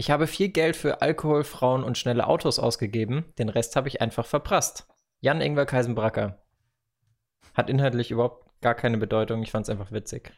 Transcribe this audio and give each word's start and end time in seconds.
Ich 0.00 0.12
habe 0.12 0.28
viel 0.28 0.48
Geld 0.48 0.76
für 0.76 1.02
Alkohol, 1.02 1.42
Frauen 1.42 1.82
und 1.82 1.98
schnelle 1.98 2.28
Autos 2.28 2.60
ausgegeben. 2.60 3.24
Den 3.36 3.48
Rest 3.48 3.74
habe 3.74 3.88
ich 3.88 4.00
einfach 4.00 4.26
verprasst. 4.26 4.86
Jan 5.18 5.40
Ingwer 5.40 5.66
Keisenbracker. 5.66 6.40
Hat 7.52 7.68
inhaltlich 7.68 8.12
überhaupt 8.12 8.46
gar 8.60 8.76
keine 8.76 8.98
Bedeutung. 8.98 9.42
Ich 9.42 9.50
fand 9.50 9.64
es 9.64 9.70
einfach 9.70 9.90
witzig. 9.90 10.32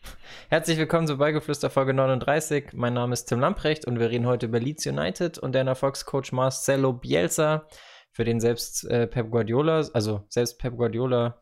Herzlich 0.48 0.78
willkommen 0.78 1.06
zu 1.06 1.18
Beigeflüster 1.18 1.68
Folge 1.68 1.92
39. 1.92 2.72
Mein 2.72 2.94
Name 2.94 3.12
ist 3.12 3.26
Tim 3.26 3.38
Lamprecht 3.38 3.86
und 3.86 3.98
wir 3.98 4.08
reden 4.08 4.26
heute 4.26 4.46
über 4.46 4.58
Leeds 4.58 4.86
United 4.86 5.38
und 5.38 5.54
den 5.54 5.67
Erfolgscoach 5.67 6.33
Marcelo 6.33 6.95
Bielsa, 6.95 7.67
für 8.13 8.24
den 8.24 8.40
selbst 8.40 8.87
äh, 8.87 9.06
Pep 9.06 9.31
Guardiola, 9.31 9.87
also 9.92 10.24
selbst 10.31 10.58
Pep 10.58 10.74
Guardiola 10.79 11.39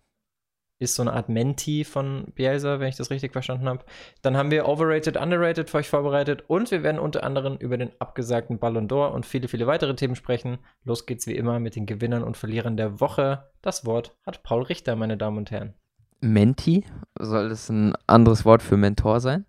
ist 0.78 0.94
so 0.94 1.02
eine 1.02 1.12
Art 1.12 1.28
Menti 1.28 1.84
von 1.84 2.26
Bielsa, 2.34 2.78
wenn 2.80 2.88
ich 2.88 2.96
das 2.96 3.10
richtig 3.10 3.32
verstanden 3.32 3.68
habe. 3.68 3.84
Dann 4.22 4.36
haben 4.36 4.50
wir 4.50 4.68
Overrated, 4.68 5.16
Underrated 5.16 5.70
für 5.70 5.78
euch 5.78 5.88
vorbereitet 5.88 6.44
und 6.46 6.70
wir 6.70 6.82
werden 6.82 6.98
unter 6.98 7.24
anderem 7.24 7.56
über 7.56 7.76
den 7.76 7.90
abgesagten 7.98 8.58
Ballon 8.58 8.88
d'Or 8.88 9.08
und 9.08 9.26
viele, 9.26 9.48
viele 9.48 9.66
weitere 9.66 9.94
Themen 9.94 10.14
sprechen. 10.14 10.58
Los 10.84 11.06
geht's 11.06 11.26
wie 11.26 11.36
immer 11.36 11.58
mit 11.58 11.76
den 11.76 11.86
Gewinnern 11.86 12.22
und 12.22 12.36
Verlierern 12.36 12.76
der 12.76 13.00
Woche. 13.00 13.44
Das 13.60 13.84
Wort 13.84 14.16
hat 14.24 14.42
Paul 14.42 14.62
Richter, 14.62 14.94
meine 14.94 15.16
Damen 15.16 15.38
und 15.38 15.50
Herren. 15.50 15.74
Menti? 16.20 16.84
Soll 17.18 17.48
das 17.48 17.68
ein 17.68 17.94
anderes 18.06 18.44
Wort 18.44 18.62
für 18.62 18.76
Mentor 18.76 19.20
sein? 19.20 19.46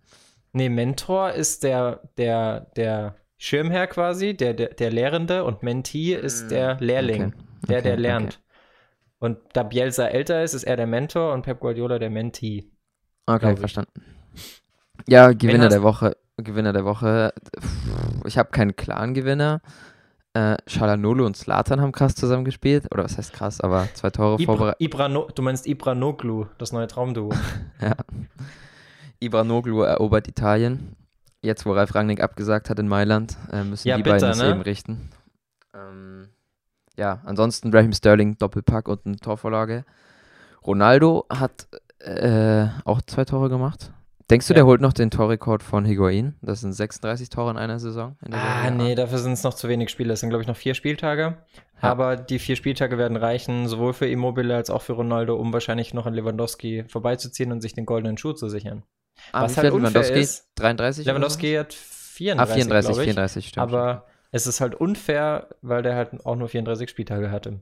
Nee, 0.51 0.69
Mentor 0.69 1.31
ist 1.31 1.63
der, 1.63 2.09
der, 2.17 2.71
der 2.75 3.15
Schirmherr 3.37 3.87
quasi, 3.87 4.35
der, 4.35 4.53
der, 4.53 4.69
der 4.69 4.91
Lehrende 4.91 5.43
und 5.43 5.63
Mentee 5.63 6.15
ist 6.15 6.41
hm, 6.43 6.49
der 6.49 6.77
Lehrling, 6.79 7.25
okay. 7.25 7.35
der, 7.67 7.77
okay, 7.79 7.87
der 7.87 7.97
lernt. 7.97 8.33
Okay. 8.33 8.48
Und 9.19 9.37
da 9.53 9.63
Bielsa 9.63 10.07
älter 10.07 10.43
ist, 10.43 10.53
ist 10.53 10.63
er 10.63 10.77
der 10.77 10.87
Mentor 10.87 11.33
und 11.33 11.43
Pep 11.43 11.59
Guardiola 11.59 11.99
der 11.99 12.09
Mentee. 12.09 12.71
Okay, 13.25 13.55
verstanden. 13.57 13.91
Ja, 15.07 15.31
Gewinner 15.33 15.69
der 15.69 15.83
Woche. 15.83 16.15
Gewinner 16.37 16.73
der 16.73 16.85
Woche. 16.85 17.33
Ich 18.25 18.37
habe 18.37 18.49
keinen 18.51 18.75
klaren 18.75 19.13
Gewinner. 19.13 19.61
Äh, 20.33 20.57
Shalanolo 20.67 21.25
und 21.25 21.35
Slatan 21.35 21.81
haben 21.81 21.91
krass 21.91 22.15
zusammengespielt. 22.15 22.87
Oder 22.91 23.03
was 23.03 23.17
heißt 23.17 23.33
krass, 23.33 23.59
aber 23.61 23.87
zwei 23.93 24.09
Tore 24.09 24.39
vorbereitet. 24.39 25.09
No, 25.09 25.27
du 25.33 25.41
meinst 25.41 25.67
Ibra 25.67 25.95
Noglu, 25.95 26.45
das 26.57 26.71
neue 26.71 26.87
Traumduo. 26.87 27.33
ja. 27.81 27.95
Ibra 29.19 29.43
Noglu 29.43 29.81
erobert 29.81 30.27
Italien. 30.27 30.95
Jetzt, 31.41 31.65
wo 31.65 31.73
Ralf 31.73 31.95
Rangnick 31.95 32.21
abgesagt 32.21 32.69
hat 32.69 32.79
in 32.79 32.87
Mailand, 32.87 33.37
äh, 33.51 33.63
müssen 33.63 33.87
ja, 33.87 33.97
die 33.97 34.03
bitter, 34.03 34.17
beiden 34.17 34.29
es 34.31 34.37
ne? 34.39 34.49
eben 34.49 34.61
richten. 34.61 35.09
Ähm, 35.73 36.29
ja, 36.99 37.21
ansonsten 37.25 37.73
Raheem 37.73 37.93
Sterling, 37.93 38.37
Doppelpack 38.37 38.87
und 38.87 39.05
eine 39.05 39.17
Torvorlage. 39.17 39.85
Ronaldo 40.65 41.25
hat 41.29 41.67
äh, 41.99 42.67
auch 42.83 43.01
zwei 43.01 43.25
Tore 43.25 43.49
gemacht. 43.49 43.91
Denkst 44.29 44.47
du, 44.47 44.53
ja. 44.53 44.55
der 44.55 44.65
holt 44.67 44.81
noch 44.81 44.93
den 44.93 45.09
Torrekord 45.09 45.63
von 45.63 45.85
Higuain? 45.85 46.35
Das 46.41 46.61
sind 46.61 46.73
36 46.73 47.29
Tore 47.29 47.49
in 47.49 47.57
einer 47.57 47.79
Saison. 47.79 48.15
In 48.23 48.33
ah, 48.33 48.69
nee, 48.69 48.93
dafür 48.93 49.17
sind 49.17 49.31
es 49.31 49.43
noch 49.43 49.55
zu 49.55 49.67
wenig 49.69 49.89
Spiele. 49.89 50.13
Es 50.13 50.19
sind, 50.19 50.29
glaube 50.29 50.43
ich, 50.43 50.47
noch 50.47 50.57
vier 50.57 50.75
Spieltage. 50.75 51.37
Ja. 51.81 51.89
Aber 51.89 52.15
die 52.15 52.37
vier 52.37 52.55
Spieltage 52.55 52.99
werden 52.99 53.17
reichen, 53.17 53.67
sowohl 53.67 53.93
für 53.93 54.07
Immobile 54.07 54.55
als 54.55 54.69
auch 54.69 54.83
für 54.83 54.93
Ronaldo, 54.93 55.35
um 55.35 55.51
wahrscheinlich 55.51 55.95
noch 55.95 56.05
an 56.05 56.13
Lewandowski 56.13 56.83
vorbeizuziehen 56.87 57.51
und 57.51 57.61
sich 57.61 57.73
den 57.73 57.87
goldenen 57.87 58.17
Schuh 58.19 58.33
zu 58.33 58.49
sichern. 58.49 58.83
Ah, 59.31 59.43
Was 59.43 59.57
halt 59.57 59.73
Lewandowski? 59.73 60.19
Ist, 60.19 60.47
33? 60.55 61.07
Lewandowski 61.07 61.55
hat 61.55 61.73
34, 61.73 62.39
ah, 62.39 62.55
34, 62.55 63.03
34, 63.03 63.47
stimmt. 63.47 63.63
Aber 63.63 64.05
es 64.31 64.47
ist 64.47 64.61
halt 64.61 64.75
unfair, 64.75 65.49
weil 65.61 65.81
der 65.81 65.95
halt 65.95 66.25
auch 66.25 66.35
nur 66.35 66.49
34 66.49 66.89
Spieltage 66.89 67.31
hatte. 67.31 67.59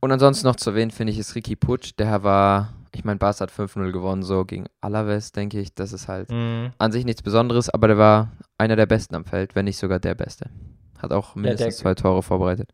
Und 0.00 0.12
ansonsten 0.12 0.46
noch 0.46 0.56
zu 0.56 0.70
erwähnen, 0.70 0.90
finde 0.90 1.12
ich, 1.12 1.18
ist 1.18 1.34
Ricky 1.34 1.56
Putsch. 1.56 1.92
Der 1.98 2.22
war, 2.22 2.74
ich 2.94 3.04
meine, 3.04 3.18
Barca 3.18 3.40
hat 3.40 3.50
5-0 3.50 3.90
gewonnen, 3.90 4.22
so 4.22 4.44
gegen 4.44 4.66
Alaves, 4.80 5.32
denke 5.32 5.60
ich. 5.60 5.74
Das 5.74 5.92
ist 5.92 6.08
halt 6.08 6.30
mhm. 6.30 6.72
an 6.76 6.92
sich 6.92 7.04
nichts 7.04 7.22
Besonderes, 7.22 7.70
aber 7.70 7.88
der 7.88 7.98
war 7.98 8.32
einer 8.58 8.76
der 8.76 8.86
Besten 8.86 9.14
am 9.14 9.24
Feld, 9.24 9.54
wenn 9.54 9.64
nicht 9.64 9.78
sogar 9.78 10.00
der 10.00 10.14
Beste. 10.14 10.50
Hat 10.98 11.12
auch 11.12 11.34
mindestens 11.34 11.78
ja, 11.78 11.82
zwei 11.82 11.94
Tore 11.94 12.22
vorbereitet. 12.22 12.70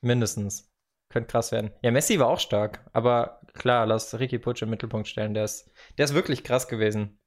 Mindestens. 0.00 0.70
Könnte 1.08 1.28
krass 1.28 1.52
werden. 1.52 1.70
Ja, 1.82 1.90
Messi 1.90 2.18
war 2.18 2.28
auch 2.28 2.40
stark, 2.40 2.80
aber 2.92 3.40
klar, 3.52 3.86
lass 3.86 4.18
Ricky 4.18 4.38
Putsch 4.38 4.62
im 4.62 4.70
Mittelpunkt 4.70 5.08
stellen. 5.08 5.34
Der 5.34 5.44
ist, 5.44 5.70
der 5.98 6.04
ist 6.04 6.14
wirklich 6.14 6.44
krass 6.44 6.68
gewesen. 6.68 7.18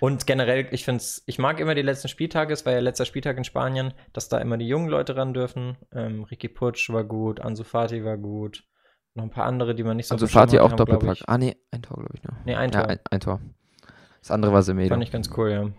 Und 0.00 0.26
generell, 0.26 0.66
ich 0.70 0.84
finde 0.84 1.02
ich 1.26 1.38
mag 1.38 1.60
immer 1.60 1.74
die 1.74 1.82
letzten 1.82 2.08
Spieltage, 2.08 2.52
es 2.52 2.66
war 2.66 2.72
ja 2.72 2.80
letzter 2.80 3.04
Spieltag 3.04 3.36
in 3.36 3.44
Spanien, 3.44 3.94
dass 4.12 4.28
da 4.28 4.38
immer 4.38 4.56
die 4.56 4.66
jungen 4.66 4.88
Leute 4.88 5.16
ran 5.16 5.34
dürfen. 5.34 5.76
Ähm, 5.92 6.24
Ricky 6.24 6.48
Putsch 6.48 6.90
war 6.90 7.04
gut, 7.04 7.40
Ansu 7.40 7.64
Fati 7.64 8.04
war 8.04 8.16
gut, 8.16 8.64
noch 9.14 9.24
ein 9.24 9.30
paar 9.30 9.44
andere, 9.44 9.74
die 9.74 9.84
man 9.84 9.96
nicht 9.96 10.08
so 10.08 10.14
Ansu 10.14 10.26
Fati 10.26 10.58
auch 10.58 10.72
Doppelpack. 10.72 11.18
Ah, 11.26 11.38
nee, 11.38 11.56
ein 11.70 11.82
Tor, 11.82 11.98
glaube 11.98 12.14
ich 12.14 12.22
noch. 12.24 12.34
Nee, 12.44 12.54
ein 12.54 12.70
Tor. 12.70 12.82
Ja, 12.82 12.88
ein, 12.88 13.00
ein, 13.10 13.20
Tor. 13.20 13.40
Das 14.20 14.30
andere 14.30 14.52
war 14.52 14.62
Semedo. 14.62 14.88
Fand 14.88 15.02
ich 15.02 15.12
ganz 15.12 15.30
cool, 15.36 15.50
ja. 15.50 15.70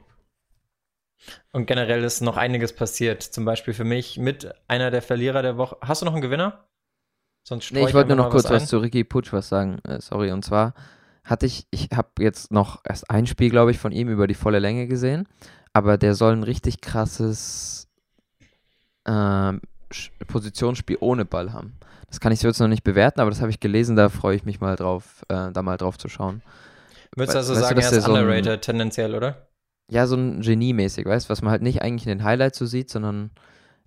Und 1.52 1.66
generell 1.66 2.04
ist 2.04 2.22
noch 2.22 2.38
einiges 2.38 2.74
passiert. 2.74 3.24
Zum 3.24 3.46
Beispiel 3.46 3.74
für 3.74 3.86
mich 3.86 4.18
mit 4.18 4.54
einer 4.68 4.92
der 4.92 5.02
Verlierer 5.02 5.42
der 5.42 5.58
Woche. 5.58 5.78
Hast 5.82 6.02
du 6.02 6.06
noch 6.06 6.14
einen 6.14 6.22
Gewinner? 6.22 6.68
Sonst 7.44 7.72
nee, 7.72 7.86
ich 7.86 7.94
wollte 7.94 8.16
nur 8.16 8.26
noch 8.26 8.30
kurz 8.30 8.46
was, 8.46 8.64
was 8.64 8.68
zu 8.68 8.78
Ricky 8.78 9.04
Putsch 9.04 9.34
was 9.34 9.50
sagen. 9.50 9.80
Äh, 9.84 10.00
sorry, 10.00 10.32
und 10.32 10.44
zwar 10.46 10.74
hatte 11.24 11.46
ich, 11.46 11.68
ich 11.72 11.90
habe 11.96 12.10
jetzt 12.20 12.52
noch 12.52 12.82
erst 12.84 13.10
ein 13.10 13.28
Spiel, 13.28 13.50
glaube 13.50 13.72
ich, 13.72 13.80
von 13.80 13.92
ihm 13.92 14.10
über 14.10 14.28
die 14.28 14.34
volle 14.34 14.60
Länge 14.60 14.88
gesehen, 14.88 15.28
aber 15.72 15.98
der 15.98 16.16
soll 16.16 16.34
ein 16.34 16.44
richtig 16.44 16.82
krasses 16.82 17.88
äh, 19.06 19.54
Positionsspiel 20.28 20.98
ohne 21.00 21.26
Ball 21.26 21.54
haben. 21.54 21.74
Das 22.08 22.20
kann 22.20 22.32
ich 22.32 22.40
so 22.40 22.48
jetzt 22.48 22.60
noch 22.60 22.68
nicht 22.68 22.84
bewerten, 22.84 23.22
aber 23.22 23.32
das 23.32 23.42
habe 23.42 23.52
ich 23.52 23.60
gelesen, 23.60 23.96
da 23.96 24.10
freue 24.10 24.36
ich 24.36 24.46
mich 24.46 24.60
mal 24.60 24.76
drauf, 24.76 25.26
äh, 25.30 25.52
da 25.52 25.62
mal 25.62 25.78
drauf 25.78 25.98
zu 25.98 26.10
schauen. 26.10 26.44
Würdest 27.16 27.36
du 27.36 27.40
also 27.40 27.54
weißt 27.54 27.62
sagen, 27.62 27.80
du, 27.80 27.86
er 27.86 27.92
ist 27.92 28.08
underrated 28.08 28.46
so 28.46 28.52
ein, 28.52 28.62
tendenziell, 28.62 29.16
oder? 29.16 29.48
Ja, 29.90 30.08
so 30.08 30.16
ein 30.16 30.42
Genie-mäßig, 30.42 31.06
weißt 31.06 31.28
du, 31.28 31.30
was 31.30 31.42
man 31.42 31.52
halt 31.52 31.62
nicht 31.62 31.82
eigentlich 31.82 32.06
in 32.08 32.18
den 32.18 32.24
Highlights 32.24 32.58
so 32.58 32.66
sieht, 32.66 32.90
sondern 32.90 33.32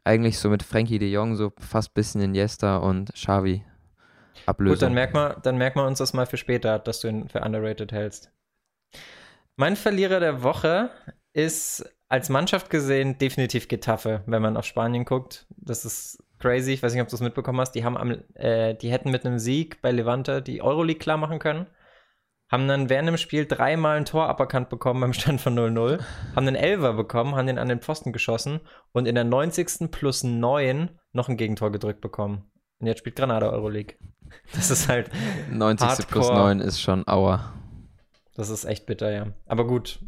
eigentlich 0.05 0.39
so 0.39 0.49
mit 0.49 0.63
Frankie 0.63 0.99
de 0.99 1.11
Jong 1.11 1.37
so 1.37 1.53
fast 1.59 1.95
bisschen 1.95 2.21
in 2.21 2.35
Jester 2.35 2.83
und 2.83 3.13
Xavi 3.13 3.65
Ablösung. 4.45 4.75
Gut, 4.75 4.83
dann 4.83 4.95
merkt 4.95 5.15
man, 5.15 5.37
dann 5.43 5.57
merkt 5.57 5.77
man 5.77 5.87
uns 5.87 5.99
das 5.99 6.13
mal 6.13 6.27
für 6.27 6.37
später, 6.37 6.79
dass 6.79 7.01
du 7.01 7.09
ihn 7.09 7.29
für 7.29 7.41
underrated 7.41 7.93
hältst. 7.93 8.31
Mein 9.57 9.77
Verlierer 9.77 10.21
der 10.21 10.43
Woche 10.43 10.91
ist 11.33 11.85
als 12.09 12.29
Mannschaft 12.29 12.71
gesehen 12.71 13.19
definitiv 13.19 13.69
Getafe, 13.69 14.23
wenn 14.27 14.43
man 14.43 14.57
auf 14.57 14.65
Spanien 14.65 15.05
guckt. 15.05 15.47
Das 15.57 15.85
ist 15.85 16.23
crazy. 16.39 16.73
Ich 16.73 16.83
weiß 16.83 16.93
nicht, 16.93 17.03
ob 17.03 17.09
du 17.09 17.17
es 17.17 17.23
mitbekommen 17.23 17.61
hast. 17.61 17.73
Die 17.73 17.85
haben 17.85 17.97
am, 17.97 18.23
äh, 18.35 18.75
die 18.75 18.91
hätten 18.91 19.11
mit 19.11 19.25
einem 19.25 19.39
Sieg 19.39 19.81
bei 19.83 19.91
Levante 19.91 20.43
die 20.43 20.63
Euroleague 20.63 20.99
klar 20.99 21.17
machen 21.17 21.39
können. 21.39 21.67
Haben 22.49 22.69
dann 22.69 22.89
während 22.89 23.09
dem 23.09 23.17
Spiel 23.17 23.45
dreimal 23.45 23.97
ein 23.97 24.05
Tor 24.05 24.29
aberkannt 24.29 24.69
bekommen 24.69 25.01
beim 25.01 25.13
Stand 25.13 25.41
von 25.41 25.59
0-0. 25.59 26.01
haben 26.37 26.47
einen 26.47 26.55
Elver 26.55 26.93
bekommen, 26.93 27.35
haben 27.35 27.49
den 27.49 27.59
an 27.59 27.69
den 27.69 27.81
Pfosten 27.81 28.13
geschossen 28.13 28.61
und 28.93 29.09
in 29.09 29.17
der 29.17 29.25
90. 29.25 29.91
plus 29.91 30.23
9 30.23 30.91
noch 31.13 31.29
ein 31.29 31.37
Gegentor 31.37 31.73
gedrückt 31.73 32.01
bekommen. 32.01 32.49
Und 32.79 32.87
jetzt 32.87 33.01
spielt 33.01 33.17
Granada 33.17 33.51
Euroleague. 33.51 33.97
Das 34.55 34.71
ist 34.71 34.89
halt. 34.89 35.11
90. 35.51 35.87
Hardcore. 35.87 36.09
plus 36.09 36.29
9 36.29 36.61
ist 36.61 36.81
schon 36.81 37.07
Aua. 37.07 37.53
Das 38.35 38.51
ist 38.51 38.65
echt 38.65 38.87
bitter, 38.87 39.11
ja. 39.11 39.29
Aber 39.47 39.67
gut, 39.67 39.99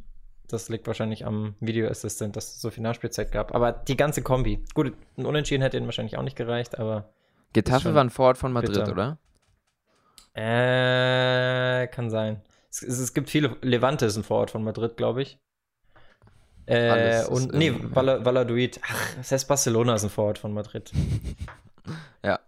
das 0.48 0.68
liegt 0.68 0.86
wahrscheinlich 0.86 1.26
am 1.26 1.54
Video 1.60 1.88
Assistant, 1.88 2.36
dass 2.36 2.54
es 2.54 2.60
so 2.60 2.70
viel 2.70 2.82
Nachspielzeit 2.82 3.32
gab. 3.32 3.54
Aber 3.54 3.72
die 3.72 3.96
ganze 3.96 4.22
Kombi. 4.22 4.64
Gut, 4.74 4.94
ein 5.16 5.26
Unentschieden 5.26 5.62
hätte 5.62 5.76
ihnen 5.76 5.86
wahrscheinlich 5.86 6.16
auch 6.16 6.22
nicht 6.22 6.36
gereicht, 6.36 6.78
aber. 6.78 7.10
Getafe 7.52 7.94
war 7.94 8.02
ein 8.02 8.10
Vorort 8.10 8.38
von 8.38 8.52
Madrid, 8.52 8.74
bitter. 8.74 8.92
oder? 8.92 9.18
Äh, 10.34 11.86
kann 11.88 12.10
sein. 12.10 12.42
Es, 12.70 12.82
es, 12.82 12.98
es, 12.98 13.14
gibt 13.14 13.30
viele. 13.30 13.56
Levante 13.62 14.06
ist 14.06 14.16
ein 14.16 14.24
Vorort 14.24 14.50
von 14.50 14.62
Madrid, 14.62 14.96
glaube 14.96 15.22
ich. 15.22 15.38
Äh, 16.66 17.24
und, 17.24 17.54
nee, 17.54 17.74
Valladolid. 17.74 18.80
Ach, 18.84 19.14
das 19.16 19.32
heißt 19.32 19.48
Barcelona 19.48 19.94
ist 19.94 20.04
ein 20.04 20.10
Vorort 20.10 20.38
von 20.38 20.52
Madrid. 20.52 20.92
ja. 22.22 22.38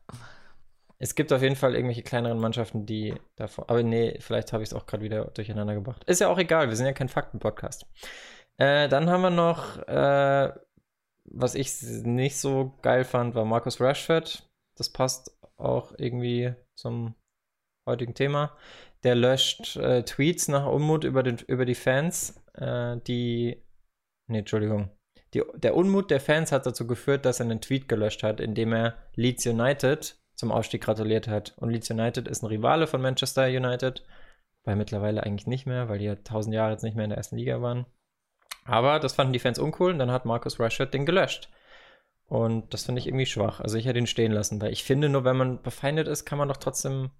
Es 1.03 1.15
gibt 1.15 1.33
auf 1.33 1.41
jeden 1.41 1.56
Fall 1.56 1.75
irgendwelche 1.75 2.03
kleineren 2.03 2.38
Mannschaften, 2.38 2.84
die 2.84 3.15
davon. 3.34 3.65
Aber 3.69 3.83
nee, 3.83 4.19
vielleicht 4.21 4.53
habe 4.53 4.62
ich 4.62 4.69
es 4.69 4.75
auch 4.75 4.84
gerade 4.84 5.03
wieder 5.03 5.25
durcheinander 5.27 5.75
gebracht. 5.75 6.05
Ist 6.05 6.21
ja 6.21 6.28
auch 6.28 6.37
egal, 6.37 6.69
wir 6.69 6.77
sind 6.77 6.84
ja 6.84 6.93
kein 6.93 7.09
Fakten-Podcast. 7.09 7.87
Äh, 8.59 8.87
dann 8.88 9.09
haben 9.09 9.22
wir 9.22 9.31
noch, 9.31 9.78
äh, 9.88 10.53
was 11.25 11.55
ich 11.55 11.81
nicht 12.05 12.37
so 12.37 12.76
geil 12.82 13.05
fand, 13.05 13.35
war 13.35 13.47
Markus 13.47 13.81
Rashford. 13.81 14.47
Das 14.76 14.91
passt 14.91 15.38
auch 15.56 15.94
irgendwie 15.97 16.55
zum 16.79 17.14
heutigen 17.88 18.14
Thema. 18.14 18.55
Der 19.03 19.14
löscht 19.14 19.76
äh, 19.76 20.05
Tweets 20.05 20.49
nach 20.49 20.67
Unmut 20.67 21.05
über, 21.05 21.23
den, 21.23 21.38
über 21.46 21.64
die 21.64 21.75
Fans, 21.75 22.44
äh, 22.53 22.99
die. 23.06 23.64
Nee, 24.29 24.41
Entschuldigung. 24.41 24.91
Die, 25.32 25.43
der 25.55 25.76
Unmut 25.76 26.11
der 26.11 26.20
Fans 26.20 26.53
hat 26.53 26.67
dazu 26.67 26.87
geführt, 26.87 27.25
dass 27.25 27.41
er 27.41 27.46
einen 27.46 27.62
Tweet 27.62 27.88
gelöscht 27.88 28.23
hat, 28.23 28.38
in 28.38 28.55
dem 28.55 28.75
er 28.75 28.99
Leeds 29.14 29.46
United 29.46 30.19
zum 30.40 30.50
Aufstieg 30.50 30.82
gratuliert 30.82 31.28
hat. 31.28 31.54
Und 31.58 31.70
Leeds 31.70 31.90
United 31.90 32.26
ist 32.26 32.42
ein 32.42 32.46
Rivale 32.46 32.87
von 32.87 33.00
Manchester 33.00 33.46
United, 33.46 34.04
weil 34.64 34.75
mittlerweile 34.75 35.22
eigentlich 35.22 35.46
nicht 35.46 35.66
mehr, 35.66 35.88
weil 35.88 35.98
die 35.98 36.06
ja 36.06 36.16
tausend 36.16 36.54
Jahre 36.54 36.72
jetzt 36.72 36.82
nicht 36.82 36.96
mehr 36.96 37.04
in 37.04 37.10
der 37.10 37.19
ersten 37.19 37.37
Liga 37.37 37.62
waren. 37.62 37.87
Aber 38.64 38.98
das 38.98 39.12
fanden 39.12 39.32
die 39.32 39.38
Fans 39.38 39.58
uncool 39.58 39.92
und 39.92 39.98
dann 39.98 40.10
hat 40.10 40.25
Marcus 40.25 40.58
Rashford 40.58 40.92
den 40.92 41.06
gelöscht. 41.06 41.48
Und 42.26 42.72
das 42.72 42.84
finde 42.84 43.00
ich 43.00 43.06
irgendwie 43.06 43.26
schwach. 43.26 43.60
Also 43.60 43.76
ich 43.76 43.87
hätte 43.87 43.98
ihn 43.98 44.06
stehen 44.06 44.32
lassen, 44.32 44.60
weil 44.60 44.72
ich 44.72 44.84
finde, 44.84 45.08
nur 45.08 45.25
wenn 45.25 45.37
man 45.37 45.62
befeindet 45.62 46.08
ist, 46.08 46.25
kann 46.25 46.38
man 46.38 46.48
doch 46.48 46.56
trotzdem 46.56 47.10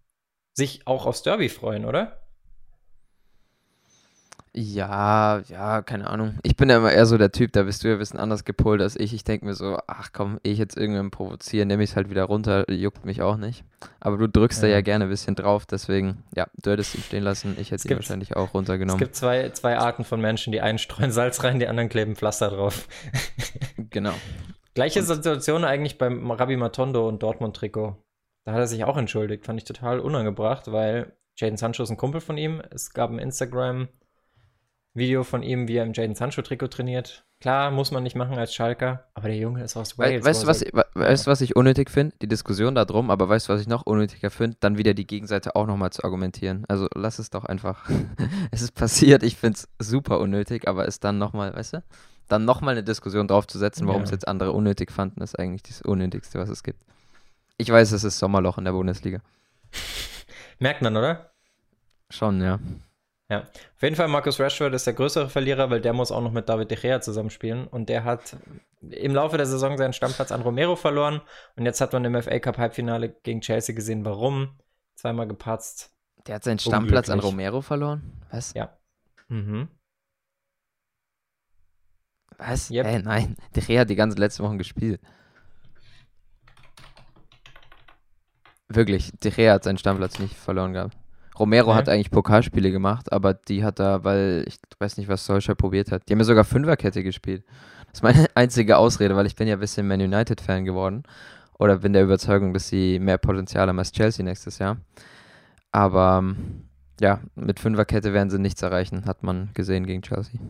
sich 0.53 0.87
auch 0.87 1.07
aufs 1.07 1.23
Derby 1.23 1.49
freuen, 1.49 1.85
oder? 1.85 2.30
Ja, 4.53 5.43
ja, 5.49 5.81
keine 5.83 6.11
Ahnung. 6.11 6.37
Ich 6.43 6.57
bin 6.57 6.69
ja 6.69 6.79
immer 6.79 6.91
eher 6.91 7.07
so 7.07 7.17
der 7.17 7.31
Typ, 7.31 7.53
da 7.53 7.63
bist 7.63 7.85
du 7.85 7.89
ja 7.89 7.95
ein 7.95 8.01
bisschen 8.01 8.19
anders 8.19 8.45
gepolt 8.45 8.81
als 8.81 8.99
ich. 8.99 9.15
Ich 9.15 9.23
denke 9.23 9.47
mir 9.47 9.55
so, 9.55 9.79
ach 9.87 10.11
komm, 10.13 10.41
ich 10.43 10.59
jetzt 10.59 10.77
irgendwann 10.77 11.13
provozieren, 11.13 11.69
nehme 11.69 11.85
ich 11.85 11.91
es 11.91 11.97
halt 11.97 12.11
wieder 12.11 12.25
runter, 12.25 12.69
juckt 12.69 13.05
mich 13.05 13.23
auch 13.23 13.37
nicht. 13.37 13.65
Aber 14.01 14.17
du 14.17 14.29
drückst 14.29 14.61
ja. 14.63 14.69
da 14.69 14.75
ja 14.75 14.81
gerne 14.81 15.05
ein 15.05 15.11
bisschen 15.11 15.37
drauf, 15.37 15.67
deswegen, 15.67 16.25
ja, 16.35 16.49
du 16.63 16.73
hättest 16.73 16.97
ihn 16.97 17.03
stehen 17.03 17.23
lassen, 17.23 17.57
ich 17.61 17.71
hätte 17.71 17.87
ihn 17.87 17.95
wahrscheinlich 17.95 18.35
auch 18.35 18.53
runtergenommen. 18.53 19.01
Es 19.01 19.07
gibt 19.07 19.15
zwei, 19.15 19.51
zwei 19.51 19.79
Arten 19.79 20.03
von 20.03 20.21
Menschen, 20.21 20.53
die 20.53 20.61
einen 20.61 20.79
streuen 20.79 21.13
Salz 21.13 21.45
rein, 21.45 21.61
die 21.61 21.69
anderen 21.69 21.89
kleben 21.89 22.17
Pflaster 22.17 22.51
drauf. 22.51 22.89
genau. 23.91 24.15
Gleiche 24.75 25.03
Situation 25.05 25.65
eigentlich 25.65 25.97
beim 25.97 26.29
Rabbi 26.29 26.57
Matondo 26.57 27.09
und 27.09 27.23
Dortmund-Trikot. 27.23 27.97
Da 28.45 28.53
hat 28.53 28.61
er 28.61 28.67
sich 28.67 28.83
auch 28.83 28.97
entschuldigt, 28.97 29.47
fand 29.47 29.61
ich 29.61 29.65
total 29.65 30.01
unangebracht, 30.01 30.73
weil 30.73 31.13
Jaden 31.39 31.57
Sancho 31.57 31.85
ist 31.85 31.91
ein 31.91 31.97
Kumpel 31.97 32.21
von 32.21 32.37
ihm. 32.37 32.61
Es 32.71 32.93
gab 32.93 33.11
ein 33.11 33.21
Instagram- 33.21 33.89
Video 34.95 35.23
von 35.23 35.43
ihm, 35.43 35.69
wie 35.69 35.77
er 35.77 35.85
im 35.85 35.93
Jaden 35.93 36.15
Sancho-Trikot 36.15 36.69
trainiert. 36.69 37.25
Klar, 37.41 37.71
muss 37.71 37.91
man 37.91 38.03
nicht 38.03 38.17
machen 38.17 38.37
als 38.37 38.53
Schalker, 38.53 39.09
aber 39.15 39.29
der 39.29 39.39
Junge 39.39 39.63
ist 39.63 39.77
aus 39.77 39.97
Wales. 39.99 40.25
weißt 40.25 40.43
du, 40.43 40.47
was, 40.47 40.63
ich, 40.63 40.73
weißt, 40.75 41.27
was 41.27 41.41
ich 41.41 41.57
unnötig 41.57 41.91
finde? 41.91 42.15
Die 42.21 42.29
Diskussion 42.29 42.75
darum, 42.75 43.11
aber 43.11 43.29
weißt 43.29 43.49
du, 43.49 43.53
was 43.53 43.63
ich 43.63 43.69
noch 43.69 43.87
unnötiger 43.87 44.31
finde? 44.31 44.59
Dann 44.61 44.77
wieder 44.77 44.93
die 44.93 45.07
Gegenseite 45.07 45.57
auch 45.57 45.67
nochmal 45.67 45.91
zu 45.91 46.05
argumentieren. 46.05 46.65
Also 46.69 46.89
lass 46.95 47.19
es 47.19 47.31
doch 47.31 47.45
einfach. 47.45 47.89
es 48.51 48.61
ist 48.63 48.75
passiert, 48.75 49.23
ich 49.23 49.37
finde 49.37 49.59
es 49.59 49.69
super 49.79 50.19
unnötig, 50.19 50.69
aber 50.69 50.87
es 50.87 51.01
dann 51.01 51.19
nochmal, 51.19 51.55
weißt 51.55 51.75
du? 51.75 51.83
Dann 52.29 52.45
nochmal 52.45 52.73
eine 52.73 52.85
Diskussion 52.85 53.27
draufzusetzen, 53.27 53.87
warum 53.87 54.03
ja. 54.03 54.05
es 54.05 54.11
jetzt 54.11 54.29
andere 54.29 54.53
unnötig 54.53 54.93
fanden, 54.93 55.23
ist 55.23 55.39
eigentlich 55.39 55.63
das 55.63 55.83
Unnötigste, 55.83 56.39
was 56.39 56.49
es 56.49 56.63
gibt. 56.63 56.81
Ich 57.57 57.71
weiß, 57.71 57.93
es 57.93 58.05
ist 58.05 58.19
Sommerloch 58.19 58.59
in 58.59 58.65
der 58.65 58.73
Bundesliga. 58.73 59.21
Merkt 60.59 60.83
man, 60.83 60.97
oder? 60.97 61.31
Schon, 62.11 62.41
ja. 62.43 62.59
Ja, 63.31 63.43
auf 63.43 63.83
jeden 63.83 63.95
Fall 63.95 64.09
Marcus 64.09 64.41
Rashford 64.41 64.75
ist 64.75 64.89
der 64.89 64.95
größere 64.95 65.29
Verlierer, 65.29 65.71
weil 65.71 65.81
der 65.81 65.93
muss 65.93 66.11
auch 66.11 66.21
noch 66.21 66.33
mit 66.33 66.49
David 66.49 66.73
De 66.73 66.77
Gea 66.77 67.01
zusammenspielen 67.01 67.69
und 67.69 67.89
der 67.89 68.03
hat 68.03 68.37
im 68.81 69.15
Laufe 69.15 69.37
der 69.37 69.47
Saison 69.47 69.79
seinen 69.79 69.93
Stammplatz 69.93 70.33
an 70.33 70.43
Romero 70.43 70.75
verloren 70.75 71.21
und 71.55 71.65
jetzt 71.65 71.81
hat 71.81 71.93
man 71.93 72.05
im 72.05 72.21
FA 72.21 72.41
Cup 72.41 72.59
Halbfinale 72.59 73.09
gegen 73.23 73.41
Chelsea 73.41 73.73
gesehen, 73.73 74.05
warum. 74.05 74.59
Zweimal 74.97 75.29
gepatzt. 75.29 75.95
Der 76.27 76.35
hat 76.35 76.45
seinen 76.45 76.59
Stammplatz 76.59 77.09
an 77.09 77.21
Romero 77.21 77.61
verloren? 77.61 78.21
Was? 78.33 78.53
Ja. 78.55 78.77
Mhm. 79.29 79.69
Was? 82.37 82.69
Yep. 82.69 82.85
Hey, 82.85 83.01
nein, 83.01 83.37
De 83.55 83.63
Gea 83.63 83.83
hat 83.83 83.91
die 83.91 83.97
ganzen 83.97 84.19
letzten 84.19 84.43
Wochen 84.43 84.59
gespielt. 84.59 85.01
Wirklich, 88.67 89.13
De 89.23 89.31
Gea 89.31 89.53
hat 89.53 89.63
seinen 89.63 89.79
Stammplatz 89.79 90.19
nicht 90.19 90.35
verloren 90.35 90.73
gehabt. 90.73 90.97
Romero 91.41 91.71
okay. 91.71 91.79
hat 91.79 91.89
eigentlich 91.89 92.11
Pokalspiele 92.11 92.71
gemacht, 92.71 93.11
aber 93.13 93.35
die 93.35 93.65
hat 93.65 93.81
er, 93.81 94.05
weil 94.05 94.45
ich 94.47 94.59
weiß 94.79 94.99
nicht, 94.99 95.09
was 95.09 95.25
Solskjaer 95.25 95.57
probiert 95.57 95.91
hat. 95.91 96.09
Die 96.09 96.13
haben 96.13 96.21
ja 96.21 96.25
sogar 96.25 96.45
Fünferkette 96.45 97.03
gespielt. 97.03 97.45
Das 97.87 97.95
ist 97.95 98.03
meine 98.03 98.27
einzige 98.35 98.77
Ausrede, 98.77 99.17
weil 99.17 99.27
ich 99.27 99.37
bin 99.37 99.49
ja 99.49 99.55
ein 99.55 99.61
bisschen 99.61 99.89
Man 99.89 100.01
United-Fan 100.01 100.65
geworden. 100.65 101.03
Oder 101.59 101.79
bin 101.79 101.93
der 101.93 102.05
Überzeugung, 102.05 102.55
dass 102.55 102.69
sie 102.69 102.99
mehr 102.99 103.19
Potenzial 103.19 103.69
haben 103.69 103.79
als 103.79 103.93
Chelsea 103.93 104.25
nächstes 104.25 104.59
Jahr. 104.59 104.79
Aber 105.73 106.25
ja, 107.01 107.21
mit 107.35 107.59
Fünferkette 107.59 108.13
werden 108.13 108.31
sie 108.31 108.39
nichts 108.39 108.63
erreichen, 108.63 109.07
hat 109.07 109.23
man 109.23 109.51
gesehen 109.55 109.87
gegen 109.87 110.03
Chelsea. 110.03 110.41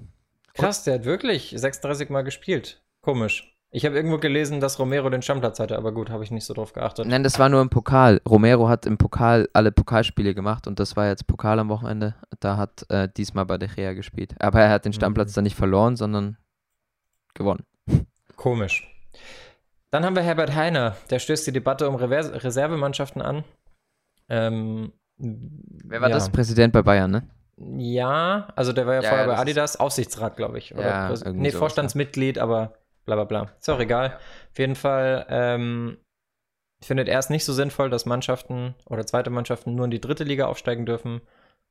Krass, 0.55 0.85
der 0.85 0.95
hat 0.95 1.05
wirklich 1.05 1.55
36 1.57 2.11
Mal 2.11 2.23
gespielt. 2.23 2.83
Komisch. 3.01 3.50
Ich 3.73 3.87
habe 3.87 3.95
irgendwo 3.95 4.19
gelesen, 4.19 4.61
dass 4.61 4.81
Romero 4.81 5.09
den 5.11 5.23
Stammplatz 5.23 5.61
hatte, 5.61 5.77
aber 5.77 5.93
gut, 5.93 6.11
habe 6.11 6.25
ich 6.25 6.33
nicht 6.33 6.45
so 6.45 6.55
drauf 6.55 6.73
geachtet. 6.73 7.07
Nein, 7.07 7.23
das 7.23 7.39
war 7.39 7.49
nur 7.49 7.63
im 7.63 7.71
Pokal. 7.71 8.21
Romero 8.29 8.69
hat 8.69 8.85
im 8.85 8.99
Pokal 8.99 9.49
alle 9.53 9.71
Pokalspiele 9.71 10.35
gemacht 10.35 10.67
und 10.67 10.81
das 10.81 10.97
war 10.97 11.07
jetzt 11.07 11.29
Pokal 11.29 11.61
am 11.61 11.69
Wochenende. 11.69 12.17
Da 12.41 12.57
hat 12.57 12.85
äh, 12.91 13.09
diesmal 13.17 13.47
bei 13.47 13.59
De 13.59 13.69
Gea 13.69 13.93
gespielt. 13.93 14.35
Aber 14.41 14.61
er 14.61 14.71
hat 14.71 14.85
den 14.85 14.93
Stammplatz 14.93 15.31
mhm. 15.31 15.35
dann 15.37 15.45
nicht 15.45 15.57
verloren, 15.57 15.95
sondern 15.95 16.37
gewonnen. 17.35 17.65
Komisch. 18.35 18.89
Dann 19.93 20.05
haben 20.05 20.17
wir 20.17 20.23
Herbert 20.23 20.55
Heiner, 20.55 20.97
der 21.11 21.21
stößt 21.21 21.47
die 21.47 21.53
Debatte 21.53 21.89
um 21.89 21.95
Rever 21.95 22.43
Reservemannschaften 22.43 23.23
an. 23.23 23.45
Ähm, 24.29 24.93
Wer 25.17 26.01
war 26.01 26.09
ja. 26.09 26.15
das? 26.15 26.31
Präsident 26.31 26.73
bei 26.73 26.83
Bayern, 26.83 27.11
ne? 27.11 27.29
Ja, 27.77 28.49
also 28.57 28.73
der 28.73 28.87
war 28.87 28.95
ja, 28.95 29.03
ja 29.03 29.09
vorher 29.09 29.27
bei 29.27 29.37
Adidas, 29.37 29.79
Aufsichtsrat, 29.79 30.37
glaube 30.37 30.59
ich. 30.59 30.75
Oder 30.75 31.15
ja, 31.15 31.33
nee, 31.33 31.51
Vorstandsmitglied, 31.51 32.39
aber 32.39 32.80
bla 33.05 33.17
bla 33.17 33.25
bla. 33.25 33.53
Ist 33.59 33.71
auch 33.71 33.81
egal. 33.81 34.19
Auf 34.51 34.59
jeden 34.59 34.77
Fall 34.77 35.27
ähm, 35.29 35.99
findet 36.83 37.09
es 37.09 37.31
nicht 37.31 37.45
so 37.45 37.53
sinnvoll, 37.53 37.91
dass 37.91 38.07
Mannschaften 38.07 38.75
oder 38.87 39.07
zweite 39.07 39.31
Mannschaften 39.31 39.75
nur 39.75 39.85
in 39.85 39.91
die 39.91 40.01
dritte 40.01 40.25
Liga 40.25 40.47
aufsteigen 40.47 40.87
dürfen 40.87 41.21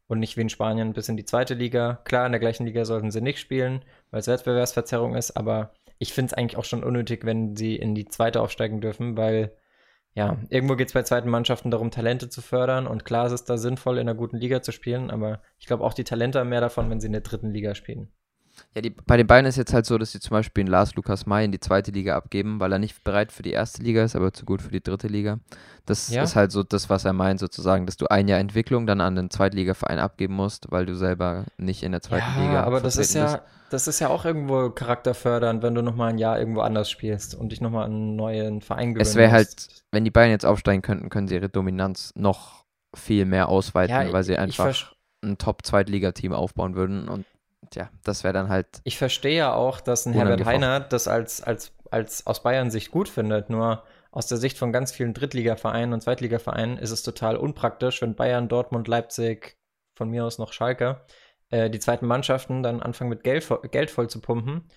und 0.07 0.19
nicht 0.19 0.37
wie 0.37 0.41
in 0.41 0.49
Spanien 0.49 0.93
bis 0.93 1.09
in 1.09 1.17
die 1.17 1.25
zweite 1.25 1.53
Liga. 1.53 2.01
Klar, 2.03 2.25
in 2.25 2.31
der 2.31 2.39
gleichen 2.39 2.65
Liga 2.65 2.85
sollten 2.85 3.11
sie 3.11 3.21
nicht 3.21 3.39
spielen, 3.39 3.85
weil 4.11 4.19
es 4.19 4.27
Wettbewerbsverzerrung 4.27 5.15
ist, 5.15 5.37
aber 5.37 5.73
ich 5.99 6.13
finde 6.13 6.31
es 6.31 6.33
eigentlich 6.33 6.57
auch 6.57 6.65
schon 6.65 6.83
unnötig, 6.83 7.25
wenn 7.25 7.55
sie 7.55 7.75
in 7.75 7.95
die 7.95 8.05
zweite 8.05 8.41
aufsteigen 8.41 8.81
dürfen, 8.81 9.17
weil 9.17 9.55
ja, 10.15 10.37
irgendwo 10.49 10.75
geht 10.75 10.87
es 10.87 10.93
bei 10.93 11.03
zweiten 11.03 11.29
Mannschaften 11.29 11.71
darum, 11.71 11.91
Talente 11.91 12.29
zu 12.29 12.41
fördern 12.41 12.87
und 12.87 13.05
klar 13.05 13.27
ist 13.27 13.31
es 13.31 13.45
da 13.45 13.57
sinnvoll, 13.57 13.97
in 13.97 14.09
einer 14.09 14.17
guten 14.17 14.37
Liga 14.37 14.61
zu 14.61 14.71
spielen, 14.71 15.11
aber 15.11 15.41
ich 15.59 15.67
glaube 15.67 15.83
auch 15.83 15.93
die 15.93 16.03
Talente 16.03 16.39
haben 16.39 16.49
mehr 16.49 16.61
davon, 16.61 16.89
wenn 16.89 16.99
sie 16.99 17.07
in 17.07 17.13
der 17.13 17.21
dritten 17.21 17.51
Liga 17.51 17.75
spielen. 17.75 18.11
Ja, 18.75 18.81
die, 18.81 18.89
bei 18.89 19.17
den 19.17 19.27
Bayern 19.27 19.45
ist 19.45 19.57
jetzt 19.57 19.73
halt 19.73 19.85
so, 19.85 19.97
dass 19.97 20.11
sie 20.11 20.19
zum 20.19 20.31
Beispiel 20.31 20.61
einen 20.61 20.71
Lars 20.71 20.95
Lukas 20.95 21.25
May 21.25 21.45
in 21.45 21.51
die 21.51 21.59
zweite 21.59 21.91
Liga 21.91 22.15
abgeben, 22.15 22.59
weil 22.59 22.71
er 22.71 22.79
nicht 22.79 23.03
bereit 23.03 23.31
für 23.31 23.43
die 23.43 23.51
erste 23.51 23.81
Liga 23.81 24.03
ist, 24.03 24.15
aber 24.15 24.33
zu 24.33 24.45
gut 24.45 24.61
für 24.61 24.71
die 24.71 24.81
dritte 24.81 25.07
Liga. 25.07 25.39
Das 25.85 26.09
ja. 26.09 26.23
ist 26.23 26.35
halt 26.35 26.51
so 26.51 26.63
das, 26.63 26.89
was 26.89 27.05
er 27.05 27.13
meint, 27.13 27.39
sozusagen, 27.39 27.85
dass 27.85 27.97
du 27.97 28.07
ein 28.07 28.27
Jahr 28.27 28.39
Entwicklung 28.39 28.85
dann 28.85 29.01
an 29.01 29.15
den 29.15 29.29
Zweitligaverein 29.29 29.99
abgeben 29.99 30.35
musst, 30.35 30.71
weil 30.71 30.85
du 30.85 30.95
selber 30.95 31.45
nicht 31.57 31.83
in 31.83 31.91
der 31.91 32.01
zweiten 32.01 32.27
ja, 32.37 32.45
Liga 32.45 32.63
aber 32.63 32.79
das 32.79 32.97
ist 32.97 33.13
ja, 33.15 33.33
bist. 33.33 33.43
das 33.71 33.87
ist 33.87 33.99
ja 33.99 34.09
auch 34.09 34.25
irgendwo 34.25 34.69
charakterfördernd, 34.69 35.63
wenn 35.63 35.75
du 35.75 35.81
nochmal 35.81 36.09
ein 36.09 36.17
Jahr 36.17 36.39
irgendwo 36.39 36.61
anders 36.61 36.89
spielst 36.89 37.35
und 37.35 37.51
dich 37.51 37.61
nochmal 37.61 37.85
an 37.85 37.91
einen 37.91 38.15
neuen 38.15 38.61
Verein 38.61 38.93
gewöhnst. 38.93 39.11
Es 39.11 39.17
wäre 39.17 39.31
halt, 39.31 39.67
wenn 39.91 40.03
die 40.03 40.11
Bayern 40.11 40.31
jetzt 40.31 40.45
aufsteigen 40.45 40.81
könnten, 40.81 41.09
können 41.09 41.27
sie 41.27 41.35
ihre 41.35 41.49
Dominanz 41.49 42.13
noch 42.15 42.65
viel 42.95 43.25
mehr 43.25 43.49
ausweiten, 43.49 44.07
ja, 44.07 44.13
weil 44.13 44.23
sie 44.23 44.37
einfach 44.37 44.93
ein 45.23 45.37
Top-Zweitligateam 45.37 46.33
aufbauen 46.33 46.75
würden 46.75 47.07
und 47.07 47.25
tja, 47.71 47.89
das 48.03 48.23
wäre 48.23 48.33
dann 48.33 48.49
halt. 48.49 48.81
Ich 48.83 48.97
verstehe 48.97 49.37
ja 49.37 49.53
auch, 49.53 49.79
dass 49.81 50.05
ein 50.05 50.13
Herbert 50.13 50.45
Heiner 50.45 50.79
das 50.79 51.07
als, 51.07 51.41
als, 51.41 51.73
als 51.91 52.25
aus 52.27 52.43
Bayern 52.43 52.71
Sicht 52.71 52.91
gut 52.91 53.09
findet, 53.09 53.49
nur 53.49 53.83
aus 54.11 54.27
der 54.27 54.37
Sicht 54.37 54.57
von 54.57 54.71
ganz 54.71 54.91
vielen 54.91 55.13
Drittligavereinen 55.13 55.93
und 55.93 56.01
Zweitligavereinen 56.01 56.77
ist 56.77 56.91
es 56.91 57.03
total 57.03 57.37
unpraktisch, 57.37 58.01
wenn 58.01 58.15
Bayern, 58.15 58.47
Dortmund, 58.47 58.87
Leipzig, 58.87 59.57
von 59.95 60.09
mir 60.09 60.25
aus 60.25 60.39
noch 60.39 60.53
Schalke, 60.53 61.01
äh, 61.49 61.69
die 61.69 61.79
zweiten 61.79 62.07
Mannschaften 62.07 62.63
dann 62.63 62.81
anfangen 62.81 63.09
mit 63.09 63.23
Geld, 63.23 63.47
Geld 63.71 63.91
voll 63.91 64.09
zu 64.09 64.21
pumpen 64.21 64.69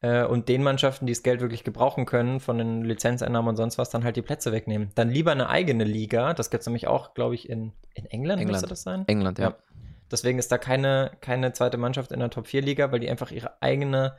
äh, 0.00 0.24
und 0.24 0.48
den 0.48 0.62
Mannschaften, 0.62 1.06
die 1.06 1.12
das 1.12 1.22
Geld 1.22 1.40
wirklich 1.40 1.64
gebrauchen 1.64 2.06
können, 2.06 2.40
von 2.40 2.56
den 2.56 2.84
Lizenzeinnahmen 2.84 3.50
und 3.50 3.56
sonst 3.56 3.78
was, 3.78 3.90
dann 3.90 4.04
halt 4.04 4.16
die 4.16 4.22
Plätze 4.22 4.52
wegnehmen. 4.52 4.90
Dann 4.94 5.10
lieber 5.10 5.32
eine 5.32 5.48
eigene 5.48 5.84
Liga, 5.84 6.32
das 6.32 6.50
gibt 6.50 6.62
es 6.62 6.66
nämlich 6.66 6.86
auch, 6.86 7.14
glaube 7.14 7.34
ich, 7.34 7.50
in, 7.50 7.72
in 7.94 8.06
England, 8.06 8.40
England, 8.40 8.50
müsste 8.52 8.68
das 8.68 8.82
sein? 8.82 9.04
England, 9.08 9.38
ja. 9.38 9.50
ja. 9.50 9.56
Deswegen 10.10 10.38
ist 10.38 10.50
da 10.50 10.58
keine, 10.58 11.12
keine 11.20 11.52
zweite 11.52 11.76
Mannschaft 11.76 12.10
in 12.10 12.18
der 12.18 12.30
Top-4-Liga, 12.30 12.90
weil 12.90 13.00
die 13.00 13.08
einfach 13.08 13.30
ihre 13.30 13.62
eigene, 13.62 14.16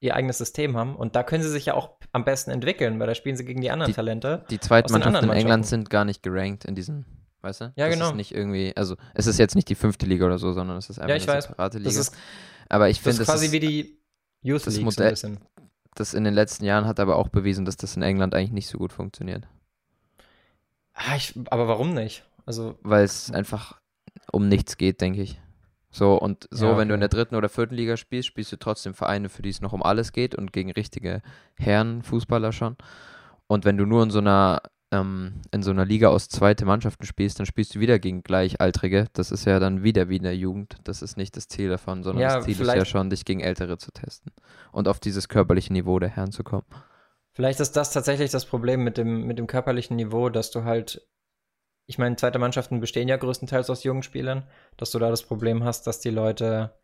ihr 0.00 0.14
eigenes 0.14 0.38
System 0.38 0.76
haben. 0.76 0.96
Und 0.96 1.16
da 1.16 1.22
können 1.22 1.42
sie 1.42 1.48
sich 1.48 1.66
ja 1.66 1.74
auch 1.74 1.90
am 2.12 2.24
besten 2.24 2.50
entwickeln, 2.50 3.00
weil 3.00 3.06
da 3.06 3.14
spielen 3.14 3.36
sie 3.36 3.44
gegen 3.44 3.60
die 3.60 3.70
anderen 3.70 3.90
die, 3.90 3.96
Talente. 3.96 4.44
Die 4.50 4.60
zweiten 4.60 4.92
Mannschaften 4.92 5.24
in 5.24 5.30
England 5.30 5.66
sind 5.66 5.88
gar 5.88 6.04
nicht 6.04 6.22
gerankt 6.22 6.66
in 6.66 6.74
diesen, 6.74 7.06
weißt 7.40 7.60
du? 7.62 7.64
Ja, 7.76 7.86
das 7.86 7.94
genau. 7.94 8.08
Ist 8.10 8.16
nicht 8.16 8.34
irgendwie, 8.34 8.76
also 8.76 8.96
es 9.14 9.26
ist 9.26 9.38
jetzt 9.38 9.54
nicht 9.54 9.68
die 9.68 9.74
fünfte 9.74 10.04
Liga 10.04 10.26
oder 10.26 10.38
so, 10.38 10.52
sondern 10.52 10.76
es 10.76 10.90
ist 10.90 10.98
einfach 10.98 11.10
ja, 11.10 11.16
ich 11.16 11.28
eine 11.28 11.38
weiß. 11.38 11.44
separate 11.44 11.78
Liga. 11.78 11.88
Das 11.88 11.96
ist, 11.96 12.14
aber 12.68 12.90
ich 12.90 13.00
finde, 13.00 13.18
das 13.18 13.28
ist 13.28 13.34
quasi 13.34 13.52
wie 13.52 13.60
die 13.60 13.98
Youth 14.42 14.66
das 14.66 14.74
League 14.74 14.84
Modell, 14.84 15.16
so 15.16 15.28
Das 15.94 16.12
in 16.12 16.24
den 16.24 16.34
letzten 16.34 16.64
Jahren 16.64 16.86
hat 16.86 17.00
aber 17.00 17.16
auch 17.16 17.28
bewiesen, 17.28 17.64
dass 17.64 17.76
das 17.76 17.96
in 17.96 18.02
England 18.02 18.34
eigentlich 18.34 18.52
nicht 18.52 18.68
so 18.68 18.78
gut 18.78 18.92
funktioniert. 18.92 19.48
Ah, 20.92 21.16
ich, 21.16 21.34
aber 21.48 21.66
warum 21.66 21.94
nicht? 21.94 22.24
Also, 22.44 22.78
Weil 22.82 23.04
es 23.04 23.30
einfach 23.30 23.79
um 24.32 24.48
nichts 24.48 24.76
geht, 24.76 25.00
denke 25.00 25.22
ich. 25.22 25.40
So, 25.90 26.14
und 26.14 26.46
so, 26.50 26.66
ja, 26.66 26.70
okay. 26.70 26.80
wenn 26.80 26.88
du 26.88 26.94
in 26.94 27.00
der 27.00 27.08
dritten 27.08 27.34
oder 27.34 27.48
vierten 27.48 27.74
Liga 27.74 27.96
spielst, 27.96 28.28
spielst 28.28 28.52
du 28.52 28.56
trotzdem 28.56 28.94
Vereine, 28.94 29.28
für 29.28 29.42
die 29.42 29.48
es 29.48 29.60
noch 29.60 29.72
um 29.72 29.82
alles 29.82 30.12
geht 30.12 30.36
und 30.36 30.52
gegen 30.52 30.70
richtige 30.70 31.20
Herren, 31.56 32.02
Fußballer 32.02 32.52
schon. 32.52 32.76
Und 33.48 33.64
wenn 33.64 33.76
du 33.76 33.84
nur 33.84 34.04
in 34.04 34.10
so 34.10 34.20
einer, 34.20 34.62
ähm, 34.92 35.42
in 35.50 35.64
so 35.64 35.72
einer 35.72 35.84
Liga 35.84 36.08
aus 36.08 36.28
zweite 36.28 36.64
Mannschaften 36.64 37.06
spielst, 37.06 37.40
dann 37.40 37.46
spielst 37.46 37.74
du 37.74 37.80
wieder 37.80 37.98
gegen 37.98 38.22
Gleichaltrige. 38.22 39.06
Das 39.14 39.32
ist 39.32 39.46
ja 39.46 39.58
dann 39.58 39.82
wieder 39.82 40.08
wie 40.08 40.18
in 40.18 40.22
der 40.22 40.36
Jugend. 40.36 40.76
Das 40.84 41.02
ist 41.02 41.16
nicht 41.16 41.36
das 41.36 41.48
Ziel 41.48 41.68
davon, 41.68 42.04
sondern 42.04 42.22
ja, 42.22 42.36
das 42.36 42.44
Ziel 42.44 42.60
ist 42.60 42.72
ja 42.72 42.84
schon, 42.84 43.10
dich 43.10 43.24
gegen 43.24 43.40
Ältere 43.40 43.76
zu 43.76 43.90
testen 43.90 44.30
und 44.70 44.86
auf 44.86 45.00
dieses 45.00 45.28
körperliche 45.28 45.72
Niveau 45.72 45.98
der 45.98 46.10
Herren 46.10 46.30
zu 46.30 46.44
kommen. 46.44 46.66
Vielleicht 47.32 47.58
ist 47.58 47.76
das 47.76 47.92
tatsächlich 47.92 48.30
das 48.30 48.46
Problem 48.46 48.84
mit 48.84 48.96
dem, 48.96 49.26
mit 49.26 49.38
dem 49.38 49.48
körperlichen 49.48 49.96
Niveau, 49.96 50.28
dass 50.28 50.52
du 50.52 50.62
halt 50.62 51.06
ich 51.90 51.98
meine, 51.98 52.14
zweite 52.14 52.38
Mannschaften 52.38 52.78
bestehen 52.78 53.08
ja 53.08 53.16
größtenteils 53.16 53.68
aus 53.68 53.82
jungen 53.82 54.04
Spielern, 54.04 54.44
dass 54.76 54.92
du 54.92 55.00
da 55.00 55.10
das 55.10 55.24
Problem 55.24 55.64
hast, 55.64 55.88
dass 55.88 55.98
die 55.98 56.10
Leute 56.10 56.78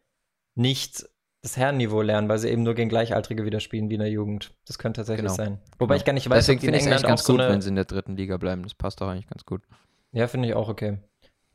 nicht 0.56 1.08
das 1.44 1.56
Herrenniveau 1.56 2.02
lernen, 2.02 2.28
weil 2.28 2.38
sie 2.38 2.48
eben 2.48 2.64
nur 2.64 2.74
gegen 2.74 2.88
Gleichaltrige 2.88 3.44
wieder 3.44 3.60
spielen 3.60 3.88
wie 3.88 3.94
in 3.94 4.00
der 4.00 4.10
Jugend. 4.10 4.52
Das 4.66 4.80
könnte 4.80 5.02
tatsächlich 5.02 5.26
genau. 5.26 5.36
sein. 5.36 5.60
Wobei 5.78 5.94
genau. 5.94 5.96
ich 5.98 6.04
gar 6.06 6.12
nicht 6.12 6.28
weiß, 6.28 6.46
Deswegen 6.46 6.60
finde 6.60 6.78
ich 6.78 6.86
es 6.86 6.90
eigentlich 6.90 7.04
ganz 7.04 7.24
gut, 7.24 7.40
so 7.40 7.48
wenn 7.48 7.60
sie 7.60 7.68
in 7.68 7.76
der 7.76 7.84
dritten 7.84 8.16
Liga 8.16 8.36
bleiben. 8.36 8.64
Das 8.64 8.74
passt 8.74 9.00
doch 9.00 9.06
eigentlich 9.06 9.28
ganz 9.28 9.44
gut. 9.44 9.62
Ja, 10.10 10.26
finde 10.26 10.48
ich 10.48 10.54
auch 10.54 10.68
okay. 10.68 10.98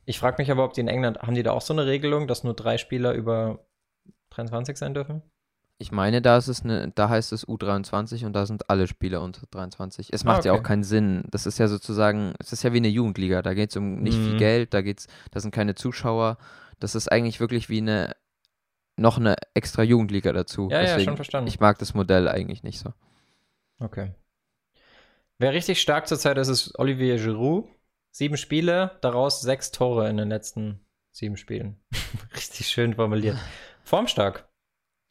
Ich 0.06 0.18
frage 0.18 0.42
mich 0.42 0.50
aber, 0.50 0.64
ob 0.64 0.72
die 0.72 0.80
in 0.80 0.88
England, 0.88 1.22
haben 1.22 1.36
die 1.36 1.44
da 1.44 1.52
auch 1.52 1.62
so 1.62 1.74
eine 1.74 1.86
Regelung, 1.86 2.30
dass 2.30 2.46
nur 2.46 2.54
drei 2.54 2.78
Spieler 2.78 3.12
über 3.12 3.68
23 4.30 4.78
sein 4.78 4.94
dürfen? 4.94 5.24
Ich 5.82 5.92
meine, 5.92 6.22
da 6.22 6.38
ist 6.38 6.48
es 6.48 6.64
eine, 6.64 6.92
da 6.94 7.10
heißt 7.10 7.34
es 7.34 7.48
U23 7.48 8.28
und 8.28 8.34
da 8.34 8.46
sind 8.46 8.70
alle 8.70 8.86
Spieler 8.88 9.22
unter 9.22 9.48
23. 9.50 10.14
Es 10.14 10.24
macht 10.24 10.36
ah, 10.36 10.40
okay. 10.40 10.48
ja 10.50 10.54
auch 10.54 10.62
keinen 10.62 10.84
Sinn. 10.84 11.24
Das 11.32 11.48
ist 11.48 11.58
ja 11.58 11.68
sozusagen, 11.68 12.34
es 12.38 12.54
ist 12.54 12.62
ja 12.62 12.72
wie 12.72 12.78
eine 12.78 12.88
Jugendliga. 12.88 13.42
Da 13.42 13.56
geht 13.56 13.72
es 13.72 13.78
um 13.78 14.04
nicht 14.04 14.16
mhm. 14.16 14.30
viel 14.30 14.38
Geld, 14.38 14.76
da 14.76 14.84
geht's, 14.84 15.08
da 15.32 15.40
sind 15.40 15.50
keine 15.56 15.74
Zuschauer. 15.74 16.38
Das 16.80 16.94
ist 16.94 17.12
eigentlich 17.12 17.40
wirklich 17.40 17.68
wie 17.68 17.80
eine 17.80 18.16
noch 18.96 19.18
eine 19.18 19.36
extra 19.56 19.82
Jugendliga 19.82 20.32
dazu. 20.32 20.70
Ja, 20.70 20.82
Deswegen, 20.82 21.00
ja, 21.00 21.06
schon 21.06 21.16
verstanden. 21.16 21.48
Ich 21.48 21.60
mag 21.60 21.80
das 21.80 21.96
Modell 21.96 22.28
eigentlich 22.28 22.62
nicht 22.62 22.78
so. 22.78 22.94
Okay. 23.80 24.12
Wer 25.40 25.54
richtig 25.54 25.82
stark 25.82 26.08
zurzeit 26.08 26.38
ist, 26.38 26.50
ist 26.50 26.78
Olivier 26.78 27.18
Giroud. 27.18 27.68
Sieben 28.12 28.38
Spiele, 28.38 29.00
daraus 29.02 29.42
sechs 29.42 29.72
Tore 29.72 30.08
in 30.10 30.18
den 30.18 30.30
letzten 30.30 30.86
sieben 31.10 31.38
Spielen. 31.38 31.80
richtig 32.36 32.68
schön 32.68 32.94
formuliert. 32.94 33.38
Formstark. 33.84 34.51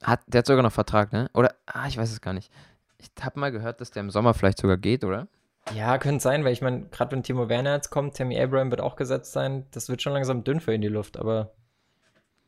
Hat, 0.02 0.20
der 0.26 0.40
hat 0.40 0.46
sogar 0.46 0.62
noch 0.62 0.72
Vertrag, 0.72 1.12
ne? 1.12 1.30
Oder, 1.34 1.54
ah, 1.66 1.86
ich 1.86 1.98
weiß 1.98 2.10
es 2.10 2.20
gar 2.20 2.32
nicht. 2.32 2.50
Ich 2.98 3.10
habe 3.22 3.38
mal 3.38 3.52
gehört, 3.52 3.80
dass 3.80 3.90
der 3.90 4.00
im 4.00 4.10
Sommer 4.10 4.34
vielleicht 4.34 4.58
sogar 4.58 4.76
geht, 4.76 5.04
oder? 5.04 5.28
Ja, 5.74 5.98
könnte 5.98 6.22
sein, 6.22 6.44
weil 6.44 6.52
ich 6.52 6.62
meine, 6.62 6.86
gerade 6.86 7.12
wenn 7.12 7.22
Timo 7.22 7.48
Werner 7.48 7.74
jetzt 7.74 7.90
kommt, 7.90 8.16
Tammy 8.16 8.40
Abraham 8.40 8.70
wird 8.70 8.80
auch 8.80 8.96
gesetzt 8.96 9.32
sein, 9.32 9.66
das 9.72 9.88
wird 9.88 10.02
schon 10.02 10.12
langsam 10.12 10.42
dünn 10.42 10.60
für 10.60 10.74
ihn 10.74 10.80
die 10.80 10.88
Luft, 10.88 11.18
aber 11.18 11.52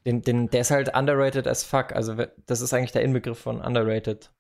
den, 0.05 0.23
den, 0.23 0.51
der 0.51 0.63
ist 0.63 0.71
halt 0.71 0.97
underrated 0.97 1.47
as 1.47 1.63
fuck. 1.63 1.93
Also 1.93 2.17
das 2.47 2.61
ist 2.61 2.73
eigentlich 2.75 2.93
der 2.93 3.03
Inbegriff 3.03 3.39
von 3.39 3.61
underrated. 3.61 4.33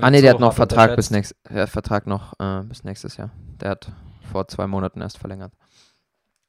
ah 0.00 0.10
ne, 0.10 0.20
der 0.20 0.32
hat 0.32 0.40
noch 0.40 0.54
Vertrag 0.54 0.96
bis, 0.96 1.10
nächst, 1.10 1.36
der 1.48 1.66
Vertrag 1.66 2.06
noch 2.06 2.32
äh, 2.40 2.62
bis 2.64 2.84
nächstes 2.84 3.16
Jahr. 3.16 3.30
Der 3.60 3.70
hat 3.70 3.92
vor 4.32 4.48
zwei 4.48 4.66
Monaten 4.66 5.00
erst 5.00 5.18
verlängert. 5.18 5.52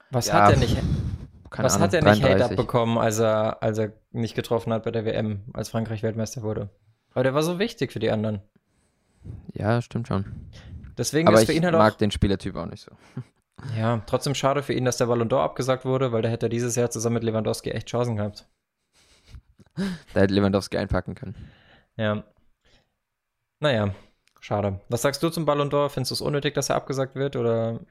Was 0.10 0.28
ja, 0.28 0.36
hat 0.36 0.54
er 0.54 0.58
nicht? 0.58 0.78
Was 1.52 1.76
Ahnung, 1.76 1.88
hat 1.88 1.94
er 1.94 2.04
nicht 2.04 2.24
Hate 2.24 2.46
abbekommen, 2.46 2.98
als 2.98 3.20
er, 3.20 3.62
als 3.64 3.78
er 3.78 3.94
nicht 4.12 4.36
getroffen 4.36 4.72
hat 4.74 4.84
bei 4.84 4.92
der 4.92 5.06
WM, 5.06 5.44
als 5.54 5.70
Frankreich 5.70 6.04
Weltmeister 6.04 6.44
wurde? 6.44 6.70
Aber 7.14 7.24
der 7.24 7.34
war 7.34 7.44
so 7.44 7.60
wichtig 7.60 7.92
für 7.92 8.00
die 8.00 8.12
anderen. 8.12 8.42
Ja, 9.54 9.82
stimmt 9.82 10.08
schon. 10.08 10.26
Deswegen 10.98 11.28
Aber 11.28 11.40
ist 11.40 11.46
für 11.46 11.54
ihn 11.54 11.66
halt 11.66 11.76
auch. 11.76 11.80
Ich 11.80 11.84
mag 11.86 11.98
den 11.98 12.12
Spielertyp 12.12 12.56
auch 12.56 12.66
nicht 12.66 12.84
so. 12.84 12.92
Ja, 13.78 14.02
trotzdem 14.06 14.36
schade 14.36 14.64
für 14.64 14.72
ihn, 14.72 14.86
dass 14.86 14.96
der 14.96 15.08
Ballon 15.08 15.28
d'Or 15.28 15.42
abgesagt 15.42 15.84
wurde, 15.84 16.14
weil 16.14 16.22
der 16.22 16.32
hätte 16.32 16.48
dieses 16.48 16.78
Jahr 16.78 16.92
zusammen 16.92 17.16
mit 17.16 17.24
Lewandowski 17.26 17.72
echt 17.72 17.90
Chancen 17.90 18.16
gehabt. 18.16 18.48
Da 20.14 20.22
hätte 20.22 20.34
Lewandowski 20.34 20.78
einpacken 20.78 21.14
können. 21.14 21.36
Ja. 21.98 22.24
Naja, 23.60 23.94
schade. 24.40 24.80
Was 24.88 25.02
sagst 25.02 25.22
du 25.22 25.30
zum 25.30 25.46
Ballon 25.46 25.70
d'Or? 25.70 25.90
Findest 25.90 26.12
du 26.12 26.16
es 26.16 26.22
unnötig, 26.22 26.54
dass 26.54 26.70
er 26.70 26.78
abgesagt 26.78 27.16
wird? 27.16 27.36
Oder? 27.36 27.82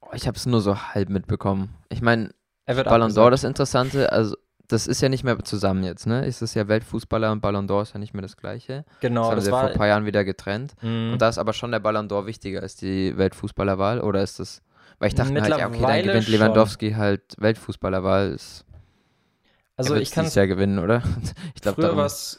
Oh, 0.00 0.10
ich 0.12 0.26
habe 0.26 0.36
es 0.36 0.46
nur 0.46 0.60
so 0.60 0.76
halb 0.76 1.08
mitbekommen. 1.08 1.76
Ich 1.88 2.02
meine, 2.02 2.34
Ballon 2.66 3.10
d'Or 3.10 3.30
das 3.30 3.44
Interessante, 3.44 4.12
also 4.12 4.36
das 4.68 4.86
ist 4.86 5.02
ja 5.02 5.08
nicht 5.08 5.24
mehr 5.24 5.38
zusammen 5.44 5.84
jetzt, 5.84 6.06
ne? 6.06 6.24
Es 6.24 6.40
ist 6.40 6.54
ja 6.54 6.66
Weltfußballer 6.66 7.30
und 7.32 7.40
Ballon 7.40 7.68
d'Or 7.68 7.82
ist 7.82 7.92
ja 7.92 7.98
nicht 7.98 8.14
mehr 8.14 8.22
das 8.22 8.36
gleiche. 8.36 8.84
Genau. 9.00 9.22
Das 9.22 9.30
haben 9.30 9.36
das 9.36 9.44
sie 9.44 9.52
war, 9.52 9.60
vor 9.60 9.70
ein 9.70 9.76
paar 9.76 9.86
Jahren 9.88 10.06
wieder 10.06 10.24
getrennt. 10.24 10.74
Mm. 10.80 11.12
Und 11.12 11.18
da 11.20 11.28
ist 11.28 11.38
aber 11.38 11.52
schon 11.52 11.72
der 11.72 11.80
Ballon 11.80 12.08
d'Or 12.08 12.26
wichtiger 12.26 12.62
als 12.62 12.76
die 12.76 13.16
Weltfußballerwahl 13.16 14.00
oder 14.00 14.22
ist 14.22 14.38
das 14.38 14.62
weil 15.02 15.08
ich 15.08 15.14
dachte 15.16 15.42
halt, 15.42 15.58
ja, 15.58 15.66
okay, 15.66 15.80
dann 15.80 16.02
gewinnt 16.04 16.28
Lewandowski 16.28 16.90
schon. 16.90 16.98
halt 16.98 17.22
Weltfußballerwahl. 17.38 18.36
Also 19.76 19.96
ich 19.96 20.12
kann 20.12 20.26
es 20.26 20.36
ja 20.36 20.46
gewinnen, 20.46 20.78
oder? 20.78 21.02
Ich 21.56 21.60
glaube, 21.60 21.82
darum, 21.82 21.96
was 21.96 22.38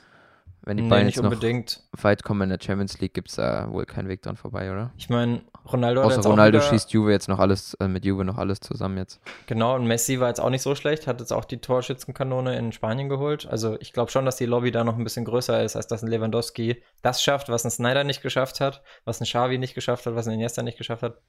wenn 0.65 0.77
die 0.77 0.83
nee, 0.83 0.89
Bayern 0.89 1.07
jetzt 1.07 1.19
unbedingt. 1.19 1.83
noch 1.93 2.03
weit 2.03 2.23
kommen 2.23 2.43
in 2.43 2.49
der 2.49 2.59
Champions 2.63 2.99
League, 2.99 3.13
gibt 3.13 3.29
es 3.29 3.35
da 3.35 3.69
wohl 3.71 3.85
keinen 3.85 4.07
Weg 4.07 4.21
dran 4.21 4.37
vorbei, 4.37 4.71
oder? 4.71 4.91
Ich 4.97 5.09
meine, 5.09 5.41
Ronaldo 5.71 6.01
Außer 6.01 6.21
Ronaldo 6.21 6.61
schießt 6.61 6.91
Juve 6.91 7.11
jetzt 7.11 7.27
noch 7.27 7.39
alles, 7.39 7.73
äh, 7.75 7.87
mit 7.87 8.05
Juve 8.05 8.23
noch 8.23 8.37
alles 8.37 8.61
zusammen 8.61 8.97
jetzt. 8.97 9.19
Genau, 9.47 9.75
und 9.75 9.87
Messi 9.87 10.19
war 10.21 10.29
jetzt 10.29 10.39
auch 10.39 10.49
nicht 10.49 10.61
so 10.61 10.73
schlecht, 10.75 11.05
hat 11.05 11.19
jetzt 11.19 11.33
auch 11.33 11.45
die 11.45 11.57
Torschützenkanone 11.57 12.57
in 12.57 12.71
Spanien 12.71 13.09
geholt. 13.09 13.45
Also 13.45 13.77
ich 13.81 13.91
glaube 13.91 14.11
schon, 14.11 14.25
dass 14.25 14.37
die 14.37 14.45
Lobby 14.45 14.71
da 14.71 14.85
noch 14.85 14.97
ein 14.97 15.03
bisschen 15.03 15.25
größer 15.25 15.63
ist, 15.63 15.75
als 15.75 15.87
dass 15.87 16.01
ein 16.01 16.09
Lewandowski 16.09 16.81
das 17.01 17.21
schafft, 17.21 17.49
was 17.49 17.65
ein 17.65 17.71
Snyder 17.71 18.05
nicht 18.05 18.21
geschafft 18.21 18.61
hat, 18.61 18.83
was 19.03 19.19
ein 19.19 19.25
Xavi 19.25 19.57
nicht 19.57 19.75
geschafft 19.75 20.05
hat, 20.05 20.15
was 20.15 20.27
ein 20.27 20.33
Iniesta 20.33 20.63
nicht 20.63 20.77
geschafft 20.77 21.03
hat. 21.03 21.21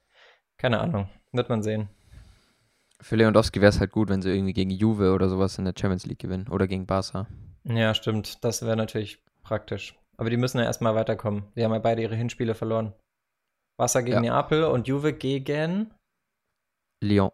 Keine 0.57 0.79
Ahnung. 0.79 1.09
Wird 1.33 1.49
man 1.49 1.61
sehen. 1.61 1.89
Für 3.01 3.17
Lewandowski 3.17 3.59
wäre 3.59 3.69
es 3.69 3.81
halt 3.81 3.91
gut, 3.91 4.07
wenn 4.07 4.21
sie 4.21 4.29
irgendwie 4.29 4.53
gegen 4.53 4.69
Juve 4.69 5.11
oder 5.11 5.27
sowas 5.27 5.57
in 5.57 5.65
der 5.65 5.73
Champions 5.77 6.05
League 6.05 6.19
gewinnen. 6.19 6.47
Oder 6.49 6.67
gegen 6.67 6.85
Barca. 6.85 7.27
Ja, 7.65 7.93
stimmt. 7.93 8.43
Das 8.43 8.61
wäre 8.61 8.77
natürlich 8.77 9.24
praktisch. 9.45 9.97
Aber 10.17 10.29
die 10.29 10.37
müssen 10.37 10.59
ja 10.59 10.65
erstmal 10.65 10.95
weiterkommen. 10.95 11.51
Die 11.55 11.63
haben 11.63 11.71
ja 11.71 11.79
beide 11.79 12.01
ihre 12.01 12.15
Hinspiele 12.15 12.55
verloren. 12.55 12.93
Barca 13.77 14.01
gegen 14.01 14.23
ja. 14.23 14.33
Neapel 14.33 14.65
und 14.65 14.87
Juve 14.87 15.13
gegen 15.13 15.93
Lyon. 17.01 17.31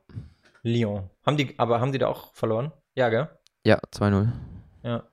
Lyon. 0.64 1.10
Haben 1.26 1.38
die, 1.38 1.58
aber 1.58 1.80
haben 1.80 1.92
die 1.92 2.00
da 2.00 2.08
auch 2.08 2.34
verloren? 2.34 2.72
Ja, 2.96 3.10
gell? 3.10 3.30
Ja, 3.64 3.80
2-0. 3.94 4.32
Ja. 4.84 5.08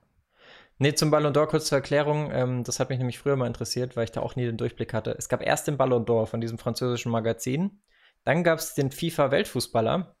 Nee, 0.79 0.93
zum 0.93 1.11
Ballon 1.11 1.33
d'Or 1.33 1.47
kurz 1.47 1.67
zur 1.67 1.77
Erklärung. 1.77 2.31
Ähm, 2.31 2.63
das 2.63 2.79
hat 2.79 2.89
mich 2.89 2.97
nämlich 2.97 3.19
früher 3.19 3.35
mal 3.35 3.47
interessiert, 3.47 3.95
weil 3.95 4.05
ich 4.05 4.11
da 4.11 4.21
auch 4.21 4.35
nie 4.35 4.45
den 4.45 4.57
Durchblick 4.57 4.93
hatte. 4.93 5.11
Es 5.11 5.29
gab 5.29 5.45
erst 5.45 5.67
den 5.67 5.77
Ballon 5.77 6.05
d'Or 6.05 6.25
von 6.25 6.41
diesem 6.41 6.57
französischen 6.57 7.11
Magazin. 7.11 7.81
Dann 8.23 8.43
gab 8.43 8.59
es 8.59 8.73
den 8.73 8.91
FIFA-Weltfußballer. 8.91 10.15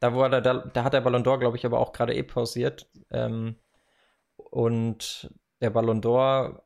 Da, 0.00 0.14
wurde, 0.14 0.42
da, 0.42 0.54
da 0.54 0.84
hat 0.84 0.94
der 0.94 1.02
Ballon 1.02 1.22
d'Or, 1.22 1.38
glaube 1.38 1.56
ich, 1.56 1.66
aber 1.66 1.78
auch 1.78 1.92
gerade 1.92 2.14
eh 2.14 2.22
pausiert. 2.22 2.90
Ähm, 3.10 3.56
und 4.36 5.30
der 5.62 5.70
Ballon 5.70 6.02
d'Or, 6.02 6.60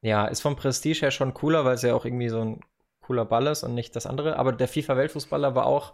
ja, 0.00 0.26
ist 0.26 0.40
vom 0.40 0.56
Prestige 0.56 1.00
her 1.00 1.10
schon 1.10 1.34
cooler, 1.34 1.64
weil 1.64 1.74
es 1.74 1.82
ja 1.82 1.94
auch 1.94 2.04
irgendwie 2.04 2.28
so 2.28 2.40
ein 2.40 2.60
cooler 3.00 3.24
Ball 3.24 3.46
ist 3.48 3.62
und 3.62 3.74
nicht 3.74 3.94
das 3.96 4.06
andere. 4.06 4.36
Aber 4.36 4.52
der 4.52 4.68
FIFA-Weltfußballer 4.68 5.54
war 5.54 5.66
auch 5.66 5.92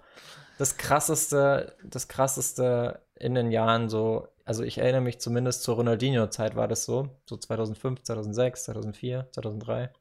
das 0.58 0.76
krasseste, 0.76 1.76
das 1.84 2.08
krasseste 2.08 3.02
in 3.14 3.34
den 3.34 3.50
Jahren 3.50 3.88
so. 3.88 4.28
Also 4.44 4.62
ich 4.62 4.78
erinnere 4.78 5.00
mich 5.00 5.20
zumindest 5.20 5.62
zur 5.62 5.76
Ronaldinho-Zeit 5.76 6.56
war 6.56 6.68
das 6.68 6.84
so, 6.84 7.08
so 7.24 7.36
2005, 7.36 8.02
2006, 8.02 8.64
2004, 8.64 9.28
2003. 9.32 9.92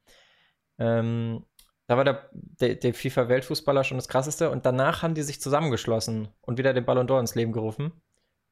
Ähm, 0.79 1.45
da 1.87 1.97
war 1.97 2.03
der, 2.03 2.29
der, 2.33 2.75
der 2.75 2.93
FIFA-Weltfußballer 2.93 3.83
schon 3.83 3.97
das 3.97 4.07
krasseste 4.07 4.49
und 4.49 4.65
danach 4.65 5.01
haben 5.01 5.15
die 5.15 5.23
sich 5.23 5.41
zusammengeschlossen 5.41 6.29
und 6.41 6.57
wieder 6.57 6.73
den 6.73 6.85
Ballon 6.85 7.07
d'Or 7.07 7.19
ins 7.19 7.35
Leben 7.35 7.51
gerufen. 7.51 7.91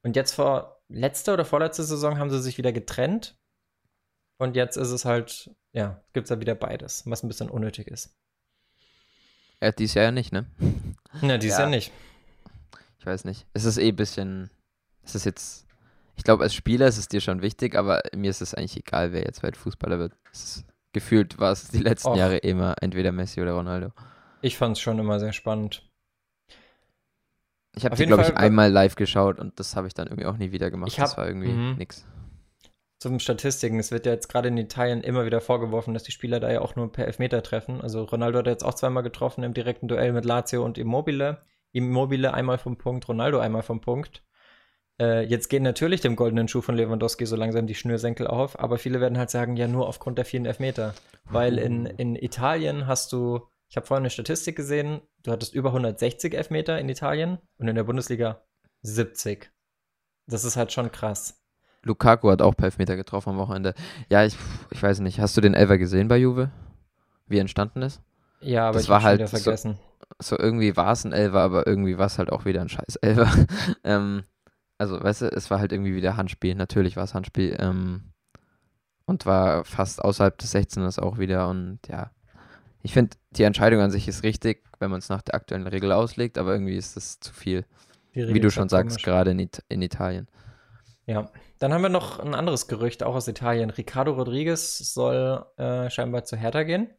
Und 0.04 0.16
jetzt 0.16 0.34
vor 0.34 0.82
letzter 0.88 1.34
oder 1.34 1.46
vorletzter 1.46 1.84
Saison 1.84 2.18
haben 2.18 2.30
sie 2.30 2.42
sich 2.42 2.58
wieder 2.58 2.72
getrennt. 2.72 3.38
Und 4.38 4.56
jetzt 4.56 4.78
ist 4.78 4.92
es 4.92 5.06
halt, 5.06 5.50
ja, 5.74 6.02
gibt 6.14 6.26
es 6.26 6.30
ja 6.30 6.40
wieder 6.40 6.56
beides, 6.56 7.04
was 7.06 7.24
ein 7.24 7.28
bisschen 7.28 7.50
unnötig 7.50 7.88
ist. 7.88 8.16
Ja, 9.62 9.72
dies 9.72 9.96
Jahr 9.96 10.06
ja 10.06 10.12
nicht, 10.12 10.32
ne? 10.32 10.46
Ja, 11.22 11.38
dies 11.38 11.54
ja. 11.54 11.62
Jahr 11.62 11.70
nicht. 11.70 11.92
Ich 13.00 13.06
weiß 13.06 13.26
nicht. 13.26 13.48
Es 13.54 13.66
ist 13.66 13.78
eh 13.78 13.90
ein 13.90 13.96
bisschen, 13.96 14.52
es 15.04 15.16
ist 15.16 15.26
jetzt, 15.26 15.66
ich 16.16 16.24
glaube, 16.24 16.44
als 16.44 16.54
Spieler 16.54 16.88
ist 16.88 16.98
es 16.98 17.08
dir 17.08 17.22
schon 17.22 17.42
wichtig, 17.42 17.76
aber 17.76 18.02
mir 18.16 18.30
ist 18.30 18.42
es 18.42 18.54
eigentlich 18.54 18.78
egal, 18.78 19.14
wer 19.14 19.24
jetzt 19.24 19.42
Weltfußballer 19.42 19.98
wird. 19.98 20.14
Ist 20.32 20.66
gefühlt 20.94 21.40
war 21.40 21.52
es 21.52 21.70
die 21.70 21.80
letzten 21.80 22.10
Och. 22.10 22.18
Jahre 22.18 22.38
immer 22.38 22.76
entweder 22.82 23.12
Messi 23.12 23.42
oder 23.42 23.54
Ronaldo. 23.54 23.92
Ich 24.42 24.58
fand 24.58 24.78
es 24.78 24.82
schon 24.82 25.00
immer 25.00 25.20
sehr 25.20 25.34
spannend. 25.34 25.84
Ich 27.76 27.86
habe 27.86 27.96
die, 27.96 28.06
glaube 28.06 28.24
ich, 28.24 28.36
einmal 28.36 28.72
live 28.72 28.96
geschaut 28.96 29.40
und 29.40 29.60
das 29.60 29.76
habe 29.76 29.88
ich 29.88 29.94
dann 29.94 30.08
irgendwie 30.08 30.26
auch 30.26 30.38
nie 30.38 30.52
wieder 30.52 30.72
gemacht. 30.72 30.92
Hab, 30.94 31.06
das 31.06 31.18
war 31.18 31.28
irgendwie 31.28 31.52
mhm. 31.52 31.76
nix. 31.78 32.06
Zum 33.00 33.20
Statistiken, 33.20 33.78
es 33.78 33.92
wird 33.92 34.08
ja 34.08 34.14
jetzt 34.14 34.28
gerade 34.28 34.48
in 34.48 34.58
Italien 34.58 35.02
immer 35.02 35.26
wieder 35.26 35.40
vorgeworfen, 35.40 35.94
dass 35.94 36.04
die 36.04 36.12
Spieler 36.12 36.40
da 36.40 36.52
ja 36.52 36.62
auch 36.62 36.76
nur 36.76 36.92
per 36.92 37.06
Elfmeter 37.06 37.44
treffen. 37.44 37.80
Also 37.80 38.04
Ronaldo 38.04 38.40
hat 38.40 38.48
jetzt 38.48 38.64
auch 38.64 38.74
zweimal 38.74 39.04
getroffen 39.04 39.44
im 39.44 39.54
direkten 39.54 39.88
Duell 39.88 40.14
mit 40.14 40.26
Lazio 40.26 40.66
und 40.66 40.80
Immobile. 40.80 41.44
Immobile 41.74 42.34
einmal 42.34 42.58
vom 42.58 42.78
Punkt, 42.78 43.08
Ronaldo 43.08 43.40
einmal 43.40 43.62
vom 43.62 43.82
Punkt. 43.82 44.24
Äh, 45.00 45.26
jetzt 45.26 45.50
gehen 45.50 45.62
natürlich 45.62 46.02
dem 46.02 46.16
goldenen 46.16 46.48
Schuh 46.48 46.62
von 46.62 46.76
Lewandowski 46.76 47.28
so 47.28 47.36
langsam 47.36 47.68
die 47.68 47.76
Schnürsenkel 47.76 48.26
auf, 48.26 48.60
aber 48.60 48.80
viele 48.80 49.00
werden 49.00 49.20
halt 49.20 49.30
sagen, 49.30 49.56
ja, 49.58 49.68
nur 49.68 49.88
aufgrund 49.88 50.18
der 50.18 50.26
vielen 50.26 50.48
Elfmeter. 50.48 50.96
Weil 51.26 51.60
in, 51.60 51.86
in 51.86 52.16
Italien 52.16 52.88
hast 52.88 53.14
du, 53.14 53.42
ich 53.70 53.76
habe 53.78 53.86
vorhin 53.86 54.04
eine 54.04 54.10
Statistik 54.10 54.56
gesehen, 54.56 55.02
du 55.22 55.32
hattest 55.32 55.54
über 55.54 55.70
160 55.70 56.34
Elfmeter 56.34 56.80
in 56.80 56.90
Italien 56.90 57.38
und 57.58 57.68
in 57.68 57.76
der 57.76 57.84
Bundesliga 57.84 58.42
70. 58.82 59.52
Das 60.26 60.44
ist 60.44 60.56
halt 60.56 60.72
schon 60.72 60.92
krass. 60.92 61.44
Lukaku 61.88 62.30
hat 62.30 62.42
auch 62.42 62.54
Elfmeter 62.62 62.96
getroffen 62.96 63.32
am 63.32 63.38
Wochenende. 63.38 63.74
Ja, 64.10 64.24
ich, 64.24 64.36
ich 64.72 64.82
weiß 64.82 65.00
nicht. 65.00 65.20
Hast 65.20 65.36
du 65.38 65.42
den 65.42 65.54
Elfer 65.54 65.78
gesehen 65.78 66.08
bei 66.08 66.18
Juve? 66.18 66.52
Wie 67.28 67.40
entstanden 67.40 67.82
ist? 67.82 68.02
Ja, 68.42 68.68
aber 68.68 68.74
das 68.74 68.84
ich 68.84 68.90
war 68.90 69.04
halt 69.04 69.28
vergessen. 69.30 69.78
So, 70.20 70.36
so 70.36 70.40
irgendwie 70.40 70.78
war 70.78 70.92
es 70.92 71.04
ein 71.04 71.14
Elfer, 71.14 71.40
aber 71.40 71.66
irgendwie 71.66 71.98
war 71.98 72.06
es 72.06 72.20
halt 72.20 72.32
auch 72.32 72.46
wieder 72.46 72.62
ein 72.62 72.70
scheiß 72.70 72.98
Elfer. 72.98 73.32
ähm, 73.84 74.24
also, 74.78 75.02
weißt 75.02 75.24
du, 75.24 75.26
es 75.32 75.50
war 75.50 75.60
halt 75.60 75.72
irgendwie 75.72 75.96
wieder 75.96 76.18
Handspiel. 76.18 76.54
Natürlich 76.56 76.96
war 76.96 77.04
es 77.04 77.14
Handspiel. 77.14 77.58
Ähm, 77.60 78.14
und 79.06 79.26
war 79.26 79.64
fast 79.66 80.04
außerhalb 80.04 80.38
des 80.38 80.54
16ers 80.54 81.00
auch 81.00 81.18
wieder. 81.18 81.48
Und 81.50 81.80
ja, 81.88 82.12
ich 82.84 82.94
finde, 82.94 83.18
die 83.32 83.44
Entscheidung 83.44 83.82
an 83.82 83.90
sich 83.90 84.08
ist 84.08 84.24
richtig, 84.24 84.64
wenn 84.80 84.92
man 84.92 85.00
es 85.00 85.10
nach 85.10 85.22
der 85.22 85.36
aktuellen 85.36 85.66
Regel 85.66 85.92
auslegt, 85.92 86.38
aber 86.38 86.54
irgendwie 86.54 86.76
ist 86.76 86.96
das 86.96 87.20
zu 87.20 87.34
viel. 87.34 87.66
Wie 88.14 88.40
du 88.40 88.50
schon 88.50 88.70
sagst, 88.70 89.04
gerade 89.04 89.32
in, 89.32 89.40
It 89.40 89.64
in 89.70 89.82
Italien. 89.82 90.28
Ja, 91.08 91.32
dann 91.60 91.74
haben 91.74 91.82
wir 91.82 91.90
noch 91.90 92.20
ein 92.20 92.36
anderes 92.36 92.68
Gerücht, 92.68 93.02
auch 93.02 93.16
aus 93.16 93.30
Italien. 93.30 93.70
Ricardo 93.70 94.12
Rodriguez 94.12 94.78
soll 94.94 95.46
äh, 95.56 95.90
scheinbar 95.90 96.26
zu 96.26 96.36
Hertha 96.36 96.64
gehen. 96.64 96.90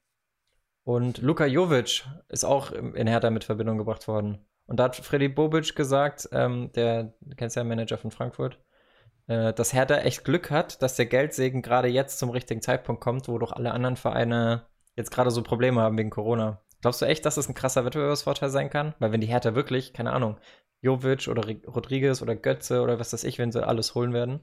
Und 0.83 1.19
Luka 1.19 1.45
Jovic 1.45 2.07
ist 2.31 2.45
auch 2.45 2.73
in 2.73 3.07
Hertha 3.07 3.29
mit 3.29 3.45
Verbindung 3.45 3.77
gebracht 3.77 4.09
worden. 4.09 4.39
Und 4.67 4.81
da 4.81 4.85
hat 4.85 4.97
Freddy 4.97 5.29
Bobic 5.29 5.77
gesagt, 5.77 6.31
ähm, 6.33 6.73
der, 6.73 7.13
kennst 7.37 7.57
ja 7.57 7.65
Manager 7.65 7.99
von 7.99 8.11
Frankfurt, 8.11 8.59
äh, 9.27 9.53
dass 9.53 9.75
Hertha 9.75 9.99
echt 9.99 10.25
Glück 10.25 10.51
hat, 10.51 10.81
dass 10.81 10.97
der 10.97 11.07
Geldsegen 11.07 11.61
gerade 11.61 11.89
jetzt 11.89 12.19
zum 12.19 12.31
richtigen 12.31 12.63
Zeitpunkt 12.63 13.03
kommt, 13.03 13.29
wo 13.29 13.37
doch 13.37 13.53
alle 13.53 13.73
anderen 13.73 13.97
Vereine 13.97 14.67
jetzt 14.97 15.11
gerade 15.11 15.31
so 15.31 15.43
Probleme 15.43 15.83
haben 15.83 15.99
wegen 15.99 16.11
Corona. 16.11 16.63
Glaubst 16.81 17.03
du 17.03 17.07
echt, 17.07 17.27
dass 17.27 17.35
das 17.35 17.49
ein 17.49 17.55
krasser 17.55 17.85
Wettbewerbsvorteil 17.85 18.49
sein 18.49 18.71
kann? 18.71 18.95
Weil 18.99 19.13
wenn 19.13 19.21
die 19.21 19.27
Hertha 19.27 19.55
wirklich, 19.55 19.93
keine 19.93 20.13
Ahnung, 20.13 20.39
Jovic 20.81 21.29
oder 21.29 21.43
Rodriguez 21.67 22.23
oder 22.23 22.37
Götze 22.37 22.83
oder 22.83 22.99
was 22.99 23.13
weiß 23.13 23.25
ich, 23.25 23.39
wenn 23.39 23.53
sie 23.53 23.67
alles 23.67 23.95
holen 23.95 24.13
werden, 24.13 24.41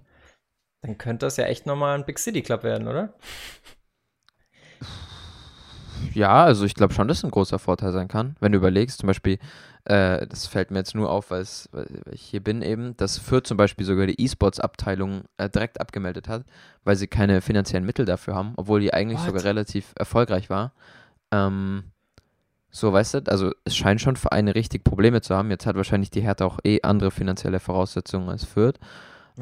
dann 0.82 0.98
könnte 0.98 1.26
das 1.26 1.38
ja 1.38 1.46
echt 1.46 1.66
nochmal 1.66 1.98
ein 1.98 2.06
Big 2.06 2.20
City 2.20 2.42
Club 2.42 2.64
werden, 2.64 2.88
oder? 2.88 3.14
Ja, 6.14 6.44
also 6.44 6.66
ich 6.66 6.76
glaube 6.76 6.94
schon, 6.94 7.08
dass 7.08 7.20
es 7.20 7.24
ein 7.24 7.32
großer 7.32 7.60
Vorteil 7.60 7.92
sein 7.92 8.08
kann. 8.08 8.36
Wenn 8.40 8.52
du 8.52 8.58
überlegst, 8.58 9.00
zum 9.00 9.08
Beispiel, 9.08 9.38
äh, 9.86 10.26
das 10.28 10.48
fällt 10.48 10.72
mir 10.72 10.80
jetzt 10.80 10.96
nur 10.96 11.10
auf, 11.10 11.32
weil 11.32 11.46
ich 12.12 12.22
hier 12.22 12.44
bin 12.44 12.62
eben, 12.62 12.96
dass 12.98 13.18
Fürth 13.18 13.48
zum 13.48 13.58
Beispiel 13.58 13.86
sogar 13.86 14.06
die 14.08 14.22
E-Sports-Abteilung 14.22 15.24
äh, 15.38 15.50
direkt 15.50 15.82
abgemeldet 15.82 16.28
hat, 16.28 16.46
weil 16.84 16.96
sie 16.96 17.08
keine 17.08 17.42
finanziellen 17.42 17.86
Mittel 17.86 18.06
dafür 18.06 18.36
haben, 18.36 18.54
obwohl 18.56 18.82
die 18.82 18.94
eigentlich 18.94 19.20
What? 19.20 19.28
sogar 19.28 19.44
relativ 19.44 19.94
erfolgreich 19.98 20.50
war. 20.50 20.74
Ähm, 21.32 21.92
so, 22.76 22.92
weißt 22.92 23.14
du, 23.14 23.20
also 23.28 23.54
es 23.64 23.74
scheint 23.74 24.02
schon 24.02 24.18
Vereine 24.18 24.54
richtig 24.54 24.84
Probleme 24.84 25.22
zu 25.22 25.34
haben. 25.34 25.50
Jetzt 25.50 25.66
hat 25.66 25.78
wahrscheinlich 25.78 26.10
die 26.10 26.20
Hertha 26.20 26.44
auch 26.44 26.60
eh 26.66 26.82
andere 26.82 27.10
finanzielle 27.10 27.62
Voraussetzungen 27.62 28.28
als 28.28 28.44
Fürth. 28.44 28.80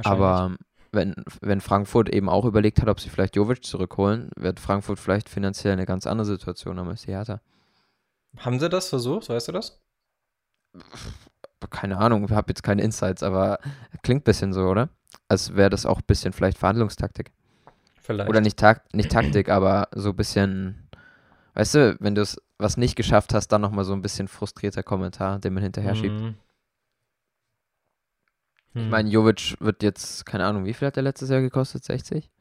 Aber 0.03 0.55
wenn, 0.91 1.15
wenn 1.41 1.59
Frankfurt 1.59 2.09
eben 2.09 2.29
auch 2.29 2.45
überlegt 2.45 2.79
hat, 2.79 2.89
ob 2.89 2.99
sie 2.99 3.09
vielleicht 3.09 3.35
Jovic 3.35 3.65
zurückholen, 3.65 4.29
wird 4.35 4.59
Frankfurt 4.59 4.99
vielleicht 4.99 5.29
finanziell 5.29 5.73
eine 5.73 5.87
ganz 5.87 6.05
andere 6.05 6.27
Situation 6.27 6.77
haben 6.77 6.89
als 6.89 7.05
die 7.05 7.11
Hertha. 7.11 7.41
Haben 8.37 8.59
sie 8.59 8.69
das 8.69 8.89
versucht, 8.89 9.29
weißt 9.29 9.47
du 9.47 9.51
das? 9.53 9.81
Keine 11.71 11.97
Ahnung, 11.97 12.25
ich 12.25 12.31
habe 12.31 12.51
jetzt 12.51 12.61
keine 12.61 12.83
Insights, 12.83 13.23
aber 13.23 13.57
klingt 14.03 14.21
ein 14.21 14.25
bisschen 14.25 14.53
so, 14.53 14.67
oder? 14.67 14.89
Als 15.27 15.55
wäre 15.55 15.71
das 15.71 15.87
auch 15.87 15.97
ein 15.97 16.05
bisschen 16.05 16.33
vielleicht 16.33 16.59
Verhandlungstaktik. 16.59 17.31
Vielleicht. 17.99 18.29
Oder 18.29 18.41
nicht, 18.41 18.59
tak 18.59 18.93
nicht 18.93 19.11
Taktik, 19.11 19.49
aber 19.49 19.87
so 19.95 20.09
ein 20.09 20.15
bisschen, 20.15 20.82
weißt 21.53 21.75
du, 21.75 21.97
wenn 21.99 22.15
du 22.15 22.21
es 22.21 22.41
was 22.57 22.77
nicht 22.77 22.95
geschafft 22.95 23.33
hast, 23.33 23.49
dann 23.49 23.61
nochmal 23.61 23.85
so 23.85 23.93
ein 23.93 24.01
bisschen 24.01 24.27
frustrierter 24.27 24.83
Kommentar, 24.83 25.39
den 25.39 25.53
man 25.53 25.63
hinterher 25.63 25.95
schiebt. 25.95 26.19
Mhm. 26.19 26.35
Ich 28.75 28.89
meine, 28.89 29.09
Jovic 29.09 29.55
wird 29.59 29.83
jetzt, 29.83 30.25
keine 30.25 30.45
Ahnung, 30.45 30.65
wie 30.65 30.73
viel 30.73 30.87
hat 30.87 30.95
der 30.95 31.03
letztes 31.03 31.29
Jahr 31.29 31.41
gekostet? 31.41 31.83
60? 31.83 32.31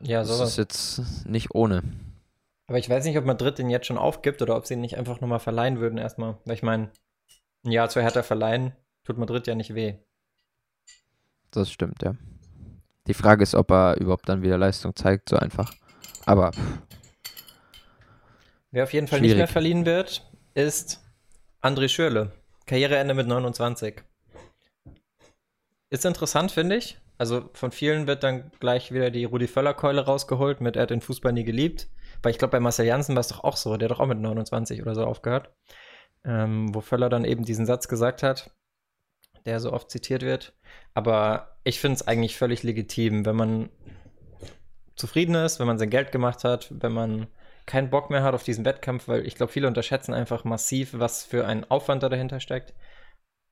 Ja, 0.00 0.24
sowas. 0.24 0.38
Das 0.38 0.50
ist 0.50 0.56
jetzt 0.56 1.26
nicht 1.26 1.54
ohne. 1.54 1.82
Aber 2.68 2.78
ich 2.78 2.88
weiß 2.88 3.04
nicht, 3.04 3.18
ob 3.18 3.24
Madrid 3.24 3.58
den 3.58 3.70
jetzt 3.70 3.86
schon 3.86 3.98
aufgibt 3.98 4.42
oder 4.42 4.56
ob 4.56 4.66
sie 4.66 4.74
ihn 4.74 4.80
nicht 4.80 4.96
einfach 4.96 5.20
nochmal 5.20 5.38
verleihen 5.38 5.78
würden 5.78 5.98
erstmal. 5.98 6.38
Weil 6.44 6.54
ich 6.54 6.62
meine, 6.62 6.90
ein 7.64 7.70
Jahr 7.70 7.88
zu 7.88 8.00
Hertha 8.00 8.22
verleihen, 8.22 8.72
tut 9.04 9.18
Madrid 9.18 9.46
ja 9.46 9.54
nicht 9.54 9.74
weh. 9.74 9.94
Das 11.50 11.70
stimmt, 11.70 12.02
ja. 12.02 12.16
Die 13.06 13.14
Frage 13.14 13.42
ist, 13.42 13.54
ob 13.54 13.70
er 13.70 13.98
überhaupt 13.98 14.28
dann 14.28 14.42
wieder 14.42 14.58
Leistung 14.58 14.96
zeigt, 14.96 15.28
so 15.28 15.36
einfach. 15.36 15.72
Aber. 16.24 16.50
Wer 18.70 18.84
auf 18.84 18.92
jeden 18.92 19.06
Fall 19.06 19.18
schwierig. 19.18 19.34
nicht 19.34 19.38
mehr 19.38 19.48
verliehen 19.48 19.86
wird, 19.86 20.30
ist 20.54 21.02
André 21.62 21.88
Schürle. 21.88 22.32
Karriereende 22.66 23.14
mit 23.14 23.26
29. 23.26 24.02
Ist 25.90 26.04
interessant, 26.04 26.50
finde 26.50 26.76
ich. 26.76 26.98
Also 27.18 27.48
von 27.54 27.70
vielen 27.70 28.06
wird 28.06 28.22
dann 28.22 28.50
gleich 28.60 28.92
wieder 28.92 29.10
die 29.10 29.24
Rudi 29.24 29.46
Völler-Keule 29.46 30.04
rausgeholt 30.04 30.60
mit 30.60 30.76
Er 30.76 30.82
hat 30.82 30.90
den 30.90 31.00
Fußball 31.00 31.32
nie 31.32 31.44
geliebt. 31.44 31.88
Weil 32.22 32.32
ich 32.32 32.38
glaube, 32.38 32.52
bei 32.52 32.60
Marcel 32.60 32.86
Janssen 32.86 33.14
war 33.14 33.20
es 33.20 33.28
doch 33.28 33.44
auch 33.44 33.56
so. 33.56 33.76
Der 33.76 33.88
hat 33.88 33.96
doch 33.96 34.00
auch 34.00 34.06
mit 34.06 34.18
29 34.18 34.82
oder 34.82 34.94
so 34.94 35.04
aufgehört. 35.04 35.50
Ähm, 36.24 36.74
wo 36.74 36.80
Völler 36.80 37.08
dann 37.08 37.24
eben 37.24 37.44
diesen 37.44 37.66
Satz 37.66 37.88
gesagt 37.88 38.22
hat, 38.22 38.50
der 39.44 39.60
so 39.60 39.72
oft 39.72 39.90
zitiert 39.90 40.22
wird. 40.22 40.54
Aber 40.92 41.56
ich 41.62 41.80
finde 41.80 41.96
es 41.96 42.06
eigentlich 42.06 42.36
völlig 42.36 42.62
legitim, 42.62 43.24
wenn 43.24 43.36
man 43.36 43.70
zufrieden 44.96 45.34
ist, 45.36 45.60
wenn 45.60 45.66
man 45.66 45.78
sein 45.78 45.90
Geld 45.90 46.10
gemacht 46.10 46.42
hat, 46.42 46.68
wenn 46.70 46.92
man 46.92 47.26
keinen 47.66 47.90
Bock 47.90 48.10
mehr 48.10 48.22
hat 48.22 48.34
auf 48.34 48.44
diesen 48.44 48.64
Wettkampf, 48.64 49.08
weil 49.08 49.26
ich 49.26 49.34
glaube, 49.34 49.52
viele 49.52 49.66
unterschätzen 49.68 50.14
einfach 50.14 50.44
massiv, 50.44 50.94
was 50.94 51.24
für 51.24 51.46
ein 51.46 51.68
Aufwand 51.70 52.02
da 52.02 52.08
dahinter 52.08 52.40
steckt 52.40 52.74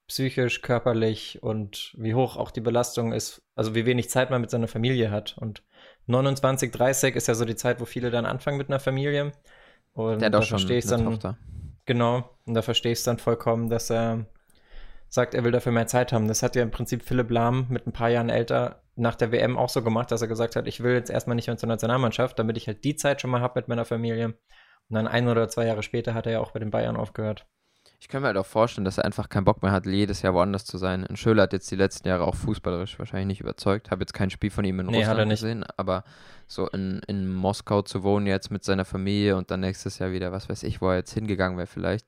psychisch, 0.07 0.61
körperlich 0.63 1.43
und 1.43 1.95
wie 1.97 2.15
hoch 2.15 2.37
auch 2.37 2.51
die 2.51 2.61
Belastung 2.61 3.13
ist, 3.13 3.43
also 3.55 3.75
wie 3.75 3.87
wenig 3.87 4.11
Zeit 4.11 4.31
man 4.31 4.41
mit 4.41 4.51
seiner 4.51 4.69
Familie 4.69 5.11
hat. 5.11 5.37
Und 5.39 5.63
29, 6.07 6.71
30 6.71 7.17
ist 7.17 7.29
ja 7.29 7.35
so 7.35 7.45
die 7.45 7.57
Zeit, 7.57 7.81
wo 7.81 7.85
viele 7.85 8.11
dann 8.11 8.27
anfangen 8.27 8.59
mit 8.59 8.69
einer 8.69 8.81
Familie. 8.81 9.33
Und 9.93 10.21
Der 10.21 10.31
da 10.31 10.43
verstehe 10.43 10.79
ich 10.79 10.87
dann. 10.87 11.05
Tochter. 11.05 11.39
Genau, 11.87 12.31
und 12.47 12.55
da 12.55 12.63
verstehe 12.63 12.93
ich 12.93 12.99
es 12.99 13.05
dann 13.05 13.19
vollkommen, 13.19 13.69
dass 13.69 13.91
er 13.91 14.27
sagt, 15.15 15.35
er 15.35 15.45
will 15.45 15.53
dafür 15.53 15.73
mehr 15.73 15.87
Zeit 15.87 16.13
haben. 16.13 16.29
Das 16.29 16.43
hat 16.43 16.57
ja 16.57 16.63
im 16.63 16.71
Prinzip 16.71 17.03
Philipp 17.03 17.31
Lahm 17.31 17.67
mit 17.71 17.87
ein 17.87 17.93
paar 17.93 18.11
Jahren 18.11 18.29
älter 18.29 18.83
nach 18.97 19.15
der 19.15 19.33
WM 19.33 19.57
auch 19.57 19.69
so 19.69 19.83
gemacht, 19.83 20.11
dass 20.11 20.23
er 20.23 20.29
gesagt 20.29 20.57
hat, 20.57 20.67
ich 20.67 20.83
will 20.83 20.93
jetzt 20.93 21.11
erstmal 21.11 21.37
nicht 21.37 21.47
mehr 21.47 21.57
zur 21.57 21.69
Nationalmannschaft, 21.69 22.39
damit 22.39 22.57
ich 22.57 22.67
halt 22.67 22.85
die 22.85 22.97
Zeit 22.97 23.21
schon 23.21 23.31
mal 23.31 23.41
habe 23.41 23.59
mit 23.61 23.69
meiner 23.69 23.85
Familie. 23.85 24.27
Und 24.27 24.97
dann 24.97 25.09
ein 25.09 25.29
oder 25.29 25.49
zwei 25.49 25.67
Jahre 25.67 25.83
später 25.83 26.15
hat 26.15 26.27
er 26.27 26.33
ja 26.33 26.41
auch 26.41 26.51
bei 26.51 26.59
den 26.59 26.71
Bayern 26.71 26.97
aufgehört. 26.97 27.47
Ich 28.01 28.09
kann 28.09 28.21
mir 28.21 28.29
halt 28.29 28.37
auch 28.37 28.47
vorstellen, 28.47 28.85
dass 28.85 28.99
er 28.99 29.05
einfach 29.05 29.29
keinen 29.29 29.45
Bock 29.45 29.63
mehr 29.63 29.73
hat, 29.73 29.87
jedes 29.87 30.21
Jahr 30.21 30.35
woanders 30.35 30.67
zu 30.67 30.79
sein. 30.79 31.07
Und 31.07 31.19
Schöler 31.19 31.45
hat 31.45 31.53
jetzt 31.53 31.71
die 31.71 31.77
letzten 31.77 32.07
Jahre 32.07 32.25
auch 32.25 32.35
fußballerisch 32.35 32.99
wahrscheinlich 32.99 33.29
nicht 33.29 33.41
überzeugt. 33.41 33.91
Habe 33.91 34.03
jetzt 34.03 34.13
kein 34.13 34.31
Spiel 34.31 34.51
von 34.51 34.65
ihm 34.65 34.81
in 34.81 34.87
nee, 34.87 34.99
Russland 35.05 35.31
gesehen, 35.31 35.65
aber 35.77 36.05
so 36.47 36.69
in, 36.69 37.01
in 37.07 37.33
Moskau 37.33 37.83
zu 37.83 38.03
wohnen 38.03 38.27
jetzt 38.27 38.51
mit 38.51 38.63
seiner 38.63 38.85
Familie 38.85 39.37
und 39.37 39.51
dann 39.51 39.61
nächstes 39.61 39.99
Jahr 40.01 40.13
wieder, 40.13 40.33
was 40.33 40.49
weiß 40.49 40.65
ich, 40.65 40.83
wo 40.83 40.91
er 40.91 40.97
jetzt 40.97 41.15
hingegangen 41.15 41.57
wäre 41.57 41.67
vielleicht. 41.67 42.07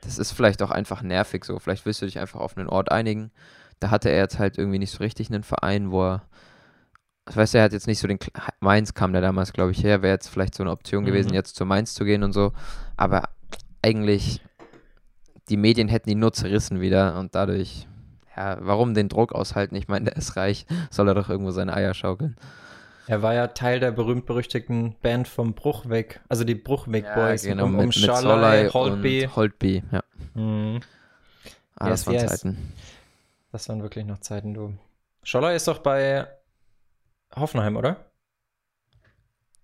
Das 0.00 0.18
ist 0.18 0.32
vielleicht 0.32 0.62
auch 0.62 0.70
einfach 0.70 1.02
nervig 1.02 1.44
so. 1.44 1.58
Vielleicht 1.58 1.86
willst 1.86 2.02
du 2.02 2.06
dich 2.06 2.18
einfach 2.18 2.40
auf 2.40 2.56
einen 2.56 2.68
Ort 2.68 2.90
einigen. 2.90 3.30
Da 3.80 3.90
hatte 3.90 4.10
er 4.10 4.18
jetzt 4.18 4.38
halt 4.38 4.58
irgendwie 4.58 4.78
nicht 4.78 4.90
so 4.90 4.98
richtig 4.98 5.28
einen 5.28 5.42
Verein, 5.42 5.90
wo 5.90 6.04
er 6.04 6.22
ich 7.28 7.36
weiß, 7.36 7.54
er 7.54 7.64
hat 7.64 7.72
jetzt 7.72 7.88
nicht 7.88 7.98
so 7.98 8.06
den 8.06 8.18
Mainz 8.60 8.94
kam 8.94 9.12
der 9.12 9.20
damals, 9.20 9.52
glaube 9.52 9.72
ich, 9.72 9.82
her, 9.82 10.00
wäre 10.00 10.14
jetzt 10.14 10.28
vielleicht 10.28 10.54
so 10.54 10.62
eine 10.62 10.70
Option 10.70 11.04
gewesen, 11.04 11.30
mhm. 11.30 11.34
jetzt 11.34 11.56
zu 11.56 11.66
Mainz 11.66 11.92
zu 11.94 12.04
gehen 12.04 12.22
und 12.22 12.32
so. 12.32 12.52
Aber 12.96 13.24
eigentlich 13.82 14.40
die 15.48 15.56
Medien 15.56 15.88
hätten 15.88 16.10
ihn 16.10 16.18
nur 16.18 16.32
zerrissen 16.32 16.80
wieder 16.80 17.18
und 17.18 17.34
dadurch, 17.34 17.86
ja, 18.36 18.58
warum 18.60 18.94
den 18.94 19.08
Druck 19.08 19.32
aushalten? 19.32 19.76
Ich 19.76 19.88
meine, 19.88 20.06
der 20.06 20.16
ist 20.16 20.36
reich, 20.36 20.66
soll 20.90 21.08
er 21.08 21.14
doch 21.14 21.28
irgendwo 21.28 21.50
seine 21.50 21.74
Eier 21.74 21.94
schaukeln. 21.94 22.36
Er 23.08 23.22
war 23.22 23.34
ja 23.34 23.48
Teil 23.48 23.78
der 23.78 23.92
berühmt-berüchtigten 23.92 24.96
Band 25.00 25.28
vom 25.28 25.54
Bruchweg, 25.54 26.20
also 26.28 26.42
die 26.42 26.56
Bruchweg 26.56 27.04
Boys. 27.14 27.44
Ja, 27.44 27.50
genau, 27.52 27.66
um, 27.66 27.78
um 27.78 27.86
mit, 27.86 27.96
mit 27.96 28.74
Holtby. 28.74 29.28
Holtby, 29.34 29.82
ja. 29.92 30.02
Mhm. 30.34 30.80
Ah, 31.76 31.88
yes, 31.88 32.04
das 32.04 32.06
waren 32.06 32.14
yes. 32.14 32.26
Zeiten. 32.26 32.72
Das 33.52 33.68
waren 33.68 33.82
wirklich 33.82 34.04
noch 34.04 34.18
Zeiten, 34.18 34.54
du. 34.54 34.76
Scholler 35.22 35.54
ist 35.54 35.68
doch 35.68 35.78
bei 35.78 36.26
Hoffenheim, 37.34 37.76
oder? 37.76 38.10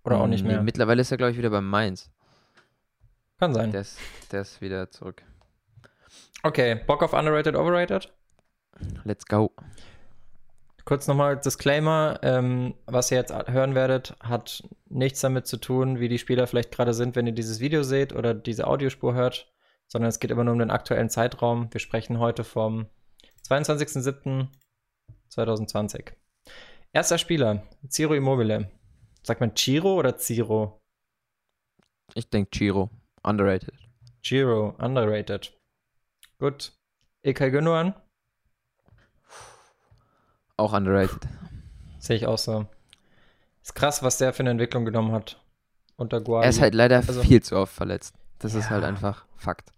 Oder 0.05 0.21
auch 0.21 0.27
nicht 0.27 0.45
mehr? 0.45 0.59
Nee, 0.59 0.65
mittlerweile 0.65 1.01
ist 1.01 1.11
er, 1.11 1.17
glaube 1.17 1.33
ich, 1.33 1.39
wieder 1.39 1.51
bei 1.51 1.61
Mainz. 1.61 2.11
Kann 3.39 3.55
sein. 3.55 3.73
Der 3.73 3.81
ist, 3.81 3.99
der 4.31 4.43
ist 4.43 4.61
wieder 4.61 4.91
zurück. 4.91 5.23
Okay, 6.43 6.75
Bock 6.75 7.03
auf 7.03 7.13
Underrated, 7.13 7.57
Overrated? 7.57 8.13
Let's 9.05 9.27
go. 9.27 9.53
Kurz 10.85 11.07
nochmal 11.07 11.39
Disclaimer, 11.39 12.19
ähm, 12.23 12.75
was 12.87 13.11
ihr 13.11 13.19
jetzt 13.19 13.33
hören 13.33 13.77
werdet, 13.77 14.17
hat 14.21 14.69
nichts 14.89 15.21
damit 15.21 15.47
zu 15.47 15.57
tun, 15.57 16.01
wie 16.01 16.09
die 16.09 16.19
Spieler 16.19 16.49
vielleicht 16.49 16.73
gerade 16.73 16.93
sind, 16.93 17.15
wenn 17.15 17.27
ihr 17.27 17.33
dieses 17.33 17.61
Video 17.61 17.85
seht 17.85 18.13
oder 18.13 18.35
diese 18.35 18.67
Audiospur 18.67 19.15
hört, 19.15 19.53
sondern 19.87 20.09
es 20.09 20.19
geht 20.19 20.33
immer 20.33 20.45
nur 20.45 20.55
um 20.55 20.59
den 20.59 20.73
aktuellen 20.73 21.09
Zeitraum. 21.09 21.73
Wir 21.73 21.81
sprechen 21.81 22.19
heute 22.19 22.43
vom 22.43 22.87
22.07.2020. 23.49 26.15
Erster 26.93 27.19
Spieler, 27.19 27.63
Ciro 27.89 28.15
Immobile. 28.15 28.69
Sagt 29.23 29.41
man 29.41 29.55
Ciro 29.57 29.95
oder 29.95 30.19
Ciro? 30.19 30.81
Ich 32.15 32.29
denke 32.29 32.51
Ciro, 32.53 32.91
underrated. 33.23 33.75
Ciro, 34.25 34.75
underrated. 34.79 35.57
Gut. 36.39 36.73
Ilkay 37.23 37.53
Gündogan? 37.53 37.95
Auch 40.57 40.73
underrated. 40.73 41.21
Sehe 41.99 42.17
ich 42.17 42.27
auch 42.27 42.39
so. 42.39 42.67
Ist 43.63 43.75
krass, 43.75 44.03
was 44.03 44.19
der 44.19 44.33
für 44.33 44.41
eine 44.41 44.51
Entwicklung 44.51 44.85
genommen 44.85 45.13
hat. 45.13 45.41
Unter 45.97 46.19
Guardiola. 46.21 46.45
Er 46.45 46.51
ist 46.51 46.61
halt 46.61 46.75
leider 46.75 46.97
also, 46.97 47.23
viel 47.23 47.43
zu 47.43 47.57
oft 47.57 47.73
verletzt. 47.73 48.15
Das 48.39 48.55
ja. 48.55 48.61
ist 48.61 48.71
halt 48.71 48.85
einfach 48.85 49.25
Fakt. 49.37 49.71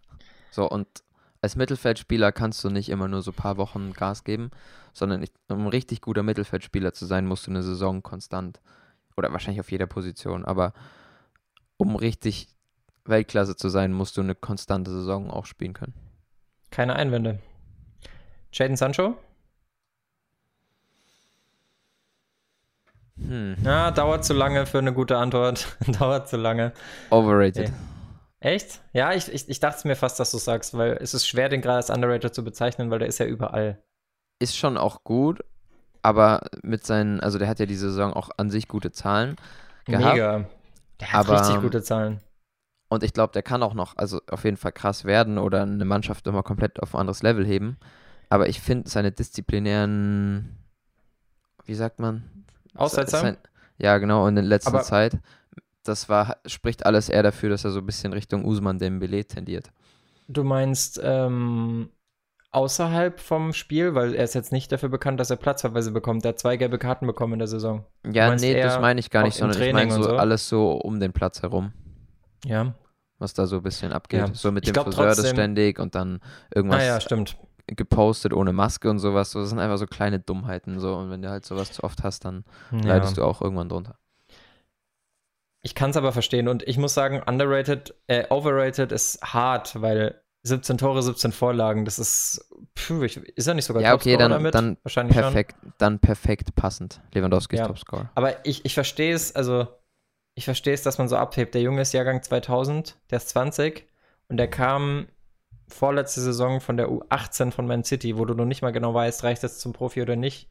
So, 0.51 0.69
und 0.69 0.87
als 1.43 1.57
Mittelfeldspieler 1.57 2.33
kannst 2.33 2.65
du 2.65 2.71
nicht 2.71 2.89
immer 2.89 3.09
nur 3.09 3.21
so 3.21 3.31
ein 3.31 3.37
paar 3.37 3.59
Wochen 3.59 3.93
Gas 3.93 4.25
geben, 4.25 4.51
sondern 4.95 5.25
um 5.49 5.67
ein 5.67 5.69
richtig 5.69 6.01
guter 6.01 6.23
Mittelfeldspieler 6.23 6.95
zu 6.95 7.05
sein, 7.05 7.27
musst 7.27 7.47
du 7.47 7.51
eine 7.51 7.63
Saison 7.63 8.03
konstant 8.03 8.61
oder 9.17 9.33
wahrscheinlich 9.33 9.61
auf 9.61 9.71
jeder 9.71 9.87
Position, 9.87 10.45
aber 10.45 10.73
um 11.77 11.97
richtig 11.97 12.49
Weltklasse 13.05 13.57
zu 13.57 13.69
sein, 13.69 13.93
musst 13.93 14.17
du 14.17 14.23
eine 14.23 14.35
konstante 14.35 14.91
Saison 14.91 15.31
auch 15.31 15.45
spielen 15.45 15.75
können. 15.75 15.93
Keine 16.71 16.97
Einwände. 16.97 17.41
Jaden 18.53 18.77
Sancho? 18.77 19.19
Hm. 23.16 23.57
Ja, 23.64 23.90
dauert 23.90 24.24
zu 24.24 24.35
lange 24.35 24.66
für 24.66 24.79
eine 24.79 24.92
gute 24.92 25.16
Antwort. 25.16 25.77
dauert 25.98 26.29
zu 26.29 26.37
lange. 26.37 26.72
Overrated. 27.11 27.68
Okay. 27.68 27.74
Echt? 28.40 28.83
Ja, 28.92 29.12
ich, 29.12 29.33
ich, 29.33 29.48
ich 29.48 29.61
dachte 29.61 29.88
mir 29.88 29.96
fast, 29.96 30.20
dass 30.20 30.31
du 30.31 30.38
sagst, 30.38 30.77
weil 30.77 30.98
es 31.00 31.14
ist 31.14 31.27
schwer, 31.27 31.48
den 31.48 31.62
gerade 31.62 31.77
als 31.77 31.88
underrated 31.88 32.35
zu 32.35 32.44
bezeichnen, 32.44 32.90
weil 32.90 32.98
der 32.98 33.09
ist 33.09 33.18
ja 33.18 33.24
überall. 33.24 33.83
Ist 34.38 34.57
schon 34.57 34.77
auch 34.77 35.03
gut, 35.03 35.42
aber 36.03 36.42
mit 36.62 36.85
seinen, 36.85 37.20
also 37.20 37.38
der 37.38 37.48
hat 37.48 37.59
ja 37.59 37.64
diese 37.64 37.88
Saison 37.88 38.12
auch 38.12 38.29
an 38.37 38.50
sich 38.50 38.68
gute 38.68 38.92
Zahlen 38.92 39.37
gehabt. 39.87 40.14
Mega. 40.14 40.44
Der 41.00 41.12
hat 41.12 41.27
aber, 41.27 41.40
richtig 41.40 41.62
gute 41.62 41.83
Zahlen. 41.83 42.20
Und 42.88 43.03
ich 43.03 43.14
glaube, 43.14 43.33
der 43.33 43.42
kann 43.42 43.62
auch 43.62 43.72
noch, 43.72 43.96
also 43.96 44.20
auf 44.31 44.44
jeden 44.44 44.59
Fall 44.59 44.72
krass 44.72 45.07
werden 45.07 45.38
oder 45.38 45.62
eine 45.62 45.85
Mannschaft 45.87 46.27
immer 46.27 46.42
komplett 46.42 46.83
auf 46.83 46.94
ein 46.94 47.00
anderes 47.00 47.22
Level 47.22 47.46
heben. 47.46 47.79
Aber 48.29 48.48
ich 48.48 48.61
finde 48.61 48.90
seine 48.90 49.11
disziplinären, 49.11 50.59
wie 51.64 51.74
sagt 51.74 51.98
man? 51.98 52.44
Aussetzer? 52.75 53.37
ja, 53.79 53.99
genau, 53.99 54.27
in 54.27 54.35
der 54.35 54.45
letzten 54.45 54.71
aber 54.71 54.83
Zeit. 54.83 55.19
Das 55.83 56.09
war, 56.09 56.39
spricht 56.47 56.87
alles 56.87 57.09
eher 57.09 57.23
dafür, 57.23 57.51
dass 57.51 57.65
er 57.65 57.71
so 57.71 57.81
ein 57.81 57.87
bisschen 57.87 58.13
Richtung 58.13 58.45
Usman 58.45 58.79
Dembele 58.79 59.25
tendiert. 59.25 59.71
Du 60.29 60.43
meinst 60.43 60.99
ähm, 61.03 61.91
außerhalb 62.55 63.21
vom 63.21 63.53
Spiel, 63.53 63.95
weil 63.95 64.15
er 64.15 64.25
ist 64.25 64.35
jetzt 64.35 64.53
nicht 64.53 64.71
dafür 64.73 64.89
bekannt, 64.89 65.21
dass 65.21 65.31
er 65.31 65.37
Platzverweise 65.37 65.91
bekommt. 65.91 66.25
Er 66.25 66.31
hat 66.31 66.39
zwei 66.39 66.57
gelbe 66.57 66.79
Karten 66.79 67.07
bekommen 67.07 67.35
in 67.35 67.39
der 67.41 67.49
Saison. 67.49 67.85
Ja, 68.11 68.35
nee, 68.35 68.61
das 68.61 68.81
meine 68.81 69.01
ich 69.01 69.11
gar 69.11 69.25
nicht, 69.25 69.37
sondern 69.37 69.61
ich 69.61 69.73
meine 69.73 69.93
so, 69.93 70.03
so, 70.05 70.17
alles 70.17 70.49
so 70.49 70.73
um 70.73 71.01
den 71.01 71.13
Platz 71.13 71.43
herum. 71.43 71.73
Ja. 72.45 72.75
Was 73.19 73.35
da 73.35 73.47
so 73.47 73.57
ein 73.57 73.63
bisschen 73.63 73.93
abgeht. 73.93 74.21
Ja. 74.21 74.35
So 74.35 74.53
mit 74.53 74.67
dem 74.67 74.73
glaub, 74.73 74.87
Friseur 74.87 75.15
das 75.15 75.29
ständig 75.29 75.79
und 75.79 75.95
dann 75.95 76.21
irgendwas 76.55 76.81
ah, 76.81 76.85
ja, 76.85 77.01
stimmt. 77.01 77.37
Gepostet 77.66 78.33
ohne 78.33 78.53
Maske 78.53 78.90
und 78.90 78.98
sowas. 78.98 79.33
das 79.33 79.48
sind 79.48 79.59
einfach 79.59 79.79
so 79.79 79.87
kleine 79.87 80.20
Dummheiten 80.20 80.79
so. 80.81 80.94
Und 80.94 81.11
wenn 81.11 81.22
du 81.22 81.31
halt 81.31 81.44
sowas 81.44 81.72
zu 81.72 81.85
oft 81.85 82.03
hast, 82.03 82.24
dann 82.24 82.44
ja. 82.72 82.81
leidest 82.81 83.16
du 83.16 83.24
auch 83.24 83.40
irgendwann 83.40 83.68
drunter. 83.68 83.98
Ich 85.62 85.74
kann 85.74 85.90
es 85.90 85.96
aber 85.96 86.12
verstehen 86.12 86.48
und 86.48 86.62
ich 86.64 86.77
muss 86.77 86.92
sagen, 86.92 87.22
underrated, 87.24 87.94
äh, 88.07 88.27
overrated 88.29 88.92
ist 88.92 89.22
hart, 89.22 89.81
weil 89.81 90.20
17 90.42 90.77
Tore, 90.77 91.03
17 91.03 91.33
Vorlagen, 91.33 91.87
das 91.87 91.98
ist, 91.98 92.46
pfuh, 92.77 93.03
ist 93.03 93.46
er 93.46 93.55
nicht 93.55 93.64
sogar 93.64 93.83
Ja, 93.83 93.94
okay, 93.94 94.18
dann, 94.18 94.31
damit? 94.31 94.55
dann 94.55 94.77
Wahrscheinlich 94.83 95.16
perfekt, 95.16 95.57
schon. 95.59 95.72
dann 95.79 95.98
perfekt 96.00 96.55
passend. 96.55 97.00
Lewandowski 97.14 97.57
ja. 97.57 97.66
Topscorer. 97.66 98.11
Aber 98.14 98.44
ich, 98.44 98.66
ich 98.66 98.74
verstehe 98.74 99.14
es, 99.14 99.35
also 99.35 99.66
ich 100.35 100.44
verstehe 100.44 100.74
es, 100.74 100.83
dass 100.83 100.98
man 100.98 101.09
so 101.09 101.16
abhebt. 101.16 101.55
Der 101.55 101.62
Junge 101.62 101.81
ist 101.81 101.94
Jahrgang 101.94 102.22
2000, 102.22 102.98
der 103.11 103.16
ist 103.16 103.31
20 103.31 103.88
und 104.29 104.37
der 104.37 104.48
kam 104.48 105.07
vorletzte 105.75 106.21
Saison 106.21 106.61
von 106.61 106.77
der 106.77 106.89
U18 106.89 107.51
von 107.51 107.67
Man 107.67 107.85
City, 107.85 108.17
wo 108.17 108.25
du 108.25 108.35
noch 108.35 108.45
nicht 108.47 108.63
mal 108.63 108.73
genau 108.73 108.95
weißt, 108.95 109.25
reicht 109.25 109.43
das 109.43 109.59
zum 109.59 109.73
Profi 109.73 110.03
oder 110.03 110.17
nicht, 110.17 110.49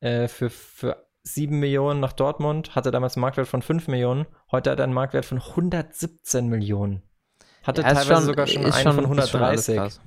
äh, 0.00 0.28
für, 0.28 0.50
für 0.50 1.06
7 1.22 1.58
Millionen 1.58 2.00
nach 2.00 2.12
Dortmund, 2.12 2.74
hatte 2.74 2.90
damals 2.90 3.16
einen 3.16 3.22
Marktwert 3.22 3.48
von 3.48 3.62
5 3.62 3.88
Millionen, 3.88 4.26
heute 4.50 4.70
hat 4.70 4.78
er 4.78 4.84
einen 4.84 4.94
Marktwert 4.94 5.24
von 5.24 5.38
117 5.38 6.48
Millionen. 6.48 7.02
Hatte 7.62 7.82
ja, 7.82 7.88
teilweise 7.88 8.14
schon, 8.14 8.24
sogar 8.24 8.46
schon 8.46 8.64
einen 8.64 8.72
schon, 8.72 8.94
von 8.94 9.04
130. 9.04 10.00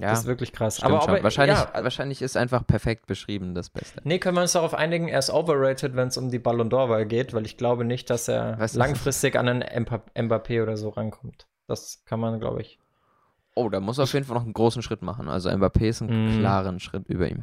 Ja, 0.00 0.10
das 0.10 0.20
ist 0.20 0.26
wirklich 0.26 0.52
krass. 0.52 0.82
Aber, 0.82 1.02
aber 1.02 1.22
wahrscheinlich, 1.22 1.56
ja, 1.56 1.84
wahrscheinlich 1.84 2.20
ist 2.20 2.36
einfach 2.36 2.66
perfekt 2.66 3.06
beschrieben 3.06 3.54
das 3.54 3.70
Beste. 3.70 4.00
Nee, 4.02 4.18
können 4.18 4.36
wir 4.36 4.42
uns 4.42 4.52
darauf 4.52 4.74
einigen, 4.74 5.06
er 5.08 5.20
ist 5.20 5.30
overrated, 5.30 5.94
wenn 5.94 6.08
es 6.08 6.16
um 6.16 6.30
die 6.30 6.40
Ballon 6.40 6.68
d'Or-Wahl 6.68 7.06
geht, 7.06 7.32
weil 7.32 7.46
ich 7.46 7.56
glaube 7.56 7.84
nicht, 7.84 8.10
dass 8.10 8.26
er 8.26 8.58
langfristig 8.74 9.36
an 9.36 9.48
einen 9.48 9.62
Mbappé 9.62 10.62
oder 10.62 10.76
so 10.76 10.88
rankommt. 10.88 11.46
Das 11.68 12.02
kann 12.06 12.18
man, 12.18 12.40
glaube 12.40 12.60
ich. 12.60 12.80
Oh, 13.54 13.68
da 13.68 13.80
muss 13.80 13.98
er 13.98 14.04
auf 14.04 14.12
jeden 14.12 14.26
Fall 14.26 14.36
noch 14.36 14.44
einen 14.44 14.52
großen 14.52 14.82
Schritt 14.82 15.02
machen. 15.02 15.28
Also 15.28 15.48
Mbappé 15.48 15.88
ist 15.88 16.02
einen 16.02 16.38
mm. 16.38 16.40
klaren 16.40 16.80
Schritt 16.80 17.08
über 17.08 17.28
ihm. 17.28 17.42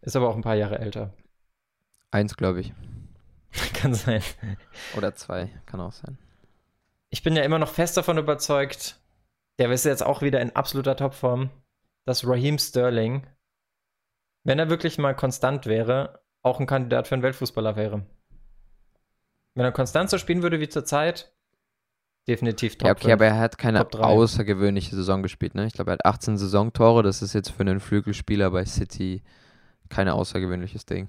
Ist 0.00 0.16
aber 0.16 0.28
auch 0.28 0.36
ein 0.36 0.42
paar 0.42 0.54
Jahre 0.54 0.78
älter. 0.78 1.12
Eins, 2.10 2.36
glaube 2.36 2.60
ich. 2.60 2.72
kann 3.74 3.94
sein. 3.94 4.22
Oder 4.96 5.14
zwei, 5.14 5.50
kann 5.66 5.80
auch 5.80 5.92
sein. 5.92 6.18
Ich 7.10 7.22
bin 7.22 7.36
ja 7.36 7.42
immer 7.42 7.58
noch 7.58 7.68
fest 7.68 7.96
davon 7.96 8.18
überzeugt, 8.18 9.00
der 9.58 9.70
ist 9.70 9.84
jetzt 9.84 10.02
auch 10.02 10.22
wieder 10.22 10.40
in 10.40 10.56
absoluter 10.56 10.96
Topform, 10.96 11.50
dass 12.04 12.26
Raheem 12.26 12.58
Sterling, 12.58 13.26
wenn 14.44 14.58
er 14.58 14.70
wirklich 14.70 14.98
mal 14.98 15.14
konstant 15.14 15.66
wäre, 15.66 16.22
auch 16.42 16.58
ein 16.58 16.66
Kandidat 16.66 17.06
für 17.06 17.14
einen 17.14 17.22
Weltfußballer 17.22 17.76
wäre. 17.76 18.06
Wenn 19.54 19.64
er 19.64 19.72
konstant 19.72 20.10
so 20.10 20.18
spielen 20.18 20.42
würde 20.42 20.58
wie 20.60 20.68
zurzeit, 20.68 21.34
definitiv 22.28 22.76
top. 22.76 22.86
Ja, 22.86 22.92
okay, 22.92 23.08
5, 23.08 23.12
aber 23.14 23.26
er 23.26 23.38
hat 23.38 23.58
keine 23.58 23.86
außergewöhnliche 23.86 24.94
Saison 24.94 25.22
gespielt, 25.22 25.54
ne? 25.54 25.66
Ich 25.66 25.74
glaube, 25.74 25.90
er 25.90 25.94
hat 25.94 26.06
18 26.06 26.38
Saisontore, 26.38 27.02
das 27.02 27.22
ist 27.22 27.32
jetzt 27.32 27.50
für 27.50 27.60
einen 27.60 27.80
Flügelspieler 27.80 28.50
bei 28.50 28.64
City 28.64 29.22
kein 29.88 30.08
außergewöhnliches 30.08 30.86
Ding. 30.86 31.08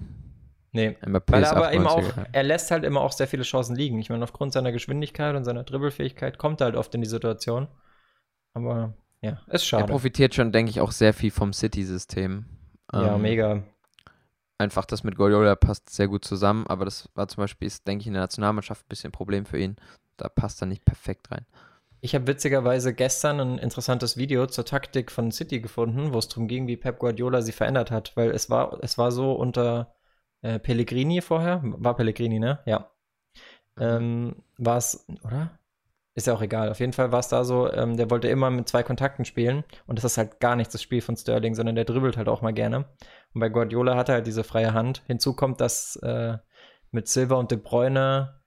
Nee, 0.72 0.96
weil 1.02 1.44
er 1.44 1.56
aber 1.56 1.72
eben 1.72 1.86
auch, 1.86 2.02
er 2.32 2.42
lässt 2.42 2.72
halt 2.72 2.82
immer 2.82 3.00
auch 3.00 3.12
sehr 3.12 3.28
viele 3.28 3.44
Chancen 3.44 3.76
liegen. 3.76 4.00
Ich 4.00 4.10
meine, 4.10 4.24
aufgrund 4.24 4.52
seiner 4.52 4.72
Geschwindigkeit 4.72 5.36
und 5.36 5.44
seiner 5.44 5.62
Dribbelfähigkeit 5.62 6.36
kommt 6.36 6.60
er 6.60 6.64
halt 6.64 6.76
oft 6.76 6.92
in 6.96 7.00
die 7.00 7.06
Situation. 7.06 7.68
Aber 8.54 8.94
ja, 9.20 9.40
ist 9.46 9.66
schade. 9.66 9.84
Er 9.84 9.86
profitiert 9.86 10.34
schon, 10.34 10.50
denke 10.50 10.70
ich, 10.70 10.80
auch 10.80 10.90
sehr 10.90 11.14
viel 11.14 11.30
vom 11.30 11.52
City-System. 11.52 12.46
Ja, 12.92 13.14
ähm, 13.14 13.22
mega. 13.22 13.62
Einfach 14.58 14.84
das 14.84 15.02
mit 15.02 15.16
Guardiola 15.16 15.56
passt 15.56 15.90
sehr 15.90 16.08
gut 16.08 16.24
zusammen, 16.24 16.66
aber 16.68 16.84
das 16.84 17.08
war 17.14 17.26
zum 17.26 17.42
Beispiel, 17.42 17.66
ist, 17.66 17.86
denke 17.88 18.02
ich, 18.02 18.06
in 18.06 18.12
der 18.12 18.22
Nationalmannschaft 18.22 18.84
ein 18.84 18.88
bisschen 18.88 19.08
ein 19.08 19.12
Problem 19.12 19.46
für 19.46 19.58
ihn. 19.58 19.76
Da 20.16 20.28
passt 20.28 20.62
er 20.62 20.66
nicht 20.66 20.84
perfekt 20.84 21.30
rein. 21.32 21.44
Ich 22.00 22.14
habe 22.14 22.26
witzigerweise 22.26 22.94
gestern 22.94 23.40
ein 23.40 23.58
interessantes 23.58 24.16
Video 24.16 24.46
zur 24.46 24.64
Taktik 24.64 25.10
von 25.10 25.32
City 25.32 25.60
gefunden, 25.60 26.12
wo 26.12 26.18
es 26.18 26.28
darum 26.28 26.48
ging, 26.48 26.66
wie 26.66 26.76
Pep 26.76 26.98
Guardiola 26.98 27.40
sie 27.40 27.52
verändert 27.52 27.90
hat, 27.90 28.14
weil 28.14 28.30
es 28.30 28.50
war, 28.50 28.78
es 28.82 28.98
war 28.98 29.10
so 29.10 29.32
unter 29.32 29.94
äh, 30.42 30.58
Pellegrini 30.58 31.22
vorher. 31.22 31.62
War 31.64 31.96
Pellegrini, 31.96 32.38
ne? 32.38 32.60
Ja. 32.66 32.90
Ähm, 33.78 34.36
war 34.58 34.76
es, 34.76 35.06
oder? 35.24 35.58
Ist 36.16 36.28
ja 36.28 36.34
auch 36.34 36.42
egal. 36.42 36.70
Auf 36.70 36.78
jeden 36.78 36.92
Fall 36.92 37.10
war 37.10 37.18
es 37.18 37.28
da 37.28 37.44
so, 37.44 37.72
ähm, 37.72 37.96
der 37.96 38.08
wollte 38.10 38.28
immer 38.28 38.50
mit 38.50 38.68
zwei 38.68 38.82
Kontakten 38.82 39.24
spielen 39.24 39.64
und 39.86 39.98
das 39.98 40.04
ist 40.04 40.18
halt 40.18 40.38
gar 40.38 40.54
nicht 40.54 40.72
das 40.72 40.80
Spiel 40.80 41.00
von 41.00 41.16
Sterling, 41.16 41.54
sondern 41.54 41.74
der 41.74 41.84
dribbelt 41.84 42.16
halt 42.16 42.28
auch 42.28 42.40
mal 42.40 42.52
gerne. 42.52 42.84
Und 43.34 43.40
bei 43.40 43.48
Guardiola 43.48 43.96
hat 43.96 44.08
er 44.08 44.16
halt 44.16 44.26
diese 44.26 44.44
freie 44.44 44.72
Hand. 44.74 45.02
Hinzu 45.06 45.34
kommt, 45.34 45.60
dass 45.60 45.96
äh, 45.96 46.38
mit 46.92 47.08
Silva 47.08 47.34
und 47.34 47.50
De 47.50 47.58
Bruyne 47.58 48.40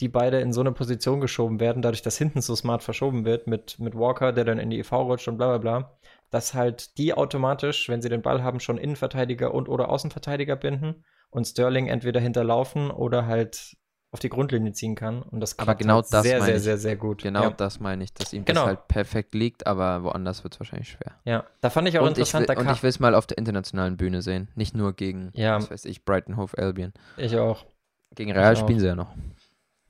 die 0.00 0.08
beide 0.08 0.40
in 0.40 0.52
so 0.52 0.60
eine 0.60 0.72
Position 0.72 1.20
geschoben 1.20 1.60
werden, 1.60 1.82
dadurch, 1.82 2.02
dass 2.02 2.18
hinten 2.18 2.40
so 2.40 2.54
smart 2.54 2.82
verschoben 2.82 3.24
wird 3.24 3.46
mit, 3.46 3.78
mit 3.78 3.94
Walker, 3.94 4.32
der 4.32 4.44
dann 4.44 4.58
in 4.58 4.70
die 4.70 4.78
EV 4.78 4.92
rutscht 4.92 5.28
und 5.28 5.38
bla 5.38 5.56
bla 5.56 5.58
bla, 5.58 5.98
dass 6.30 6.54
halt 6.54 6.98
die 6.98 7.14
automatisch, 7.14 7.88
wenn 7.88 8.02
sie 8.02 8.08
den 8.08 8.22
Ball 8.22 8.42
haben, 8.42 8.60
schon 8.60 8.78
Innenverteidiger 8.78 9.54
und 9.54 9.68
oder 9.68 9.88
Außenverteidiger 9.88 10.56
binden 10.56 11.04
und 11.30 11.46
Sterling 11.46 11.86
entweder 11.88 12.20
hinterlaufen 12.20 12.90
oder 12.90 13.26
halt 13.26 13.76
auf 14.10 14.20
die 14.20 14.28
Grundlinie 14.28 14.72
ziehen 14.72 14.94
kann. 14.94 15.22
Und 15.22 15.40
das 15.40 15.58
aber 15.58 15.74
genau 15.74 15.96
halt 15.96 16.06
das 16.10 16.22
sehr, 16.22 16.40
sehr, 16.42 16.60
sehr, 16.60 16.78
sehr 16.78 16.96
gut. 16.96 17.22
Genau 17.22 17.42
ja. 17.44 17.50
das 17.50 17.78
meine 17.80 18.04
ich, 18.04 18.12
dass 18.14 18.32
ihm 18.32 18.44
genau. 18.44 18.60
das 18.60 18.68
halt 18.68 18.88
perfekt 18.88 19.34
liegt, 19.34 19.66
aber 19.66 20.02
woanders 20.02 20.44
wird 20.44 20.54
es 20.54 20.60
wahrscheinlich 20.60 20.88
schwer. 20.88 21.14
Ja, 21.24 21.44
da 21.60 21.70
fand 21.70 21.88
ich 21.88 21.98
auch 21.98 22.02
und 22.02 22.10
interessant. 22.10 22.48
Ich 22.48 22.56
will, 22.56 22.66
und 22.66 22.72
ich 22.72 22.82
will 22.82 22.90
es 22.90 23.00
mal 23.00 23.14
auf 23.14 23.26
der 23.26 23.38
internationalen 23.38 23.96
Bühne 23.96 24.22
sehen, 24.22 24.48
nicht 24.54 24.74
nur 24.74 24.94
gegen, 24.94 25.30
ja. 25.34 25.56
was 25.56 25.70
weiß 25.70 25.84
ich, 25.84 26.04
Brighton 26.04 26.36
Hove 26.36 26.56
Albion. 26.56 26.92
Ich 27.16 27.36
auch. 27.36 27.66
Gegen 28.14 28.32
Real 28.32 28.54
ich 28.54 28.58
spielen 28.58 28.78
auch. 28.78 28.82
sie 28.82 28.86
ja 28.86 28.94
noch. 28.94 29.14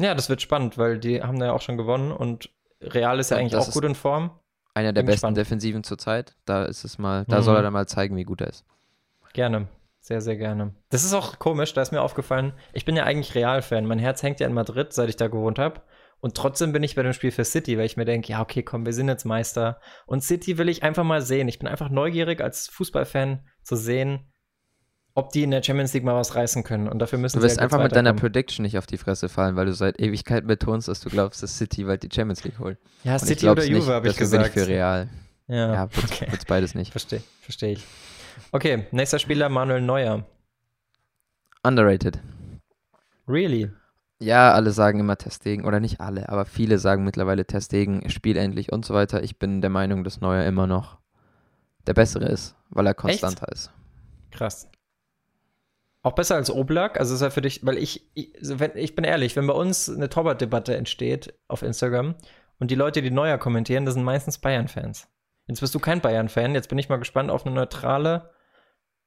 Ja, 0.01 0.15
das 0.15 0.29
wird 0.29 0.43
spannend, 0.43 0.79
weil 0.79 0.99
die 0.99 1.23
haben 1.23 1.39
da 1.39 1.47
ja 1.47 1.53
auch 1.53 1.63
schon 1.63 1.77
gewonnen 1.77 2.13
und 2.13 2.51
Real 2.81 3.19
ist 3.19 3.31
ja 3.31 3.37
eigentlich 3.37 3.57
auch 3.57 3.71
gut 3.71 3.85
in 3.85 3.95
Form. 3.95 4.31
Einer 4.75 4.93
der 4.93 5.03
Bin 5.03 5.07
besten 5.07 5.17
gespannt. 5.17 5.37
Defensiven 5.37 5.83
zurzeit. 5.83 6.37
Da 6.45 6.65
ist 6.65 6.85
es 6.85 6.99
mal, 6.99 7.25
da 7.27 7.39
mhm. 7.39 7.43
soll 7.43 7.57
er 7.57 7.63
dann 7.63 7.73
mal 7.73 7.89
zeigen, 7.89 8.17
wie 8.17 8.23
gut 8.23 8.41
er 8.41 8.49
ist. 8.49 8.65
Gerne. 9.33 9.67
Sehr, 10.09 10.23
sehr 10.23 10.37
gerne. 10.37 10.75
Das 10.89 11.05
ist 11.05 11.13
auch 11.13 11.39
komisch, 11.39 11.75
da 11.75 11.83
ist 11.83 11.93
mir 11.93 12.01
aufgefallen, 12.01 12.55
ich 12.73 12.87
bin 12.87 12.97
ja 12.97 13.05
eigentlich 13.05 13.35
Real-Fan. 13.35 13.85
Mein 13.85 13.99
Herz 13.99 14.23
hängt 14.23 14.41
ja 14.41 14.47
in 14.47 14.55
Madrid, 14.55 14.95
seit 14.95 15.11
ich 15.11 15.17
da 15.17 15.29
gewohnt 15.29 15.59
habe. 15.59 15.83
Und 16.21 16.35
trotzdem 16.35 16.73
bin 16.73 16.83
ich 16.83 16.95
bei 16.95 17.03
dem 17.03 17.13
Spiel 17.13 17.31
für 17.31 17.45
City, 17.45 17.77
weil 17.77 17.85
ich 17.85 17.99
mir 17.99 18.07
denke, 18.07 18.33
ja, 18.33 18.41
okay, 18.41 18.63
komm, 18.63 18.87
wir 18.87 18.95
sind 18.95 19.09
jetzt 19.09 19.27
Meister. 19.27 19.83
Und 20.07 20.25
City 20.25 20.57
will 20.57 20.71
ich 20.71 20.83
einfach 20.83 21.05
mal 21.05 21.21
sehen. 21.21 21.47
Ich 21.47 21.59
bin 21.59 21.69
einfach 21.69 21.91
neugierig 21.91 22.41
als 22.41 22.69
Fußballfan 22.69 23.47
zu 23.63 23.77
sehen, 23.77 24.33
ob 25.13 25.29
die 25.29 25.43
in 25.43 25.51
der 25.51 25.63
Champions 25.63 25.93
League 25.93 26.05
mal 26.05 26.15
was 26.15 26.35
reißen 26.35 26.65
können. 26.65 26.89
Und 26.89 27.01
dafür 27.01 27.19
müssen 27.19 27.41
du 27.41 27.43
wirst 27.45 27.59
halt 27.59 27.65
einfach 27.71 27.83
mit 27.83 27.95
deiner 27.95 28.15
Prediction 28.15 28.63
nicht 28.63 28.79
auf 28.79 28.87
die 28.87 28.97
Fresse 28.97 29.29
fallen, 29.29 29.57
weil 29.57 29.67
du 29.67 29.75
seit 29.75 30.01
Ewigkeit 30.01 30.47
betonst, 30.47 30.89
dass 30.89 31.01
du 31.01 31.11
glaubst, 31.11 31.43
dass 31.43 31.59
City 31.59 31.85
bald 31.85 32.03
die 32.03 32.09
Champions 32.11 32.45
League 32.45 32.59
holt. 32.59 32.79
Ja, 33.05 33.13
Und 33.13 33.27
City 33.27 33.47
oder 33.47 33.63
Juve, 33.63 33.93
habe 33.93 34.09
ich 34.09 34.17
gesagt. 34.17 34.55
Bin 34.55 34.63
ich 34.63 34.67
für 34.67 34.73
Real. 34.73 35.11
Ja, 35.49 35.75
ja 35.75 35.95
wird's, 35.95 36.13
okay. 36.13 36.33
wird's 36.33 36.47
beides 36.47 36.75
nicht. 36.75 36.93
Verstehe, 36.93 37.23
verstehe 37.43 37.73
ich. 37.73 37.85
Okay, 38.53 38.87
nächster 38.91 39.19
Spieler 39.19 39.49
Manuel 39.49 39.83
Neuer. 39.83 40.25
Underrated. 41.63 42.21
Really? 43.27 43.71
Ja, 44.21 44.53
alle 44.53 44.73
sagen 44.73 44.99
immer 45.01 45.17
Testegen, 45.17 45.65
oder 45.65 45.81
nicht 45.81 46.01
alle, 46.01 46.29
aber 46.29 46.45
viele 46.45 46.79
sagen 46.79 47.05
mittlerweile 47.05 47.47
Testegen, 47.47 48.09
spiel 48.11 48.37
endlich 48.37 48.73
und 48.73 48.85
so 48.85 48.95
weiter. 48.95 49.23
Ich 49.23 49.39
bin 49.39 49.61
der 49.61 49.71
Meinung, 49.71 50.03
dass 50.03 50.21
Neuer 50.21 50.45
immer 50.45 50.67
noch 50.67 50.99
der 51.87 51.95
bessere 51.95 52.27
ist, 52.27 52.57
weil 52.71 52.87
er 52.87 52.95
konstanter 52.95 53.47
Echt? 53.49 53.55
ist. 53.55 53.71
Krass. 54.31 54.71
Auch 56.03 56.13
besser 56.13 56.37
als 56.37 56.51
Oblak? 56.51 56.99
Also 56.99 57.15
ist 57.15 57.21
er 57.21 57.31
für 57.31 57.43
dich, 57.43 57.65
weil 57.65 57.77
ich, 57.77 58.11
ich, 58.15 58.33
wenn, 58.41 58.73
ich 58.77 58.95
bin 58.95 59.05
ehrlich, 59.05 59.37
wenn 59.37 59.47
bei 59.47 59.55
uns 59.55 59.89
eine 59.89 60.09
Torwart-Debatte 60.09 60.77
entsteht 60.77 61.35
auf 61.49 61.63
Instagram 61.63 62.15
und 62.59 62.71
die 62.71 62.77
Leute, 62.77 63.03
die 63.03 63.11
Neuer 63.11 63.39
kommentieren, 63.39 63.85
das 63.85 63.95
sind 63.95 64.05
meistens 64.05 64.39
Bayern-Fans. 64.39 65.09
Jetzt 65.49 65.61
bist 65.61 65.75
du 65.75 65.79
kein 65.79 66.01
Bayern-Fan, 66.01 66.55
jetzt 66.55 66.69
bin 66.69 66.79
ich 66.79 66.89
mal 66.89 66.99
gespannt 66.99 67.31
auf 67.31 67.47
eine 67.47 67.55
neutrale 67.55 68.31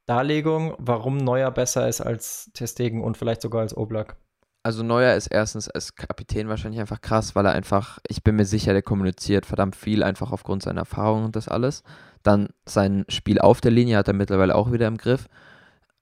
Darlegung, 0.08 0.76
warum 0.80 1.18
Neuer 1.18 1.52
besser 1.52 1.88
ist 1.88 2.02
als 2.02 2.52
Testegen 2.54 3.04
und 3.04 3.16
vielleicht 3.16 3.42
sogar 3.42 3.62
als 3.62 3.78
Oblak. 3.78 4.18
Also 4.64 4.84
Neuer 4.84 5.16
ist 5.16 5.28
erstens 5.28 5.70
als 5.70 5.96
Kapitän 5.96 6.50
wahrscheinlich 6.50 6.82
einfach 6.82 7.02
krass, 7.02 7.36
weil 7.36 7.46
er 7.46 7.54
einfach, 7.54 8.00
ich 8.08 8.24
bin 8.24 8.36
mir 8.36 8.46
sicher, 8.46 8.74
der 8.74 8.82
kommuniziert 8.84 9.46
verdammt 9.46 9.76
viel, 9.76 10.04
einfach 10.04 10.32
aufgrund 10.32 10.64
seiner 10.64 10.82
Erfahrung 10.82 11.26
und 11.26 11.36
das 11.36 11.48
alles. 11.48 11.84
Dann 12.22 12.50
sein 12.66 13.06
Spiel 13.08 13.40
auf 13.40 13.62
der 13.62 13.72
Linie 13.72 13.98
hat 13.98 14.08
er 14.08 14.14
mittlerweile 14.14 14.56
auch 14.56 14.72
wieder 14.72 14.88
im 14.88 14.98
Griff. 14.98 15.28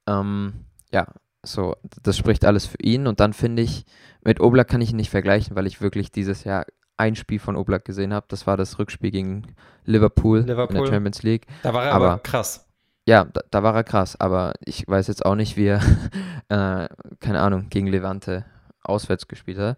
Ähm, 0.07 0.65
ja, 0.91 1.07
so, 1.45 1.75
das 2.03 2.17
spricht 2.17 2.43
alles 2.43 2.65
für 2.65 2.81
ihn. 2.81 3.07
Und 3.07 3.21
dann 3.21 3.31
finde 3.31 3.61
ich, 3.61 3.85
mit 4.21 4.41
Oblak 4.41 4.67
kann 4.67 4.81
ich 4.81 4.91
ihn 4.91 4.97
nicht 4.97 5.09
vergleichen, 5.09 5.55
weil 5.55 5.67
ich 5.67 5.79
wirklich 5.79 6.11
dieses 6.11 6.43
Jahr 6.43 6.65
ein 6.99 7.15
Spiel 7.15 7.39
von 7.39 7.55
Oblak 7.55 7.85
gesehen 7.85 8.13
habe. 8.13 8.25
Das 8.29 8.45
war 8.45 8.57
das 8.57 8.77
Rückspiel 8.77 9.11
gegen 9.11 9.55
Liverpool, 9.85 10.41
Liverpool. 10.41 10.77
in 10.77 10.83
der 10.83 10.91
Champions 10.91 11.23
League. 11.23 11.47
Da 11.63 11.73
war 11.73 11.85
er 11.85 11.93
aber, 11.93 12.11
aber 12.11 12.23
krass. 12.23 12.67
Ja, 13.05 13.25
da, 13.25 13.41
da, 13.49 13.63
war 13.63 13.73
er 13.73 13.83
krass, 13.83 14.19
aber 14.19 14.53
ich 14.63 14.87
weiß 14.87 15.07
jetzt 15.07 15.25
auch 15.25 15.35
nicht, 15.35 15.57
wie 15.57 15.67
er, 15.67 15.81
äh, 16.49 16.89
keine 17.19 17.39
Ahnung, 17.39 17.69
gegen 17.69 17.87
Levante 17.87 18.45
auswärts 18.83 19.27
gespielt 19.27 19.57
hat. 19.57 19.77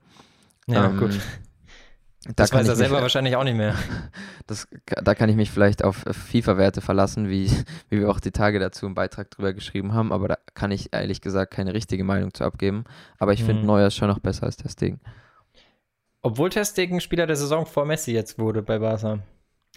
Ja, 0.68 0.86
ähm, 0.86 0.98
gut. 0.98 1.20
Da 2.26 2.34
das 2.36 2.54
weiß 2.54 2.68
er 2.68 2.76
selber 2.76 2.96
mich, 2.96 3.02
wahrscheinlich 3.04 3.36
auch 3.36 3.44
nicht 3.44 3.56
mehr. 3.56 3.76
Das, 4.48 4.68
da 4.86 5.16
kann 5.16 5.30
ich 5.30 5.36
mich 5.36 5.52
vielleicht 5.52 5.84
auf 5.84 6.04
FIFA-Werte 6.08 6.82
verlassen, 6.82 7.30
wie, 7.30 7.52
wie 7.90 8.00
wir 8.00 8.10
auch 8.10 8.20
die 8.20 8.32
Tage 8.32 8.60
dazu 8.60 8.86
einen 8.86 8.96
Beitrag 8.96 9.30
drüber 9.32 9.54
geschrieben 9.54 9.94
haben, 9.94 10.12
aber 10.12 10.28
da 10.28 10.38
kann 10.54 10.72
ich 10.72 10.94
ehrlich 10.94 11.22
gesagt 11.22 11.54
keine 11.54 11.74
richtige 11.74 12.04
Meinung 12.04 12.34
zu 12.34 12.44
abgeben. 12.44 12.84
Aber 13.18 13.34
ich 13.34 13.44
finde, 13.44 13.62
hm. 13.62 13.68
Neuer 13.68 13.88
ist 13.88 13.96
schon 13.96 14.08
noch 14.08 14.20
besser 14.20 14.44
als 14.44 14.58
Testegen. 14.58 15.00
Obwohl 16.22 16.50
Testegen 16.50 17.02
Spieler 17.02 17.26
der 17.26 17.36
Saison 17.36 17.66
vor 17.66 17.86
Messi 17.86 18.12
jetzt 18.12 18.38
wurde 18.38 18.62
bei 18.62 18.80
Barca. 18.80 19.20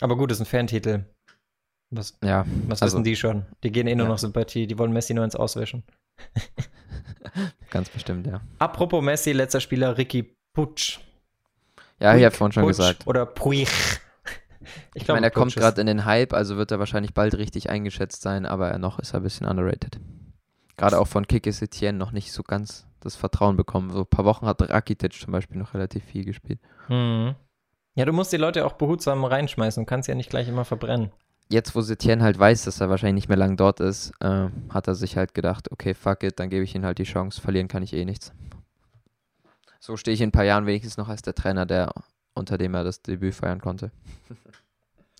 Aber 0.00 0.16
gut, 0.16 0.30
ist 0.30 0.40
ein 0.40 0.46
Ferntitel. 0.46 1.04
Was, 1.90 2.18
ja, 2.22 2.44
was 2.66 2.82
also, 2.82 2.96
wissen 2.96 3.04
die 3.04 3.16
schon? 3.16 3.46
Die 3.62 3.70
gehen 3.70 3.86
eh 3.86 3.94
nur 3.94 4.06
ja. 4.06 4.12
noch 4.12 4.18
Sympathie, 4.18 4.66
die 4.66 4.78
wollen 4.78 4.92
Messi 4.92 5.14
nur 5.14 5.24
ins 5.24 5.36
Auswischen. 5.36 5.84
Ganz 7.70 7.88
bestimmt, 7.88 8.26
ja. 8.26 8.40
Apropos 8.58 9.02
Messi, 9.02 9.32
letzter 9.32 9.60
Spieler 9.60 9.96
Ricky 9.96 10.36
Putsch. 10.52 11.00
Ja, 12.00 12.10
Puig, 12.10 12.18
ich 12.18 12.24
habe 12.26 12.36
vorhin 12.36 12.52
schon 12.52 12.62
Putsch 12.64 12.76
gesagt. 12.76 13.06
Oder 13.06 13.26
Puig. 13.26 13.68
Ich, 14.94 15.02
ich 15.02 15.08
meine, 15.08 15.26
er 15.26 15.30
kommt 15.30 15.54
gerade 15.54 15.80
in 15.80 15.86
den 15.86 16.04
Hype, 16.04 16.32
also 16.32 16.56
wird 16.56 16.70
er 16.70 16.78
wahrscheinlich 16.78 17.14
bald 17.14 17.34
richtig 17.36 17.70
eingeschätzt 17.70 18.22
sein, 18.22 18.46
aber 18.46 18.76
noch 18.78 18.98
ist 18.98 19.12
er 19.12 19.20
ein 19.20 19.22
bisschen 19.22 19.46
underrated. 19.46 20.00
Gerade 20.76 20.98
auch 20.98 21.06
von 21.06 21.26
Kike 21.26 21.52
Setien 21.52 21.98
noch 21.98 22.12
nicht 22.12 22.32
so 22.32 22.42
ganz 22.42 22.86
das 23.04 23.16
Vertrauen 23.16 23.56
bekommen. 23.56 23.90
So 23.90 24.00
ein 24.00 24.06
paar 24.06 24.24
Wochen 24.24 24.46
hat 24.46 24.62
Rakitic 24.62 25.12
zum 25.12 25.32
Beispiel 25.32 25.58
noch 25.58 25.74
relativ 25.74 26.04
viel 26.04 26.24
gespielt. 26.24 26.60
Mhm. 26.88 27.34
Ja, 27.94 28.04
du 28.04 28.12
musst 28.12 28.32
die 28.32 28.36
Leute 28.36 28.66
auch 28.66 28.72
behutsam 28.72 29.24
reinschmeißen 29.24 29.82
und 29.82 29.86
kannst 29.86 30.08
ja 30.08 30.14
nicht 30.14 30.30
gleich 30.30 30.48
immer 30.48 30.64
verbrennen. 30.64 31.12
Jetzt, 31.48 31.76
wo 31.76 31.80
Setien 31.82 32.22
halt 32.22 32.38
weiß, 32.38 32.64
dass 32.64 32.80
er 32.80 32.88
wahrscheinlich 32.88 33.24
nicht 33.24 33.28
mehr 33.28 33.36
lang 33.36 33.56
dort 33.56 33.78
ist, 33.80 34.12
äh, 34.20 34.48
hat 34.70 34.88
er 34.88 34.94
sich 34.94 35.16
halt 35.16 35.34
gedacht, 35.34 35.70
okay, 35.70 35.94
fuck 35.94 36.22
it, 36.22 36.40
dann 36.40 36.48
gebe 36.48 36.64
ich 36.64 36.74
ihm 36.74 36.84
halt 36.84 36.98
die 36.98 37.04
Chance, 37.04 37.40
verlieren 37.40 37.68
kann 37.68 37.82
ich 37.82 37.92
eh 37.92 38.04
nichts. 38.04 38.32
So 39.78 39.96
stehe 39.96 40.14
ich 40.14 40.22
in 40.22 40.30
ein 40.30 40.32
paar 40.32 40.44
Jahren 40.44 40.66
wenigstens 40.66 40.96
noch 40.96 41.08
als 41.08 41.22
der 41.22 41.34
Trainer, 41.34 41.66
der 41.66 41.92
unter 42.34 42.58
dem 42.58 42.74
er 42.74 42.84
das 42.84 43.02
Debüt 43.02 43.34
feiern 43.34 43.60
konnte. 43.60 43.90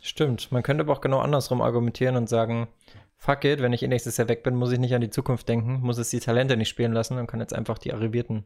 Stimmt. 0.01 0.51
Man 0.53 0.63
könnte 0.63 0.83
aber 0.83 0.93
auch 0.93 1.01
genau 1.01 1.21
andersrum 1.21 1.63
argumentieren 1.63 2.17
und 2.17 2.29
sagen, 2.29 2.69
fuck 3.17 3.45
it, 3.45 3.61
wenn 3.61 3.73
ich 3.73 3.83
eh 3.83 3.89
nächstes 3.89 4.17
Jahr 4.17 4.29
weg 4.29 4.43
bin, 4.43 4.55
muss 4.55 4.73
ich 4.73 4.79
nicht 4.79 4.95
an 4.95 5.01
die 5.01 5.11
Zukunft 5.11 5.49
denken, 5.49 5.81
muss 5.81 5.99
es 5.99 6.11
die 6.11 6.21
Talente 6.21 6.57
nicht 6.57 6.69
spielen 6.69 6.93
lassen 6.93 7.19
und 7.19 7.27
kann 7.27 7.41
jetzt 7.41 7.55
einfach 7.55 7.79
die 7.79 7.93
Arrivierten 7.93 8.45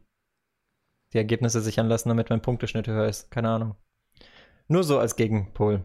die 1.13 1.17
Ergebnisse 1.17 1.61
sichern 1.61 1.87
lassen, 1.87 2.09
damit 2.09 2.29
mein 2.29 2.41
Punkteschnitt 2.41 2.87
höher 2.87 3.07
ist. 3.07 3.31
Keine 3.31 3.49
Ahnung. 3.49 3.75
Nur 4.67 4.83
so 4.83 4.99
als 4.99 5.15
Gegenpol. 5.15 5.83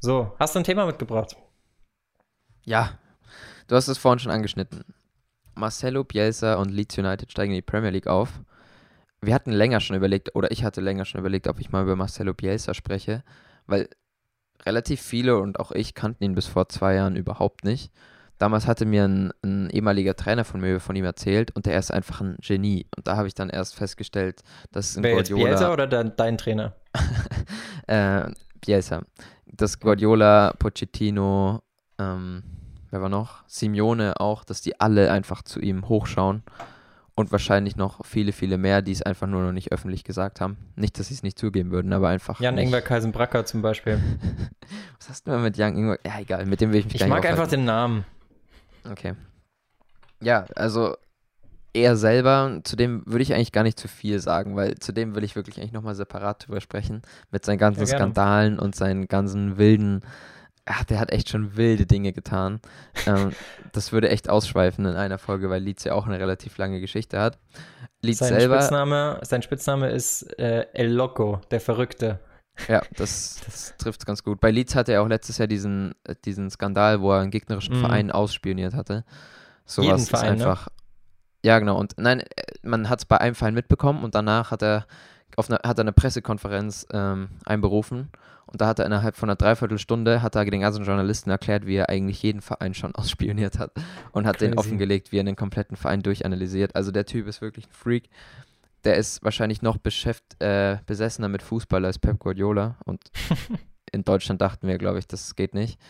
So, 0.00 0.34
hast 0.38 0.54
du 0.54 0.58
ein 0.58 0.64
Thema 0.64 0.84
mitgebracht? 0.84 1.36
Ja, 2.64 2.98
du 3.68 3.74
hast 3.74 3.88
es 3.88 3.96
vorhin 3.96 4.18
schon 4.18 4.32
angeschnitten. 4.32 4.84
Marcelo 5.54 6.04
Bielsa 6.04 6.56
und 6.56 6.70
Leeds 6.70 6.98
United 6.98 7.32
steigen 7.32 7.52
in 7.52 7.58
die 7.58 7.62
Premier 7.62 7.88
League 7.88 8.06
auf 8.06 8.40
wir 9.26 9.34
hatten 9.34 9.52
länger 9.52 9.80
schon 9.80 9.96
überlegt, 9.96 10.34
oder 10.34 10.50
ich 10.50 10.64
hatte 10.64 10.80
länger 10.80 11.04
schon 11.04 11.20
überlegt, 11.20 11.48
ob 11.48 11.60
ich 11.60 11.70
mal 11.70 11.82
über 11.82 11.96
Marcelo 11.96 12.34
Bielsa 12.34 12.74
spreche, 12.74 13.24
weil 13.66 13.88
relativ 14.64 15.00
viele 15.00 15.38
und 15.38 15.60
auch 15.60 15.72
ich 15.72 15.94
kannten 15.94 16.24
ihn 16.24 16.34
bis 16.34 16.46
vor 16.46 16.68
zwei 16.68 16.94
Jahren 16.94 17.16
überhaupt 17.16 17.64
nicht. 17.64 17.92
Damals 18.38 18.66
hatte 18.66 18.84
mir 18.84 19.04
ein, 19.04 19.32
ein 19.42 19.70
ehemaliger 19.70 20.14
Trainer 20.14 20.44
von 20.44 20.60
mir 20.60 20.78
von 20.78 20.94
ihm 20.94 21.04
erzählt 21.04 21.56
und 21.56 21.64
der 21.66 21.78
ist 21.78 21.90
einfach 21.90 22.20
ein 22.20 22.36
Genie. 22.40 22.86
Und 22.96 23.06
da 23.06 23.16
habe 23.16 23.28
ich 23.28 23.34
dann 23.34 23.48
erst 23.48 23.74
festgestellt, 23.74 24.42
dass 24.72 24.96
ein 24.96 25.02
Wer 25.02 25.14
Guardiola... 25.14 25.44
Bielsa 25.44 25.72
oder 25.72 25.86
dein, 25.86 26.14
dein 26.16 26.36
Trainer? 26.36 26.74
äh, 27.86 28.30
Bielsa. 28.60 29.02
Dass 29.46 29.80
Guardiola, 29.80 30.52
Pochettino, 30.58 31.62
ähm, 31.98 32.42
wer 32.90 33.00
war 33.00 33.08
noch? 33.08 33.42
Simeone 33.46 34.20
auch, 34.20 34.44
dass 34.44 34.60
die 34.60 34.78
alle 34.80 35.10
einfach 35.10 35.42
zu 35.42 35.60
ihm 35.60 35.88
hochschauen 35.88 36.42
und 37.16 37.32
wahrscheinlich 37.32 37.76
noch 37.76 38.04
viele, 38.04 38.32
viele 38.32 38.58
mehr, 38.58 38.82
die 38.82 38.92
es 38.92 39.02
einfach 39.02 39.26
nur 39.26 39.42
noch 39.42 39.52
nicht 39.52 39.72
öffentlich 39.72 40.04
gesagt 40.04 40.40
haben. 40.40 40.58
Nicht, 40.76 40.98
dass 40.98 41.08
sie 41.08 41.14
es 41.14 41.22
nicht 41.22 41.38
zugeben 41.38 41.70
würden, 41.70 41.92
aber 41.92 42.08
einfach. 42.08 42.38
Jan 42.40 42.58
Ingwer 42.58 42.82
Kaisenbracker 42.82 43.46
zum 43.46 43.62
Beispiel. 43.62 43.98
Was 44.98 45.08
hast 45.08 45.26
du 45.26 45.32
denn 45.32 45.42
mit 45.42 45.56
Jan 45.56 45.76
Ingwer? 45.76 45.98
Ja, 46.06 46.20
egal, 46.20 46.44
mit 46.44 46.60
dem 46.60 46.72
will 46.72 46.80
ich 46.80 46.84
mich 46.84 46.96
ich 46.96 47.00
gar 47.00 47.08
nicht 47.08 47.16
Ich 47.16 47.22
mag 47.24 47.30
einfach 47.30 47.48
den 47.48 47.64
Namen. 47.64 48.04
Okay. 48.88 49.14
Ja, 50.20 50.44
also 50.54 50.96
er 51.72 51.96
selber, 51.96 52.60
zu 52.64 52.76
dem 52.76 53.02
würde 53.06 53.22
ich 53.22 53.34
eigentlich 53.34 53.52
gar 53.52 53.62
nicht 53.62 53.78
zu 53.78 53.88
viel 53.88 54.18
sagen, 54.20 54.54
weil 54.54 54.76
zu 54.76 54.92
dem 54.92 55.14
will 55.14 55.24
ich 55.24 55.36
wirklich 55.36 55.58
eigentlich 55.58 55.72
nochmal 55.72 55.94
separat 55.94 56.46
drüber 56.46 56.60
sprechen. 56.60 57.02
Mit 57.30 57.44
seinen 57.44 57.58
ganzen 57.58 57.80
ja, 57.80 57.86
Skandalen 57.86 58.58
und 58.58 58.74
seinen 58.74 59.08
ganzen 59.08 59.56
wilden 59.56 60.02
ach, 60.66 60.84
der 60.84 60.98
hat 60.98 61.12
echt 61.12 61.30
schon 61.30 61.56
wilde 61.56 61.86
Dinge 61.86 62.12
getan. 62.12 62.60
ähm, 63.06 63.32
das 63.72 63.92
würde 63.92 64.10
echt 64.10 64.28
ausschweifen 64.28 64.84
in 64.84 64.96
einer 64.96 65.18
Folge, 65.18 65.48
weil 65.48 65.62
Leeds 65.62 65.84
ja 65.84 65.94
auch 65.94 66.06
eine 66.06 66.18
relativ 66.18 66.58
lange 66.58 66.80
Geschichte 66.80 67.18
hat. 67.18 67.38
Leeds 68.02 68.18
sein 68.18 68.38
selber. 68.38 68.56
Spitzname, 68.56 69.20
sein 69.22 69.42
Spitzname 69.42 69.90
ist 69.90 70.22
äh, 70.38 70.66
El 70.72 70.92
Loco, 70.92 71.40
der 71.50 71.60
Verrückte. 71.60 72.20
Ja, 72.68 72.82
das, 72.96 73.40
das 73.44 73.74
trifft 73.78 74.04
ganz 74.06 74.22
gut. 74.22 74.40
Bei 74.40 74.50
Leeds 74.50 74.74
hatte 74.74 74.92
er 74.92 75.02
auch 75.02 75.08
letztes 75.08 75.38
Jahr 75.38 75.48
diesen, 75.48 75.94
äh, 76.04 76.14
diesen 76.24 76.50
Skandal, 76.50 77.00
wo 77.00 77.12
er 77.12 77.20
einen 77.20 77.30
gegnerischen 77.30 77.78
mm. 77.78 77.80
Verein 77.80 78.10
ausspioniert 78.10 78.74
hatte. 78.74 79.04
So 79.64 79.82
Jeden 79.82 79.94
was 79.94 80.08
Verein, 80.08 80.32
einfach. 80.32 80.66
Ne? 80.66 80.72
Ja, 81.44 81.58
genau. 81.58 81.78
Und 81.78 81.94
nein, 81.96 82.20
äh, 82.20 82.26
man 82.62 82.88
hat 82.88 83.00
es 83.00 83.04
bei 83.04 83.18
einem 83.18 83.34
Verein 83.34 83.54
mitbekommen 83.54 84.04
und 84.04 84.14
danach 84.14 84.50
hat 84.50 84.62
er 84.62 84.86
auf 85.36 85.50
eine, 85.50 85.58
hat 85.64 85.78
er 85.78 85.82
eine 85.82 85.92
Pressekonferenz 85.92 86.86
ähm, 86.92 87.28
einberufen 87.44 88.10
und 88.46 88.60
da 88.60 88.68
hat 88.68 88.78
er 88.78 88.86
innerhalb 88.86 89.16
von 89.16 89.28
einer 89.28 89.36
Dreiviertelstunde 89.36 90.22
hat 90.22 90.36
er 90.36 90.44
den 90.44 90.60
ganzen 90.60 90.84
Journalisten 90.84 91.30
erklärt, 91.30 91.66
wie 91.66 91.74
er 91.74 91.88
eigentlich 91.88 92.22
jeden 92.22 92.40
Verein 92.40 92.74
schon 92.74 92.94
ausspioniert 92.94 93.58
hat 93.58 93.72
und 94.12 94.26
hat 94.26 94.38
Crazy. 94.38 94.50
den 94.50 94.58
offengelegt, 94.58 95.12
wie 95.12 95.18
er 95.18 95.24
den 95.24 95.36
kompletten 95.36 95.76
Verein 95.76 96.02
durchanalysiert. 96.02 96.76
Also 96.76 96.92
der 96.92 97.06
Typ 97.06 97.26
ist 97.26 97.40
wirklich 97.40 97.66
ein 97.66 97.72
Freak. 97.72 98.08
Der 98.84 98.96
ist 98.96 99.24
wahrscheinlich 99.24 99.62
noch 99.62 99.78
beschäft, 99.78 100.40
äh, 100.40 100.78
besessener 100.86 101.28
mit 101.28 101.42
Fußball 101.42 101.84
als 101.84 101.98
Pep 101.98 102.20
Guardiola 102.20 102.76
und 102.84 103.02
in 103.92 104.04
Deutschland 104.04 104.40
dachten 104.40 104.68
wir, 104.68 104.78
glaube 104.78 105.00
ich, 105.00 105.08
das 105.08 105.34
geht 105.34 105.54
nicht. 105.54 105.80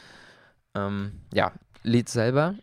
Ähm, 0.74 1.20
ja, 1.34 1.52
Leeds 1.82 2.12
selber 2.12 2.54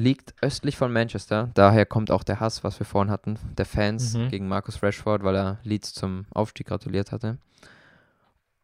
liegt 0.00 0.34
östlich 0.40 0.76
von 0.76 0.92
Manchester. 0.92 1.50
Daher 1.54 1.86
kommt 1.86 2.10
auch 2.10 2.24
der 2.24 2.40
Hass, 2.40 2.64
was 2.64 2.78
wir 2.80 2.86
vorhin 2.86 3.10
hatten, 3.10 3.38
der 3.56 3.66
Fans 3.66 4.14
mhm. 4.14 4.28
gegen 4.28 4.48
Marcus 4.48 4.82
Rashford, 4.82 5.22
weil 5.22 5.36
er 5.36 5.58
Leeds 5.62 5.92
zum 5.92 6.26
Aufstieg 6.34 6.66
gratuliert 6.66 7.12
hatte. 7.12 7.38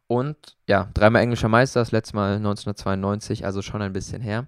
Und 0.09 0.37
ja, 0.67 0.89
dreimal 0.95 1.23
englischer 1.23 1.49
Meister, 1.49 1.81
das 1.81 1.93
letzte 1.93 2.17
Mal 2.17 2.37
1992, 2.37 3.45
also 3.45 3.61
schon 3.63 3.83
ein 3.83 3.93
bisschen 3.93 4.23
her. 4.23 4.47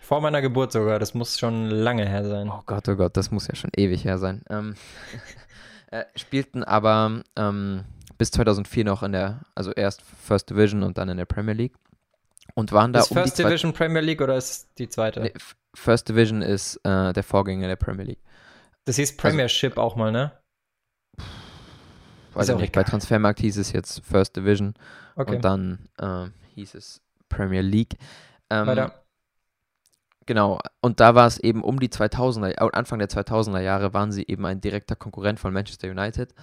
Vor 0.00 0.20
meiner 0.20 0.40
Geburt 0.40 0.72
sogar, 0.72 0.98
das 0.98 1.14
muss 1.14 1.38
schon 1.38 1.66
lange 1.66 2.06
her 2.06 2.24
sein. 2.24 2.48
Oh 2.48 2.62
Gott, 2.64 2.88
oh 2.88 2.96
Gott, 2.96 3.16
das 3.16 3.30
muss 3.30 3.48
ja 3.48 3.54
schon 3.54 3.70
ewig 3.76 4.04
her 4.04 4.18
sein. 4.18 4.42
Ähm, 4.48 4.74
äh, 5.90 6.04
spielten 6.14 6.62
aber 6.62 7.22
ähm, 7.36 7.84
bis 8.16 8.30
2004 8.30 8.84
noch 8.84 9.02
in 9.02 9.12
der, 9.12 9.40
also 9.54 9.72
erst 9.72 10.02
First 10.02 10.50
Division 10.50 10.82
und 10.82 10.98
dann 10.98 11.08
in 11.08 11.16
der 11.16 11.24
Premier 11.24 11.54
League. 11.54 11.74
Und 12.54 12.72
waren 12.72 12.92
da 12.92 13.00
ist 13.00 13.10
um 13.10 13.16
First 13.16 13.38
Division 13.38 13.72
Premier 13.72 14.00
League 14.00 14.20
oder 14.20 14.36
ist 14.36 14.68
die 14.78 14.88
zweite? 14.88 15.20
Nee, 15.20 15.32
First 15.74 16.08
Division 16.08 16.42
ist 16.42 16.76
äh, 16.84 17.12
der 17.12 17.22
Vorgänger 17.22 17.68
der 17.68 17.76
Premier 17.76 18.04
League. 18.04 18.22
Das 18.84 18.96
hieß 18.96 19.10
also 19.10 19.20
Premiership 19.20 19.72
also, 19.72 19.82
auch 19.82 19.96
mal, 19.96 20.10
ne? 20.10 20.32
Weiß 22.34 22.48
ich 22.48 22.56
nicht. 22.56 22.72
Bei 22.72 22.84
Transfermarkt 22.84 23.40
hieß 23.40 23.58
es 23.58 23.72
jetzt 23.72 24.04
First 24.04 24.36
Division 24.36 24.74
okay. 25.16 25.36
und 25.36 25.44
dann 25.44 25.88
äh, 25.98 26.26
hieß 26.54 26.74
es 26.74 27.00
Premier 27.28 27.62
League. 27.62 27.96
Ähm, 28.50 28.66
Weiter. 28.66 29.04
Genau, 30.28 30.60
und 30.82 31.00
da 31.00 31.14
war 31.14 31.26
es 31.26 31.38
eben 31.38 31.64
um 31.64 31.80
die 31.80 31.88
2000er, 31.88 32.54
Anfang 32.74 32.98
der 32.98 33.08
2000er 33.08 33.60
Jahre 33.60 33.94
waren 33.94 34.12
sie 34.12 34.26
eben 34.26 34.44
ein 34.44 34.60
direkter 34.60 34.94
Konkurrent 34.94 35.40
von 35.40 35.54
Manchester 35.54 35.90
United, 35.90 36.34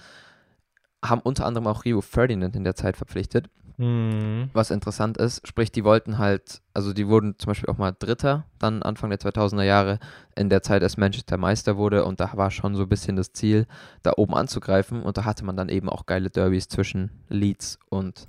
haben 1.04 1.20
unter 1.20 1.46
anderem 1.46 1.68
auch 1.68 1.84
Rio 1.84 2.00
Ferdinand 2.00 2.56
in 2.56 2.64
der 2.64 2.74
Zeit 2.74 2.96
verpflichtet. 2.96 3.48
Mhm. 3.78 4.48
Was 4.54 4.70
interessant 4.70 5.18
ist, 5.18 5.46
sprich, 5.46 5.70
die 5.70 5.84
wollten 5.84 6.16
halt, 6.16 6.62
also 6.72 6.94
die 6.94 7.08
wurden 7.08 7.38
zum 7.38 7.48
Beispiel 7.48 7.68
auch 7.68 7.76
mal 7.76 7.94
Dritter, 7.98 8.46
dann 8.58 8.82
Anfang 8.82 9.10
der 9.10 9.20
2000er 9.20 9.64
Jahre, 9.64 9.98
in 10.34 10.48
der 10.48 10.62
Zeit, 10.62 10.82
als 10.82 10.96
Manchester 10.96 11.36
Meister 11.36 11.76
wurde 11.76 12.04
und 12.04 12.20
da 12.20 12.30
war 12.34 12.50
schon 12.50 12.74
so 12.74 12.84
ein 12.84 12.88
bisschen 12.88 13.16
das 13.16 13.32
Ziel, 13.32 13.66
da 14.02 14.14
oben 14.16 14.34
anzugreifen 14.34 15.02
und 15.02 15.18
da 15.18 15.24
hatte 15.24 15.44
man 15.44 15.56
dann 15.56 15.68
eben 15.68 15.90
auch 15.90 16.06
geile 16.06 16.30
Derbys 16.30 16.68
zwischen 16.68 17.10
Leeds 17.28 17.78
und 17.90 18.28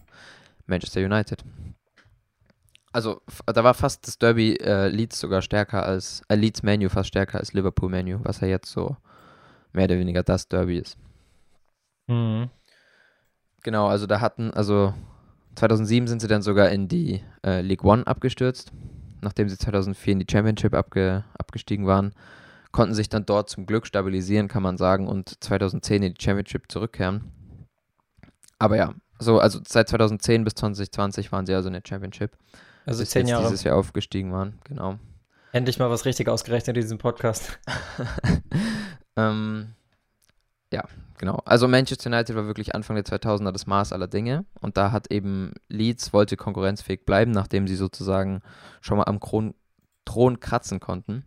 Manchester 0.66 1.00
United. 1.02 1.46
Also 2.92 3.22
da 3.46 3.64
war 3.64 3.74
fast 3.74 4.08
das 4.08 4.18
Derby 4.18 4.56
äh, 4.56 4.88
Leeds 4.88 5.20
sogar 5.20 5.42
stärker 5.42 5.86
als, 5.86 6.24
äh, 6.28 6.36
Leeds 6.36 6.64
Menu 6.64 6.90
fast 6.90 7.10
stärker 7.10 7.38
als 7.38 7.54
Liverpool 7.54 7.90
Menu, 7.90 8.20
was 8.24 8.42
ja 8.42 8.48
jetzt 8.48 8.72
so 8.72 8.98
mehr 9.72 9.86
oder 9.86 9.98
weniger 9.98 10.24
das 10.24 10.48
Derby 10.50 10.80
ist. 10.80 10.98
Mhm. 12.08 12.50
Genau, 13.64 13.88
also 13.88 14.08
da 14.08 14.20
hatten, 14.20 14.52
also 14.52 14.94
2007 15.58 16.08
sind 16.08 16.22
sie 16.22 16.28
dann 16.28 16.42
sogar 16.42 16.70
in 16.70 16.88
die 16.88 17.24
äh, 17.46 17.62
League 17.62 17.84
One 17.84 18.06
abgestürzt. 18.06 18.72
nachdem 19.22 19.50
sie 19.50 19.58
2004 19.58 20.14
in 20.14 20.20
die 20.20 20.28
Championship 20.32 20.76
abge, 20.76 21.24
abgestiegen 21.36 21.88
waren, 21.88 22.14
konnten 22.72 22.94
sich 22.94 23.10
dann 23.10 23.26
dort 23.26 23.50
zum 23.50 23.66
Glück 23.66 23.88
stabilisieren, 23.88 24.48
kann 24.48 24.62
man 24.62 24.78
sagen, 24.78 25.08
und 25.08 25.44
2010 25.44 26.04
in 26.04 26.14
die 26.14 26.24
Championship 26.24 26.72
zurückkehren. 26.72 27.32
Aber 28.60 28.78
ja, 28.78 28.94
so, 29.18 29.40
also 29.40 29.60
seit 29.68 29.90
2010 29.90 30.44
bis 30.44 30.54
2020 30.54 31.32
waren 31.32 31.48
sie 31.48 31.56
also 31.56 31.68
in 31.68 31.74
der 31.74 31.82
Championship. 31.88 32.38
Also 32.86 33.02
bis 33.02 33.10
zehn 33.10 33.28
Jahre. 33.28 33.46
dieses 33.46 33.64
Jahr 33.64 33.76
aufgestiegen 33.76 34.32
waren, 34.32 34.60
genau. 34.64 35.00
Endlich 35.52 35.80
mal 35.80 35.90
was 35.90 36.06
richtig 36.06 36.30
ausgerechnet 36.30 36.78
in 36.78 36.82
diesem 36.82 37.00
Podcast. 37.00 37.60
ähm, 39.16 39.74
ja, 40.72 40.84
genau. 41.18 41.42
Also 41.46 41.68
Manchester 41.68 42.10
United 42.10 42.36
war 42.36 42.46
wirklich 42.46 42.76
Anfang 42.76 42.96
der 42.96 43.06
2000er 43.06 43.52
das 43.52 43.68
Maß 43.68 43.94
aller 43.94 44.08
Dinge 44.08 44.46
und 44.60 44.78
da 44.78 44.92
hat 44.92 45.12
eben 45.12 45.54
Leeds 45.70 46.12
wollte 46.12 46.36
konkurrenzfähig 46.36 47.06
bleiben, 47.06 47.32
nachdem 47.32 47.68
sie 47.68 47.76
sozusagen 47.76 48.42
schon 48.82 48.98
mal 48.98 49.06
am 49.06 49.20
Kron 49.20 49.54
Thron 50.06 50.40
kratzen 50.40 50.80
konnten. 50.80 51.26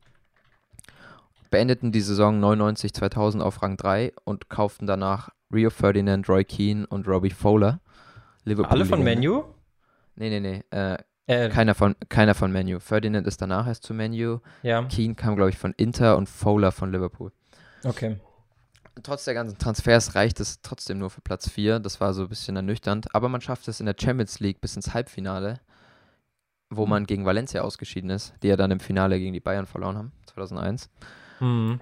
Beendeten 1.50 1.92
die 1.92 2.00
Saison 2.00 2.42
99-2000 2.42 3.40
auf 3.40 3.62
Rang 3.62 3.76
3 3.76 4.12
und 4.24 4.48
kauften 4.48 4.86
danach 4.86 5.30
Rio 5.52 5.70
Ferdinand, 5.70 6.28
Roy 6.28 6.44
Keane 6.44 6.86
und 6.86 7.06
Robbie 7.08 7.30
Fowler. 7.30 7.80
Liverpool 8.44 8.72
Alle 8.72 8.86
von 8.86 9.02
Menu? 9.02 9.44
Nee, 10.14 10.30
nee, 10.30 10.40
nee. 10.40 10.62
Äh, 10.70 10.96
äh, 11.26 11.48
keiner, 11.50 11.74
von, 11.74 11.94
keiner 12.08 12.34
von 12.34 12.52
Menu. 12.52 12.78
Ferdinand 12.78 13.26
ist 13.26 13.42
danach 13.42 13.66
erst 13.66 13.82
zu 13.82 13.92
Menu. 13.92 14.38
Ja. 14.62 14.84
Keane 14.84 15.14
kam, 15.14 15.36
glaube 15.36 15.50
ich, 15.50 15.58
von 15.58 15.74
Inter 15.76 16.16
und 16.16 16.28
Fowler 16.28 16.72
von 16.72 16.92
Liverpool. 16.92 17.32
Okay 17.84 18.16
trotz 19.02 19.24
der 19.24 19.34
ganzen 19.34 19.58
Transfers 19.58 20.14
reicht 20.14 20.40
es 20.40 20.60
trotzdem 20.62 20.98
nur 20.98 21.10
für 21.10 21.20
Platz 21.20 21.48
4. 21.48 21.80
Das 21.80 22.00
war 22.00 22.12
so 22.14 22.22
ein 22.22 22.28
bisschen 22.28 22.56
ernüchternd. 22.56 23.14
Aber 23.14 23.28
man 23.28 23.40
schafft 23.40 23.68
es 23.68 23.80
in 23.80 23.86
der 23.86 23.96
Champions 23.98 24.40
League 24.40 24.60
bis 24.60 24.76
ins 24.76 24.94
Halbfinale, 24.94 25.60
wo 26.70 26.86
man 26.86 27.06
gegen 27.06 27.24
Valencia 27.24 27.62
ausgeschieden 27.62 28.10
ist, 28.10 28.34
die 28.42 28.48
ja 28.48 28.56
dann 28.56 28.70
im 28.70 28.80
Finale 28.80 29.18
gegen 29.18 29.32
die 29.32 29.40
Bayern 29.40 29.66
verloren 29.66 29.96
haben, 29.96 30.12
2001. 30.26 30.90
Mhm. 31.40 31.80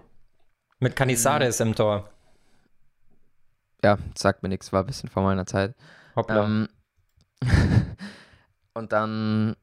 Mit 0.81 0.97
Canizares 0.97 1.61
mhm. 1.61 1.69
im 1.69 1.75
Tor. 1.75 2.11
Ja, 3.83 3.99
sagt 4.17 4.43
mir 4.43 4.49
nichts, 4.49 4.73
war 4.73 4.83
ein 4.83 4.87
bisschen 4.87 5.09
vor 5.09 5.23
meiner 5.23 5.47
Zeit. 5.47 5.75
Hoppla. 6.17 6.45
Ähm, 6.45 6.69
und 8.75 8.93
dann 8.93 9.57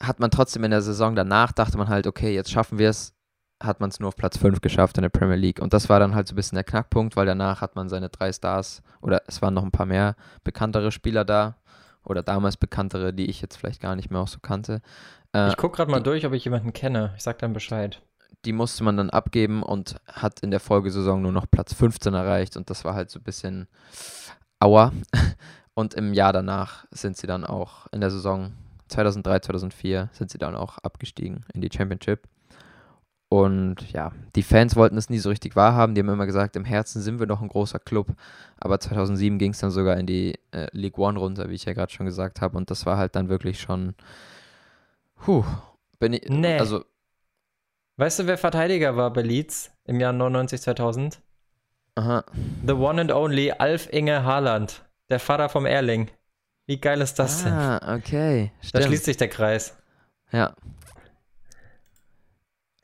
hat 0.00 0.18
man 0.20 0.30
trotzdem 0.30 0.64
in 0.64 0.70
der 0.70 0.82
Saison 0.82 1.14
danach, 1.14 1.52
dachte 1.52 1.78
man 1.78 1.88
halt, 1.88 2.06
okay, 2.06 2.34
jetzt 2.34 2.50
schaffen 2.50 2.78
wir 2.78 2.90
es, 2.90 3.14
hat 3.62 3.80
man 3.80 3.90
es 3.90 4.00
nur 4.00 4.08
auf 4.08 4.16
Platz 4.16 4.36
5 4.38 4.60
geschafft 4.60 4.98
in 4.98 5.02
der 5.02 5.08
Premier 5.08 5.36
League. 5.36 5.60
Und 5.60 5.72
das 5.72 5.88
war 5.88 6.00
dann 6.00 6.14
halt 6.14 6.28
so 6.28 6.32
ein 6.32 6.36
bisschen 6.36 6.56
der 6.56 6.64
Knackpunkt, 6.64 7.16
weil 7.16 7.26
danach 7.26 7.60
hat 7.60 7.76
man 7.76 7.88
seine 7.88 8.08
drei 8.08 8.32
Stars 8.32 8.82
oder 9.00 9.22
es 9.26 9.42
waren 9.42 9.54
noch 9.54 9.62
ein 9.62 9.70
paar 9.70 9.86
mehr 9.86 10.16
bekanntere 10.44 10.92
Spieler 10.92 11.24
da 11.24 11.56
oder 12.04 12.22
damals 12.22 12.56
bekanntere, 12.56 13.12
die 13.12 13.30
ich 13.30 13.40
jetzt 13.40 13.56
vielleicht 13.56 13.80
gar 13.80 13.96
nicht 13.96 14.10
mehr 14.10 14.20
auch 14.20 14.28
so 14.28 14.38
kannte. 14.40 14.80
Äh, 15.34 15.48
ich 15.48 15.56
gucke 15.56 15.76
gerade 15.76 15.90
mal 15.90 15.98
die, 15.98 16.04
durch, 16.04 16.26
ob 16.26 16.32
ich 16.32 16.44
jemanden 16.44 16.72
kenne. 16.72 17.12
Ich 17.16 17.22
sag 17.22 17.38
dann 17.38 17.52
Bescheid. 17.52 18.02
Die 18.44 18.52
musste 18.52 18.82
man 18.82 18.96
dann 18.96 19.10
abgeben 19.10 19.62
und 19.62 19.96
hat 20.06 20.40
in 20.40 20.50
der 20.50 20.60
Folgesaison 20.60 21.22
nur 21.22 21.32
noch 21.32 21.50
Platz 21.50 21.74
15 21.74 22.14
erreicht 22.14 22.56
und 22.56 22.70
das 22.70 22.84
war 22.84 22.94
halt 22.94 23.10
so 23.10 23.20
ein 23.20 23.24
bisschen 23.24 23.68
Aua. 24.58 24.92
Und 25.74 25.94
im 25.94 26.12
Jahr 26.12 26.34
danach 26.34 26.84
sind 26.90 27.16
sie 27.16 27.26
dann 27.26 27.44
auch 27.44 27.86
in 27.92 28.02
der 28.02 28.10
Saison 28.10 28.52
2003, 28.88 29.40
2004 29.40 30.10
sind 30.12 30.30
sie 30.30 30.38
dann 30.38 30.54
auch 30.54 30.78
abgestiegen 30.78 31.44
in 31.54 31.62
die 31.62 31.70
Championship. 31.72 32.28
Und 33.32 33.90
ja, 33.94 34.12
die 34.36 34.42
Fans 34.42 34.76
wollten 34.76 34.98
es 34.98 35.08
nie 35.08 35.16
so 35.16 35.30
richtig 35.30 35.56
wahrhaben. 35.56 35.94
Die 35.94 36.02
haben 36.02 36.10
immer 36.10 36.26
gesagt, 36.26 36.54
im 36.54 36.66
Herzen 36.66 37.00
sind 37.00 37.18
wir 37.18 37.26
noch 37.26 37.40
ein 37.40 37.48
großer 37.48 37.78
Club. 37.78 38.08
Aber 38.58 38.78
2007 38.78 39.38
ging 39.38 39.52
es 39.52 39.58
dann 39.58 39.70
sogar 39.70 39.96
in 39.96 40.04
die 40.04 40.38
äh, 40.50 40.66
League 40.72 40.98
One 40.98 41.18
runter, 41.18 41.48
wie 41.48 41.54
ich 41.54 41.64
ja 41.64 41.72
gerade 41.72 41.90
schon 41.90 42.04
gesagt 42.04 42.42
habe. 42.42 42.58
Und 42.58 42.70
das 42.70 42.84
war 42.84 42.98
halt 42.98 43.16
dann 43.16 43.30
wirklich 43.30 43.58
schon. 43.58 43.94
Puh, 45.16 45.44
bin 45.98 46.12
ich. 46.12 46.28
Nee. 46.28 46.58
Also. 46.58 46.84
Weißt 47.96 48.18
du, 48.18 48.26
wer 48.26 48.36
Verteidiger 48.36 48.98
war 48.98 49.10
bei 49.10 49.22
Leeds 49.22 49.70
im 49.86 49.98
Jahr 49.98 50.12
99, 50.12 50.60
2000? 50.60 51.22
Aha. 51.94 52.24
The 52.66 52.74
one 52.74 53.00
and 53.00 53.12
only 53.12 53.50
Alf 53.50 53.90
Inge 53.90 54.24
Haaland, 54.24 54.84
der 55.08 55.20
Vater 55.20 55.48
vom 55.48 55.64
Erling. 55.64 56.10
Wie 56.66 56.78
geil 56.78 57.00
ist 57.00 57.18
das 57.18 57.46
ah, 57.46 57.48
denn? 57.48 57.52
Ah, 57.54 57.96
okay. 57.96 58.52
Stimmt. 58.60 58.84
Da 58.84 58.88
schließt 58.88 59.06
sich 59.06 59.16
der 59.16 59.28
Kreis. 59.28 59.74
Ja 60.32 60.54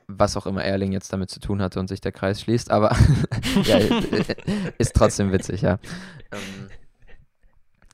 was 0.09 0.35
auch 0.35 0.47
immer 0.47 0.63
Erling 0.63 0.91
jetzt 0.91 1.13
damit 1.13 1.29
zu 1.29 1.39
tun 1.39 1.61
hatte 1.61 1.79
und 1.79 1.87
sich 1.87 2.01
der 2.01 2.11
Kreis 2.11 2.41
schließt, 2.41 2.71
aber 2.71 2.95
ja, 3.63 3.77
ist 4.77 4.95
trotzdem 4.95 5.31
witzig, 5.31 5.61
ja. 5.61 5.77
Ähm, 6.31 6.69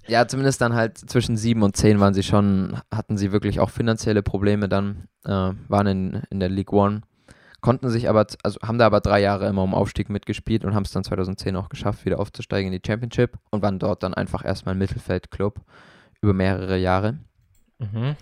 ja, 0.07 0.27
zumindest 0.27 0.61
dann 0.61 0.75
halt 0.75 0.97
zwischen 0.97 1.35
sieben 1.35 1.63
und 1.63 1.75
zehn 1.75 1.99
waren 1.99 2.13
sie 2.13 2.23
schon, 2.23 2.79
hatten 2.93 3.17
sie 3.17 3.31
wirklich 3.31 3.59
auch 3.59 3.69
finanzielle 3.69 4.23
Probleme 4.23 4.69
dann, 4.69 5.07
äh, 5.25 5.51
waren 5.67 5.87
in, 5.87 6.21
in 6.29 6.39
der 6.39 6.49
League 6.49 6.71
One, 6.71 7.01
konnten 7.59 7.89
sich 7.89 8.07
aber, 8.07 8.27
also 8.43 8.59
haben 8.61 8.77
da 8.77 8.85
aber 8.85 9.01
drei 9.01 9.19
Jahre 9.19 9.47
immer 9.47 9.63
um 9.63 9.73
Aufstieg 9.73 10.09
mitgespielt 10.09 10.63
und 10.63 10.75
haben 10.75 10.83
es 10.83 10.91
dann 10.91 11.03
2010 11.03 11.55
auch 11.55 11.69
geschafft, 11.69 12.05
wieder 12.05 12.19
aufzusteigen 12.19 12.71
in 12.71 12.79
die 12.79 12.87
Championship 12.87 13.37
und 13.49 13.61
waren 13.61 13.79
dort 13.79 14.03
dann 14.03 14.13
einfach 14.13 14.45
erstmal 14.45 14.75
Mittelfeldclub 14.75 15.59
über 16.21 16.33
mehrere 16.33 16.77
Jahre. 16.77 17.17
Mhm. 17.79 18.15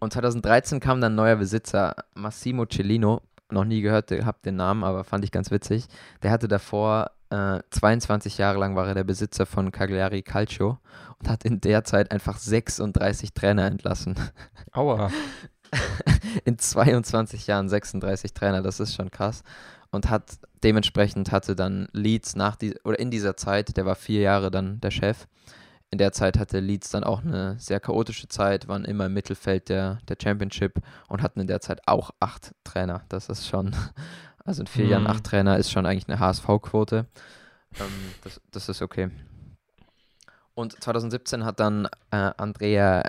Und 0.00 0.14
2013 0.14 0.80
kam 0.80 1.00
dann 1.00 1.12
ein 1.12 1.16
neuer 1.16 1.36
Besitzer, 1.36 1.94
Massimo 2.14 2.64
Cellino, 2.66 3.20
noch 3.52 3.64
nie 3.64 3.80
gehört 3.80 4.10
habe 4.10 4.38
den 4.44 4.56
Namen, 4.56 4.84
aber 4.84 5.04
fand 5.04 5.24
ich 5.24 5.32
ganz 5.32 5.50
witzig. 5.50 5.86
Der 6.22 6.30
hatte 6.30 6.48
davor 6.48 7.10
äh, 7.30 7.60
22 7.70 8.38
Jahre 8.38 8.58
lang 8.58 8.76
war 8.76 8.88
er 8.88 8.94
der 8.94 9.04
Besitzer 9.04 9.46
von 9.46 9.72
Cagliari 9.72 10.22
Calcio 10.22 10.78
und 11.18 11.28
hat 11.28 11.44
in 11.44 11.60
der 11.60 11.84
Zeit 11.84 12.10
einfach 12.10 12.38
36 12.38 13.32
Trainer 13.32 13.66
entlassen. 13.66 14.14
Aua. 14.72 15.10
in 16.44 16.58
22 16.58 17.46
Jahren 17.46 17.68
36 17.68 18.32
Trainer, 18.34 18.62
das 18.62 18.80
ist 18.80 18.94
schon 18.94 19.10
krass. 19.10 19.42
Und 19.92 20.10
hat 20.10 20.38
dementsprechend 20.62 21.32
hatte 21.32 21.56
dann 21.56 21.88
Leeds 21.92 22.36
nach 22.36 22.56
die, 22.56 22.74
oder 22.84 22.98
in 22.98 23.10
dieser 23.10 23.36
Zeit, 23.36 23.76
der 23.76 23.86
war 23.86 23.94
vier 23.94 24.20
Jahre 24.20 24.50
dann 24.50 24.80
der 24.80 24.90
Chef, 24.90 25.26
in 25.90 25.98
der 25.98 26.12
Zeit 26.12 26.38
hatte 26.38 26.60
Leeds 26.60 26.90
dann 26.90 27.04
auch 27.04 27.22
eine 27.22 27.58
sehr 27.58 27.80
chaotische 27.80 28.28
Zeit, 28.28 28.68
waren 28.68 28.84
immer 28.84 29.06
im 29.06 29.14
Mittelfeld 29.14 29.68
der, 29.68 29.98
der 30.08 30.16
Championship 30.22 30.80
und 31.08 31.22
hatten 31.22 31.40
in 31.40 31.48
der 31.48 31.60
Zeit 31.60 31.80
auch 31.86 32.10
acht 32.20 32.54
Trainer. 32.62 33.02
Das 33.08 33.28
ist 33.28 33.48
schon, 33.48 33.74
also 34.44 34.62
in 34.62 34.66
vier 34.68 34.84
mhm. 34.84 34.90
Jahren 34.90 35.06
acht 35.08 35.24
Trainer 35.24 35.58
ist 35.58 35.72
schon 35.72 35.86
eigentlich 35.86 36.08
eine 36.08 36.20
HSV-Quote. 36.20 37.06
Ähm, 37.78 37.86
das, 38.22 38.40
das 38.52 38.68
ist 38.68 38.82
okay. 38.82 39.10
Und 40.54 40.80
2017 40.80 41.44
hat 41.44 41.58
dann 41.58 41.86
äh, 42.10 42.30
Andrea 42.36 43.02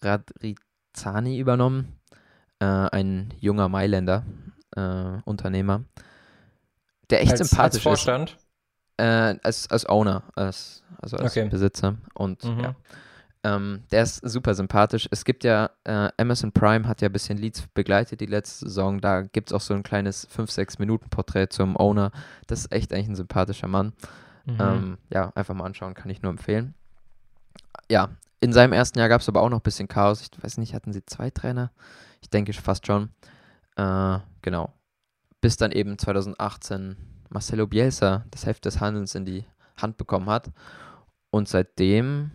Radrizani 0.00 1.38
übernommen, 1.38 1.98
äh, 2.60 2.64
ein 2.64 3.34
junger 3.40 3.68
Mailänder 3.68 4.24
äh, 4.76 5.20
Unternehmer, 5.24 5.84
der 7.10 7.22
echt 7.22 7.32
als, 7.32 7.48
sympathisch 7.48 7.86
als 7.86 8.02
Vorstand? 8.02 8.30
ist. 8.30 8.41
Äh, 8.96 9.36
als, 9.42 9.70
als 9.70 9.88
Owner, 9.88 10.22
als, 10.34 10.82
also 11.00 11.16
als 11.16 11.32
okay. 11.32 11.48
Besitzer. 11.48 11.96
Und 12.14 12.44
mhm. 12.44 12.60
ja. 12.60 12.74
Ähm, 13.44 13.82
der 13.90 14.04
ist 14.04 14.20
super 14.28 14.54
sympathisch. 14.54 15.08
Es 15.10 15.24
gibt 15.24 15.42
ja, 15.42 15.70
äh, 15.82 16.10
Amazon 16.16 16.52
Prime 16.52 16.86
hat 16.86 17.00
ja 17.00 17.08
ein 17.08 17.12
bisschen 17.12 17.38
Leads 17.38 17.66
begleitet 17.74 18.20
die 18.20 18.26
letzte 18.26 18.66
Saison. 18.66 19.00
Da 19.00 19.22
gibt 19.22 19.50
es 19.50 19.52
auch 19.52 19.60
so 19.60 19.74
ein 19.74 19.82
kleines 19.82 20.28
5-6 20.28 20.76
Minuten 20.78 21.08
Porträt 21.08 21.48
zum 21.50 21.76
Owner. 21.76 22.12
Das 22.46 22.60
ist 22.60 22.72
echt 22.72 22.92
eigentlich 22.92 23.08
ein 23.08 23.16
sympathischer 23.16 23.66
Mann. 23.66 23.94
Mhm. 24.44 24.56
Ähm, 24.60 24.98
ja, 25.10 25.32
einfach 25.34 25.54
mal 25.54 25.64
anschauen, 25.64 25.94
kann 25.94 26.10
ich 26.10 26.22
nur 26.22 26.30
empfehlen. 26.30 26.74
Ja, 27.90 28.10
in 28.40 28.52
seinem 28.52 28.72
ersten 28.72 28.98
Jahr 28.98 29.08
gab 29.08 29.20
es 29.20 29.28
aber 29.28 29.42
auch 29.42 29.50
noch 29.50 29.58
ein 29.58 29.64
bisschen 29.64 29.88
Chaos. 29.88 30.22
Ich 30.22 30.42
weiß 30.42 30.58
nicht, 30.58 30.74
hatten 30.74 30.92
sie 30.92 31.04
zwei 31.04 31.30
Trainer? 31.30 31.72
Ich 32.20 32.30
denke 32.30 32.52
fast 32.52 32.86
schon. 32.86 33.10
Äh, 33.76 34.18
genau. 34.42 34.72
Bis 35.40 35.56
dann 35.56 35.72
eben 35.72 35.98
2018 35.98 36.96
Marcelo 37.32 37.66
Bielsa 37.66 38.24
das 38.30 38.46
Heft 38.46 38.64
des 38.64 38.80
Handelns 38.80 39.14
in 39.14 39.24
die 39.24 39.44
Hand 39.76 39.96
bekommen 39.96 40.28
hat. 40.28 40.50
Und 41.30 41.48
seitdem 41.48 42.30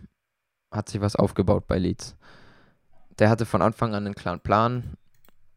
hat 0.70 0.88
sich 0.88 1.00
was 1.00 1.16
aufgebaut 1.16 1.66
bei 1.66 1.78
Leeds. 1.78 2.16
Der 3.18 3.30
hatte 3.30 3.46
von 3.46 3.62
Anfang 3.62 3.94
an 3.94 4.06
einen 4.06 4.14
klaren 4.14 4.40
Plan. 4.40 4.96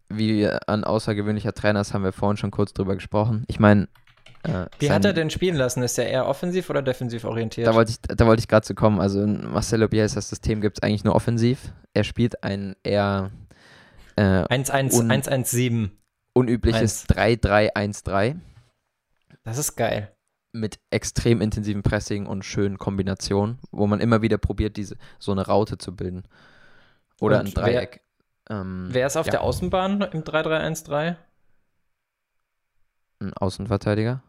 Wie 0.09 0.47
ein 0.47 0.83
außergewöhnlicher 0.83 1.53
Trainer 1.53 1.81
ist, 1.81 1.93
haben 1.93 2.03
wir 2.03 2.11
vorhin 2.11 2.37
schon 2.37 2.51
kurz 2.51 2.73
drüber 2.73 2.95
gesprochen. 2.95 3.45
Ich 3.47 3.59
meine, 3.59 3.87
äh, 4.43 4.65
Wie 4.79 4.91
hat 4.91 5.05
er 5.05 5.13
denn 5.13 5.29
spielen 5.29 5.55
lassen? 5.55 5.83
Ist 5.83 5.97
er 5.97 6.09
eher 6.09 6.27
offensiv 6.27 6.69
oder 6.69 6.81
defensiv 6.81 7.23
orientiert? 7.23 7.67
Da 7.67 7.73
wollte 7.73 7.91
ich, 7.91 8.01
da 8.01 8.25
wollte 8.25 8.41
ich 8.41 8.47
gerade 8.47 8.65
zu 8.65 8.75
kommen. 8.75 8.99
Also 8.99 9.21
in 9.21 9.51
Marcelo 9.51 9.87
Bielsas 9.87 10.29
System 10.29 10.61
gibt 10.61 10.79
es 10.79 10.83
eigentlich 10.83 11.03
nur 11.03 11.15
offensiv. 11.15 11.73
Er 11.93 12.03
spielt 12.03 12.43
ein 12.43 12.75
eher 12.83 13.31
äh, 14.15 14.21
1-1-1-1-7. 14.21 15.91
Unübliches 16.33 17.07
3-3-1-3. 17.07 18.35
Das 19.43 19.57
ist 19.57 19.75
geil. 19.75 20.15
Mit 20.53 20.79
extrem 20.89 21.41
intensivem 21.41 21.81
Pressing 21.81 22.25
und 22.25 22.43
schönen 22.43 22.77
Kombinationen, 22.77 23.59
wo 23.71 23.87
man 23.87 23.99
immer 23.99 24.21
wieder 24.21 24.37
probiert, 24.37 24.77
diese 24.77 24.97
so 25.17 25.31
eine 25.31 25.45
Raute 25.45 25.77
zu 25.77 25.95
bilden. 25.95 26.23
Oder 27.19 27.39
und 27.39 27.47
ein 27.47 27.53
Dreieck. 27.53 28.01
Wer, 28.47 28.57
ähm, 28.57 28.89
wer 28.91 29.07
ist 29.07 29.17
auf 29.17 29.27
ja. 29.27 29.31
der 29.31 29.41
Außenbahn 29.41 30.01
im 30.01 30.23
3-3-1-3? 30.23 31.15
Ein 33.19 33.33
Außenverteidiger? 33.33 34.23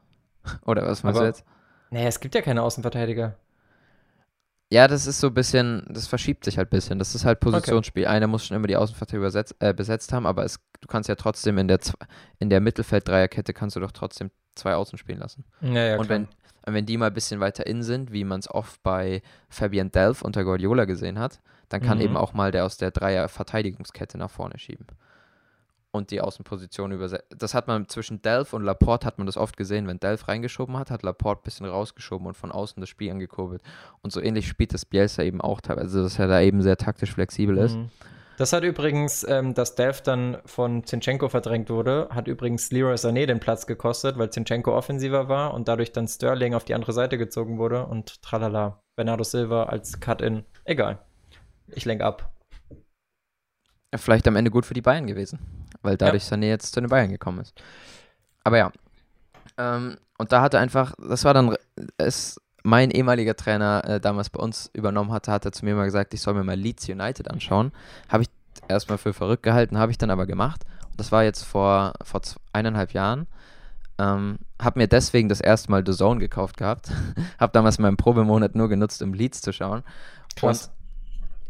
Oder 0.66 0.86
was 0.86 1.02
meinst 1.02 1.18
Aber, 1.18 1.26
du 1.26 1.32
jetzt? 1.32 1.44
Nee, 1.90 2.06
es 2.06 2.20
gibt 2.20 2.34
ja 2.34 2.42
keine 2.42 2.62
Außenverteidiger. 2.62 3.36
Ja, 4.72 4.88
das 4.88 5.06
ist 5.06 5.20
so 5.20 5.26
ein 5.26 5.34
bisschen, 5.34 5.84
das 5.90 6.06
verschiebt 6.06 6.46
sich 6.46 6.56
halt 6.56 6.68
ein 6.68 6.70
bisschen. 6.70 6.98
Das 6.98 7.14
ist 7.14 7.26
halt 7.26 7.40
Positionsspiel. 7.40 8.04
Okay. 8.04 8.14
Einer 8.14 8.26
muss 8.26 8.46
schon 8.46 8.56
immer 8.56 8.68
die 8.68 8.76
Außenverteidiger 8.76 9.44
äh, 9.58 9.74
besetzt 9.74 10.14
haben, 10.14 10.24
aber 10.24 10.44
es, 10.44 10.60
du 10.80 10.88
kannst 10.88 11.10
ja 11.10 11.14
trotzdem 11.14 11.58
in 11.58 11.68
der, 11.68 11.78
in 12.38 12.48
der 12.48 12.62
Mittelfeld-Dreierkette 12.62 13.52
kannst 13.52 13.76
du 13.76 13.80
doch 13.80 13.92
trotzdem 13.92 14.30
zwei 14.55 14.74
Außen 14.74 14.98
spielen 14.98 15.18
lassen. 15.18 15.44
Ja, 15.61 15.84
ja, 15.84 15.98
und 15.98 16.09
wenn, 16.09 16.28
wenn 16.66 16.86
die 16.86 16.96
mal 16.96 17.07
ein 17.07 17.14
bisschen 17.14 17.40
weiter 17.40 17.66
in 17.66 17.82
sind, 17.82 18.12
wie 18.12 18.24
man 18.24 18.40
es 18.40 18.50
oft 18.50 18.82
bei 18.82 19.22
Fabian 19.48 19.90
Delph 19.90 20.22
unter 20.22 20.44
Guardiola 20.44 20.84
gesehen 20.84 21.18
hat, 21.18 21.40
dann 21.68 21.80
kann 21.80 21.98
mhm. 21.98 22.05
eben 22.05 22.16
auch 22.16 22.34
mal 22.34 22.53
der 22.53 22.64
aus 22.66 22.76
der 22.76 22.90
Dreier-Verteidigungskette 22.90 24.18
nach 24.18 24.30
vorne 24.30 24.59
schieben 24.59 24.86
und 25.92 26.11
die 26.11 26.20
Außenposition 26.20 26.90
übersetzt. 26.90 27.26
Das 27.36 27.55
hat 27.55 27.68
man 27.68 27.86
zwischen 27.88 28.22
Delph 28.22 28.55
und 28.55 28.64
Laporte 28.64 29.07
hat 29.07 29.18
man 29.18 29.26
das 29.26 29.36
oft 29.36 29.57
gesehen. 29.57 29.86
Wenn 29.86 30.00
Delph 30.00 30.26
reingeschoben 30.26 30.76
hat, 30.76 30.90
hat 30.90 31.03
Laporte 31.03 31.42
ein 31.42 31.44
bisschen 31.44 31.66
rausgeschoben 31.66 32.26
und 32.26 32.34
von 32.34 32.50
außen 32.50 32.80
das 32.80 32.88
Spiel 32.88 33.11
angekurbelt. 33.11 33.62
Und 34.00 34.11
so 34.12 34.20
ähnlich 34.20 34.48
spielt 34.48 34.72
das 34.72 34.86
Bielsa 34.86 35.22
eben 35.22 35.40
auch 35.40 35.61
teilweise, 35.61 35.98
also 35.98 36.03
dass 36.03 36.18
er 36.18 36.28
da 36.28 36.40
eben 36.40 36.62
sehr 36.62 36.78
taktisch 36.78 37.12
flexibel 37.12 37.59
ist. 37.59 37.76
Mhm. 37.76 37.90
Das 38.43 38.53
hat 38.53 38.64
übrigens, 38.64 39.24
ähm, 39.28 39.55
dass 39.55 39.76
Delph 39.76 40.01
dann 40.01 40.38
von 40.47 40.84
Zinchenko 40.84 41.28
verdrängt 41.28 41.70
wurde, 41.70 42.09
hat 42.11 42.26
übrigens 42.26 42.72
Leroy 42.72 42.95
Sané 42.95 43.26
den 43.26 43.38
Platz 43.38 43.68
gekostet, 43.68 44.18
weil 44.18 44.30
Zinchenko 44.30 44.76
offensiver 44.76 45.28
war 45.28 45.55
und 45.55 45.68
dadurch 45.68 45.93
dann 45.93 46.09
Sterling 46.09 46.53
auf 46.55 46.64
die 46.64 46.74
andere 46.74 46.93
Seite 46.93 47.18
gezogen 47.18 47.59
wurde 47.59 47.86
und 47.86 48.20
tralala. 48.20 48.82
Bernardo 48.97 49.22
Silva 49.22 49.66
als 49.66 50.01
Cut-In. 50.01 50.45
Egal. 50.64 50.99
Ich 51.68 51.84
lenke 51.84 52.05
ab. 52.05 52.32
Vielleicht 53.95 54.26
am 54.26 54.34
Ende 54.34 54.51
gut 54.51 54.66
für 54.66 54.74
die 54.74 54.82
Bayern 54.82 55.07
gewesen 55.07 55.38
weil 55.82 55.97
dadurch 55.97 56.28
ja. 56.30 56.36
Sané 56.36 56.47
jetzt 56.47 56.72
zu 56.72 56.80
den 56.80 56.88
Bayern 56.90 57.11
gekommen 57.11 57.40
ist. 57.40 57.61
Aber 58.45 58.59
ja. 58.59 58.72
Ähm, 59.59 59.99
und 60.18 60.32
da 60.32 60.40
hatte 60.40 60.59
einfach, 60.59 60.95
das 60.99 61.24
war 61.24 61.34
dann, 61.34 61.57
es, 61.99 62.40
mein 62.62 62.90
ehemaliger 62.90 63.36
Trainer 63.36 63.84
äh, 63.86 64.00
damals 64.00 64.30
bei 64.30 64.40
uns 64.40 64.70
übernommen 64.72 65.12
hatte, 65.12 65.32
hat 65.32 65.44
er 65.44 65.52
zu 65.52 65.64
mir 65.64 65.74
mal 65.74 65.84
gesagt, 65.84 66.14
ich 66.14 66.20
soll 66.20 66.34
mir 66.34 66.44
mal 66.44 66.56
Leeds 66.56 66.88
United 66.88 67.30
anschauen. 67.30 67.72
Habe 68.08 68.24
ich 68.24 68.30
erstmal 68.68 68.98
für 68.98 69.12
verrückt 69.12 69.42
gehalten, 69.42 69.78
habe 69.78 69.90
ich 69.90 69.98
dann 69.98 70.10
aber 70.10 70.26
gemacht. 70.26 70.64
Und 70.90 71.00
das 71.00 71.12
war 71.12 71.24
jetzt 71.24 71.42
vor, 71.42 71.94
vor 72.02 72.20
eineinhalb 72.52 72.92
Jahren. 72.92 73.26
Ähm, 73.98 74.38
habe 74.60 74.80
mir 74.80 74.88
deswegen 74.88 75.28
das 75.28 75.40
erste 75.40 75.70
Mal 75.70 75.84
The 75.86 75.92
Zone 75.92 76.20
gekauft 76.20 76.56
gehabt. 76.56 76.90
habe 77.38 77.52
damals 77.52 77.78
meinen 77.78 77.96
Probemonat 77.96 78.54
nur 78.54 78.68
genutzt, 78.68 79.02
um 79.02 79.12
Leeds 79.12 79.40
zu 79.40 79.52
schauen. 79.52 79.82
Krass. 80.36 80.66
Und 80.66 80.72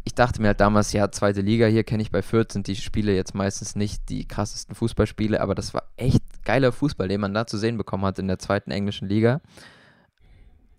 ich 0.04 0.14
dachte 0.14 0.40
mir 0.40 0.48
halt 0.48 0.60
damals, 0.60 0.92
ja, 0.92 1.10
zweite 1.12 1.42
Liga, 1.42 1.66
hier 1.66 1.84
kenne 1.84 2.02
ich 2.02 2.10
bei 2.10 2.22
Fürth, 2.22 2.52
sind 2.52 2.66
die 2.66 2.74
Spiele 2.74 3.14
jetzt 3.14 3.34
meistens 3.34 3.76
nicht 3.76 4.08
die 4.08 4.26
krassesten 4.26 4.74
Fußballspiele, 4.74 5.40
aber 5.40 5.54
das 5.54 5.74
war 5.74 5.84
echt 5.96 6.22
geiler 6.44 6.72
Fußball, 6.72 7.06
den 7.06 7.20
man 7.20 7.34
da 7.34 7.46
zu 7.46 7.56
sehen 7.56 7.76
bekommen 7.76 8.04
hat 8.04 8.18
in 8.18 8.26
der 8.26 8.40
zweiten 8.40 8.72
englischen 8.72 9.08
Liga. 9.08 9.40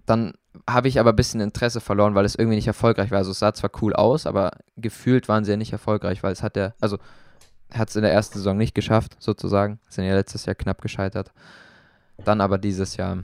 Dann 0.05 0.33
habe 0.69 0.87
ich 0.87 0.99
aber 0.99 1.11
ein 1.11 1.15
bisschen 1.15 1.41
Interesse 1.41 1.81
verloren, 1.81 2.15
weil 2.15 2.25
es 2.25 2.35
irgendwie 2.35 2.55
nicht 2.55 2.67
erfolgreich 2.67 3.11
war. 3.11 3.19
Also 3.19 3.31
es 3.31 3.39
sah 3.39 3.53
zwar 3.53 3.71
cool 3.81 3.93
aus, 3.93 4.27
aber 4.27 4.51
gefühlt 4.77 5.27
waren 5.27 5.43
sie 5.45 5.51
ja 5.51 5.57
nicht 5.57 5.71
erfolgreich, 5.71 6.23
weil 6.23 6.33
es 6.33 6.43
hat 6.43 6.55
der, 6.55 6.75
also 6.79 6.97
hat 7.73 7.89
es 7.89 7.95
in 7.95 8.03
der 8.03 8.13
ersten 8.13 8.37
Saison 8.37 8.57
nicht 8.57 8.75
geschafft, 8.75 9.15
sozusagen. 9.19 9.79
Sind 9.89 10.05
ja 10.05 10.13
letztes 10.13 10.45
Jahr 10.45 10.55
knapp 10.55 10.81
gescheitert. 10.81 11.31
Dann 12.23 12.41
aber 12.41 12.57
dieses 12.57 12.97
Jahr 12.97 13.17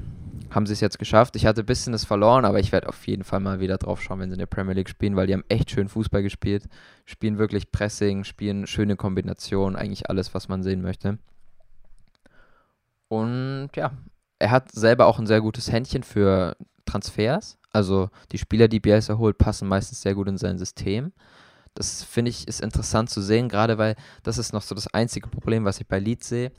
haben 0.50 0.66
sie 0.66 0.74
es 0.74 0.80
jetzt 0.80 0.98
geschafft. 0.98 1.36
Ich 1.36 1.46
hatte 1.46 1.62
ein 1.62 1.66
bisschen 1.66 1.94
das 1.94 2.06
verloren, 2.06 2.46
aber 2.46 2.60
ich 2.60 2.72
werde 2.72 2.90
auf 2.90 3.06
jeden 3.08 3.24
Fall 3.24 3.40
mal 3.40 3.60
wieder 3.60 3.78
drauf 3.78 4.02
schauen, 4.02 4.20
wenn 4.20 4.30
sie 4.30 4.34
in 4.34 4.40
der 4.40 4.48
Premier 4.48 4.74
League 4.74 4.90
spielen, 4.90 5.16
weil 5.16 5.28
die 5.28 5.34
haben 5.34 5.44
echt 5.48 5.70
schön 5.70 5.88
Fußball 5.88 6.24
gespielt, 6.24 6.68
spielen 7.06 7.38
wirklich 7.38 7.72
Pressing, 7.72 8.24
spielen 8.24 8.66
schöne 8.66 8.96
Kombinationen, 8.96 9.78
eigentlich 9.78 10.10
alles, 10.10 10.34
was 10.34 10.48
man 10.48 10.64
sehen 10.64 10.82
möchte. 10.82 11.20
Und 13.08 13.70
ja, 13.76 13.92
er 14.40 14.52
hat 14.52 14.72
selber 14.72 15.06
auch 15.06 15.20
ein 15.20 15.28
sehr 15.28 15.42
gutes 15.42 15.72
Händchen 15.72 16.04
für 16.04 16.56
Transfers. 16.86 17.58
Also 17.72 18.10
die 18.32 18.38
Spieler, 18.38 18.68
die 18.68 18.80
Bielsa 18.80 19.18
holt, 19.18 19.38
passen 19.38 19.68
meistens 19.68 20.02
sehr 20.02 20.16
gut 20.16 20.28
in 20.28 20.38
sein 20.38 20.58
System. 20.58 21.12
Das 21.76 22.04
finde 22.04 22.32
ich 22.32 22.48
ist 22.48 22.62
interessant 22.62 23.10
zu 23.10 23.22
sehen, 23.22 23.48
gerade 23.48 23.78
weil 23.78 23.96
das 24.24 24.38
ist 24.38 24.54
noch 24.54 24.64
so 24.64 24.74
das 24.74 24.92
einzige 24.94 25.30
Problem, 25.30 25.66
was 25.66 25.80
ich 25.80 25.88
bei 25.88 26.00
Leeds 26.00 26.28
sehe, 26.30 26.52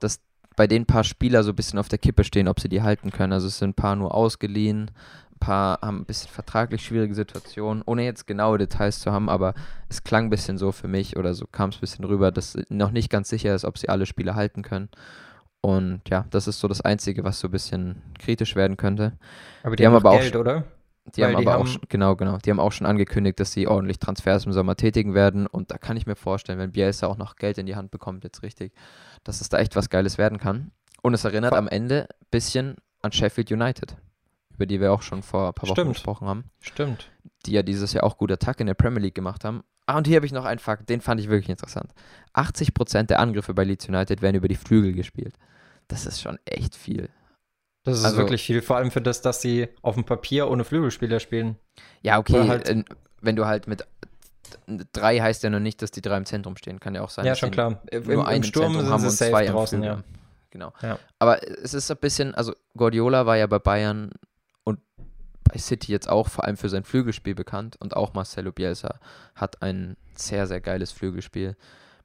dass 0.00 0.20
bei 0.56 0.66
den 0.66 0.86
paar 0.86 1.04
Spieler 1.04 1.44
so 1.44 1.52
ein 1.52 1.56
bisschen 1.56 1.78
auf 1.78 1.88
der 1.88 1.98
Kippe 1.98 2.24
stehen, 2.24 2.48
ob 2.48 2.58
sie 2.58 2.68
die 2.68 2.82
halten 2.82 3.10
können. 3.10 3.32
Also 3.32 3.46
es 3.46 3.58
sind 3.58 3.70
ein 3.70 3.74
paar 3.74 3.94
nur 3.94 4.14
ausgeliehen, 4.14 4.90
ein 5.32 5.38
paar 5.38 5.78
haben 5.82 5.98
ein 5.98 6.04
bisschen 6.06 6.30
vertraglich 6.30 6.82
schwierige 6.82 7.14
Situationen, 7.14 7.82
ohne 7.86 8.04
jetzt 8.04 8.26
genaue 8.26 8.58
Details 8.58 9.00
zu 9.00 9.12
haben, 9.12 9.28
aber 9.28 9.54
es 9.88 10.02
klang 10.02 10.24
ein 10.24 10.30
bisschen 10.30 10.56
so 10.56 10.72
für 10.72 10.88
mich 10.88 11.16
oder 11.16 11.34
so 11.34 11.46
kam 11.46 11.70
es 11.70 11.76
ein 11.76 11.80
bisschen 11.80 12.04
rüber, 12.06 12.32
dass 12.32 12.56
noch 12.70 12.90
nicht 12.90 13.10
ganz 13.10 13.28
sicher 13.28 13.54
ist, 13.54 13.66
ob 13.66 13.76
sie 13.78 13.90
alle 13.90 14.06
Spieler 14.06 14.34
halten 14.34 14.62
können. 14.62 14.88
Und 15.60 16.02
ja, 16.08 16.26
das 16.30 16.46
ist 16.46 16.60
so 16.60 16.68
das 16.68 16.80
Einzige, 16.80 17.24
was 17.24 17.40
so 17.40 17.48
ein 17.48 17.50
bisschen 17.50 18.02
kritisch 18.18 18.54
werden 18.54 18.76
könnte. 18.76 19.18
Aber 19.62 19.74
die, 19.74 19.82
die 19.82 19.86
haben, 19.86 19.94
haben 19.94 20.06
aber 20.06 20.18
Geld, 20.18 20.36
auch, 20.36 20.40
oder? 20.40 20.64
Die 21.14 21.22
Weil 21.22 21.34
haben 21.34 21.40
die 21.40 21.46
aber 21.46 21.58
haben 21.58 21.68
auch, 21.68 21.88
genau, 21.88 22.16
genau, 22.16 22.38
die 22.38 22.50
haben 22.50 22.60
auch 22.60 22.72
schon 22.72 22.86
angekündigt, 22.86 23.38
dass 23.38 23.52
sie 23.52 23.68
ordentlich 23.68 23.98
Transfers 23.98 24.44
im 24.44 24.52
Sommer 24.52 24.76
tätigen 24.76 25.14
werden 25.14 25.46
und 25.46 25.70
da 25.70 25.78
kann 25.78 25.96
ich 25.96 26.06
mir 26.06 26.16
vorstellen, 26.16 26.58
wenn 26.58 26.72
Bielsa 26.72 27.06
auch 27.06 27.16
noch 27.16 27.36
Geld 27.36 27.58
in 27.58 27.66
die 27.66 27.76
Hand 27.76 27.92
bekommt, 27.92 28.24
jetzt 28.24 28.42
richtig, 28.42 28.72
dass 29.22 29.40
es 29.40 29.48
da 29.48 29.58
echt 29.58 29.76
was 29.76 29.88
Geiles 29.88 30.18
werden 30.18 30.38
kann. 30.38 30.72
Und 31.02 31.14
es 31.14 31.24
erinnert 31.24 31.52
am 31.52 31.68
Ende 31.68 32.08
ein 32.10 32.26
bisschen 32.32 32.76
an 33.02 33.12
Sheffield 33.12 33.52
United, 33.52 33.96
über 34.52 34.66
die 34.66 34.80
wir 34.80 34.92
auch 34.92 35.02
schon 35.02 35.22
vor 35.22 35.48
ein 35.48 35.54
paar 35.54 35.68
Wochen 35.68 35.76
Stimmt. 35.76 35.94
gesprochen 35.94 36.26
haben. 36.26 36.44
Stimmt. 36.60 37.10
Die 37.44 37.52
ja 37.52 37.62
dieses 37.62 37.92
Jahr 37.92 38.02
auch 38.02 38.18
gut 38.18 38.32
Attack 38.32 38.58
in 38.58 38.66
der 38.66 38.74
Premier 38.74 39.00
League 39.00 39.14
gemacht 39.14 39.44
haben. 39.44 39.62
Ah, 39.86 39.96
und 39.96 40.06
hier 40.06 40.16
habe 40.16 40.26
ich 40.26 40.32
noch 40.32 40.44
einen 40.44 40.58
Fakt, 40.58 40.88
den 40.88 41.00
fand 41.00 41.20
ich 41.20 41.28
wirklich 41.28 41.48
interessant. 41.48 41.92
80% 42.34 43.04
der 43.04 43.20
Angriffe 43.20 43.54
bei 43.54 43.64
Leeds 43.64 43.88
United 43.88 44.20
werden 44.20 44.36
über 44.36 44.48
die 44.48 44.56
Flügel 44.56 44.92
gespielt. 44.92 45.34
Das 45.88 46.06
ist 46.06 46.20
schon 46.20 46.38
echt 46.44 46.74
viel. 46.74 47.08
Das 47.84 47.98
ist 47.98 48.04
also, 48.04 48.18
wirklich 48.18 48.42
viel, 48.42 48.62
vor 48.62 48.76
allem 48.76 48.90
für 48.90 49.00
das, 49.00 49.22
dass 49.22 49.40
sie 49.40 49.68
auf 49.82 49.94
dem 49.94 50.02
Papier 50.02 50.50
ohne 50.50 50.64
Flügelspieler 50.64 51.20
spielen. 51.20 51.56
Ja, 52.02 52.18
okay, 52.18 52.48
halt, 52.48 52.84
wenn 53.20 53.36
du 53.36 53.46
halt 53.46 53.68
mit 53.68 53.86
drei 54.92 55.20
heißt 55.20 55.42
ja 55.44 55.50
noch 55.50 55.60
nicht, 55.60 55.82
dass 55.82 55.92
die 55.92 56.00
drei 56.00 56.16
im 56.16 56.26
Zentrum 56.26 56.56
stehen. 56.56 56.80
Kann 56.80 56.94
ja 56.94 57.02
auch 57.02 57.10
sein. 57.10 57.24
Ja, 57.24 57.34
schon 57.34 57.50
klar. 57.50 57.80
Im, 57.90 58.04
nur 58.04 58.30
im 58.30 58.42
Sturm 58.42 58.72
Zentrum 58.72 58.90
haben 58.90 59.04
und 59.04 59.10
zwei 59.10 59.46
draußen, 59.46 59.82
ja. 59.82 60.02
Genau. 60.50 60.72
Ja. 60.82 60.98
Aber 61.18 61.42
es 61.42 61.74
ist 61.74 61.90
ein 61.90 61.96
bisschen, 61.98 62.34
also 62.34 62.54
Guardiola 62.76 63.26
war 63.26 63.36
ja 63.36 63.46
bei 63.46 63.58
Bayern 63.58 64.10
bei 65.48 65.58
City 65.58 65.92
jetzt 65.92 66.08
auch 66.08 66.28
vor 66.28 66.44
allem 66.44 66.56
für 66.56 66.68
sein 66.68 66.84
Flügelspiel 66.84 67.34
bekannt 67.34 67.76
und 67.80 67.96
auch 67.96 68.14
Marcelo 68.14 68.52
Bielsa 68.52 68.98
hat 69.34 69.62
ein 69.62 69.96
sehr, 70.14 70.46
sehr 70.46 70.60
geiles 70.60 70.92
Flügelspiel 70.92 71.56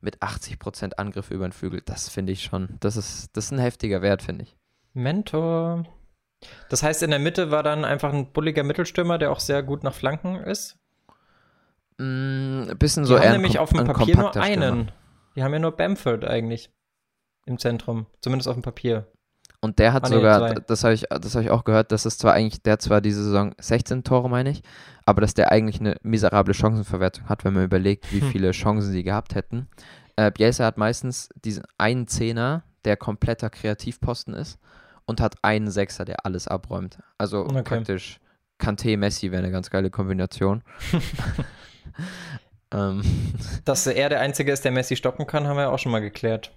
mit 0.01 0.19
80% 0.19 0.93
Angriff 0.95 1.31
über 1.31 1.47
den 1.47 1.51
Flügel. 1.51 1.81
Das 1.85 2.09
finde 2.09 2.33
ich 2.33 2.43
schon, 2.43 2.77
das 2.79 2.97
ist, 2.97 3.29
das 3.35 3.45
ist 3.45 3.51
ein 3.51 3.59
heftiger 3.59 4.01
Wert, 4.01 4.21
finde 4.21 4.43
ich. 4.43 4.55
Mentor. 4.93 5.85
Das 6.69 6.83
heißt, 6.83 7.03
in 7.03 7.11
der 7.11 7.19
Mitte 7.19 7.51
war 7.51 7.63
dann 7.63 7.85
einfach 7.85 8.11
ein 8.11 8.31
bulliger 8.31 8.63
Mittelstürmer, 8.63 9.17
der 9.17 9.31
auch 9.31 9.39
sehr 9.39 9.61
gut 9.61 9.83
nach 9.83 9.93
Flanken 9.93 10.35
ist? 10.37 10.77
Mm, 11.97 12.63
ein 12.69 12.77
bisschen 12.77 13.05
so 13.05 13.15
Die 13.15 13.23
haben 13.23 13.33
nämlich 13.33 13.59
auf 13.59 13.71
dem 13.71 13.85
Papier 13.85 14.17
nur 14.17 14.35
einen. 14.35 14.83
Stürmer. 14.83 14.93
Die 15.35 15.43
haben 15.43 15.53
ja 15.53 15.59
nur 15.59 15.71
Bamford 15.71 16.25
eigentlich 16.25 16.71
im 17.45 17.57
Zentrum, 17.57 18.07
zumindest 18.21 18.47
auf 18.47 18.55
dem 18.55 18.63
Papier. 18.63 19.07
Und 19.63 19.77
der 19.77 19.93
hat 19.93 20.05
ah, 20.05 20.07
sogar, 20.07 20.53
nee, 20.53 20.59
das 20.65 20.83
habe 20.83 20.95
ich, 20.95 21.05
das 21.09 21.35
hab 21.35 21.43
ich 21.43 21.51
auch 21.51 21.63
gehört, 21.63 21.91
dass 21.91 22.05
es 22.05 22.17
zwar 22.17 22.33
eigentlich, 22.33 22.63
der 22.63 22.79
zwar 22.79 22.99
diese 22.99 23.23
Saison 23.23 23.53
16 23.59 24.03
Tore, 24.03 24.27
meine 24.27 24.49
ich, 24.49 24.63
aber 25.05 25.21
dass 25.21 25.35
der 25.35 25.51
eigentlich 25.51 25.79
eine 25.79 25.97
miserable 26.01 26.55
Chancenverwertung 26.55 27.29
hat, 27.29 27.45
wenn 27.45 27.53
man 27.53 27.63
überlegt, 27.63 28.11
wie 28.11 28.21
hm. 28.21 28.31
viele 28.31 28.51
Chancen 28.51 28.91
sie 28.91 29.03
gehabt 29.03 29.35
hätten. 29.35 29.67
Äh, 30.15 30.31
Bielsa 30.31 30.65
hat 30.65 30.77
meistens 30.77 31.29
diesen 31.35 31.63
einen 31.77 32.07
Zehner, 32.07 32.63
der 32.85 32.97
kompletter 32.97 33.51
Kreativposten 33.51 34.33
ist 34.33 34.57
und 35.05 35.21
hat 35.21 35.35
einen 35.43 35.69
Sechser, 35.69 36.05
der 36.05 36.25
alles 36.25 36.47
abräumt. 36.47 36.97
Also 37.19 37.41
okay. 37.41 37.61
praktisch 37.61 38.19
Kanté 38.59 38.97
Messi 38.97 39.31
wäre 39.31 39.43
eine 39.43 39.51
ganz 39.51 39.69
geile 39.69 39.91
Kombination. 39.91 40.63
ähm. 42.73 43.01
Dass 43.63 43.85
er 43.85 44.09
der 44.09 44.21
Einzige 44.21 44.51
ist, 44.51 44.65
der 44.65 44.71
Messi 44.71 44.95
stoppen 44.95 45.27
kann, 45.27 45.45
haben 45.45 45.57
wir 45.57 45.63
ja 45.63 45.69
auch 45.69 45.79
schon 45.79 45.91
mal 45.91 45.99
geklärt. 45.99 46.51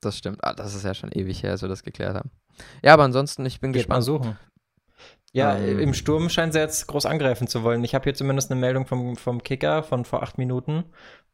Das 0.00 0.16
stimmt. 0.16 0.38
Ah, 0.42 0.54
das 0.54 0.74
ist 0.74 0.84
ja 0.84 0.94
schon 0.94 1.12
ewig 1.12 1.42
her, 1.42 1.52
als 1.52 1.62
wir 1.62 1.68
das 1.68 1.82
geklärt 1.82 2.14
haben. 2.14 2.30
Ja, 2.82 2.94
aber 2.94 3.04
ansonsten, 3.04 3.44
ich 3.46 3.60
bin 3.60 3.72
Geht 3.72 3.82
gespannt. 3.82 3.98
Mal 3.98 4.02
suchen. 4.02 4.38
Ja, 5.32 5.56
ähm. 5.56 5.78
im 5.78 5.94
Sturm 5.94 6.28
scheint 6.28 6.52
sie 6.52 6.58
jetzt 6.58 6.86
groß 6.86 7.06
angreifen 7.06 7.46
zu 7.46 7.62
wollen. 7.62 7.84
Ich 7.84 7.94
habe 7.94 8.04
hier 8.04 8.14
zumindest 8.14 8.50
eine 8.50 8.60
Meldung 8.60 8.86
vom, 8.86 9.16
vom 9.16 9.42
Kicker 9.42 9.82
von 9.82 10.04
vor 10.04 10.22
acht 10.22 10.38
Minuten, 10.38 10.84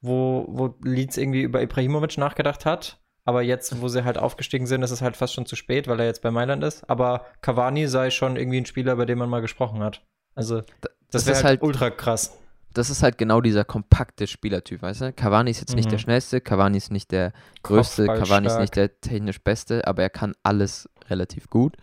wo, 0.01 0.47
wo 0.49 0.75
Leeds 0.83 1.17
irgendwie 1.17 1.43
über 1.43 1.63
Ibrahimovic 1.63 2.19
nachgedacht 2.19 2.67
hat. 2.67 3.01
Aber 3.25 3.43
jetzt, 3.43 3.81
wo 3.81 3.89
sie 3.89 4.05
halt 4.05 4.19
aufgestiegen 4.19 4.67
sind, 4.67 4.83
ist 4.83 4.93
es 4.93 5.03
halt 5.03 5.17
fast 5.17 5.35
schon 5.35 5.47
zu 5.47 5.57
spät, 5.57 5.89
weil 5.89 5.99
er 5.99 6.07
jetzt 6.07 6.23
bei 6.23 6.31
Mailand 6.31 6.63
ist. 6.63 6.89
Aber 6.89 7.27
Cavani 7.41 7.89
sei 7.89 8.11
schon 8.11 8.37
irgendwie 8.37 8.61
ein 8.61 8.67
Spieler, 8.67 8.95
bei 8.97 9.05
dem 9.05 9.19
man 9.19 9.29
mal 9.29 9.41
gesprochen 9.41 9.83
hat. 9.83 10.05
Also, 10.35 10.61
das, 10.81 10.93
das 11.11 11.27
wäre 11.27 11.37
halt, 11.37 11.45
halt 11.45 11.63
ultra 11.63 11.91
krass 11.91 12.39
das 12.77 12.91
ist 12.91 13.03
halt 13.03 13.17
genau 13.17 13.41
dieser 13.41 13.65
kompakte 13.65 14.27
Spielertyp, 14.27 14.83
weißt 14.83 15.01
du? 15.01 15.13
Cavani 15.15 15.51
ist 15.51 15.61
jetzt 15.61 15.71
mhm. 15.71 15.77
nicht 15.77 15.91
der 15.91 15.99
mhm. 15.99 16.03
schnellste, 16.03 16.41
Cavani 16.43 16.77
ist 16.77 16.93
nicht 16.93 17.11
der 17.11 17.33
größte, 17.63 18.07
Cavani 18.07 18.49
ist 18.49 18.59
nicht 18.59 18.77
der 18.77 19.01
technisch 19.01 19.41
beste, 19.41 19.87
aber 19.87 20.03
er 20.03 20.11
kann 20.11 20.35
alles 20.43 20.89
relativ 21.09 21.49
gut 21.49 21.77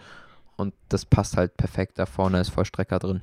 und 0.56 0.76
das 0.90 1.06
passt 1.06 1.36
halt 1.36 1.58
perfekt. 1.58 1.98
Da 1.98 2.06
vorne 2.06 2.40
ist 2.40 2.50
Vollstrecker 2.50 3.00
drin. 3.00 3.22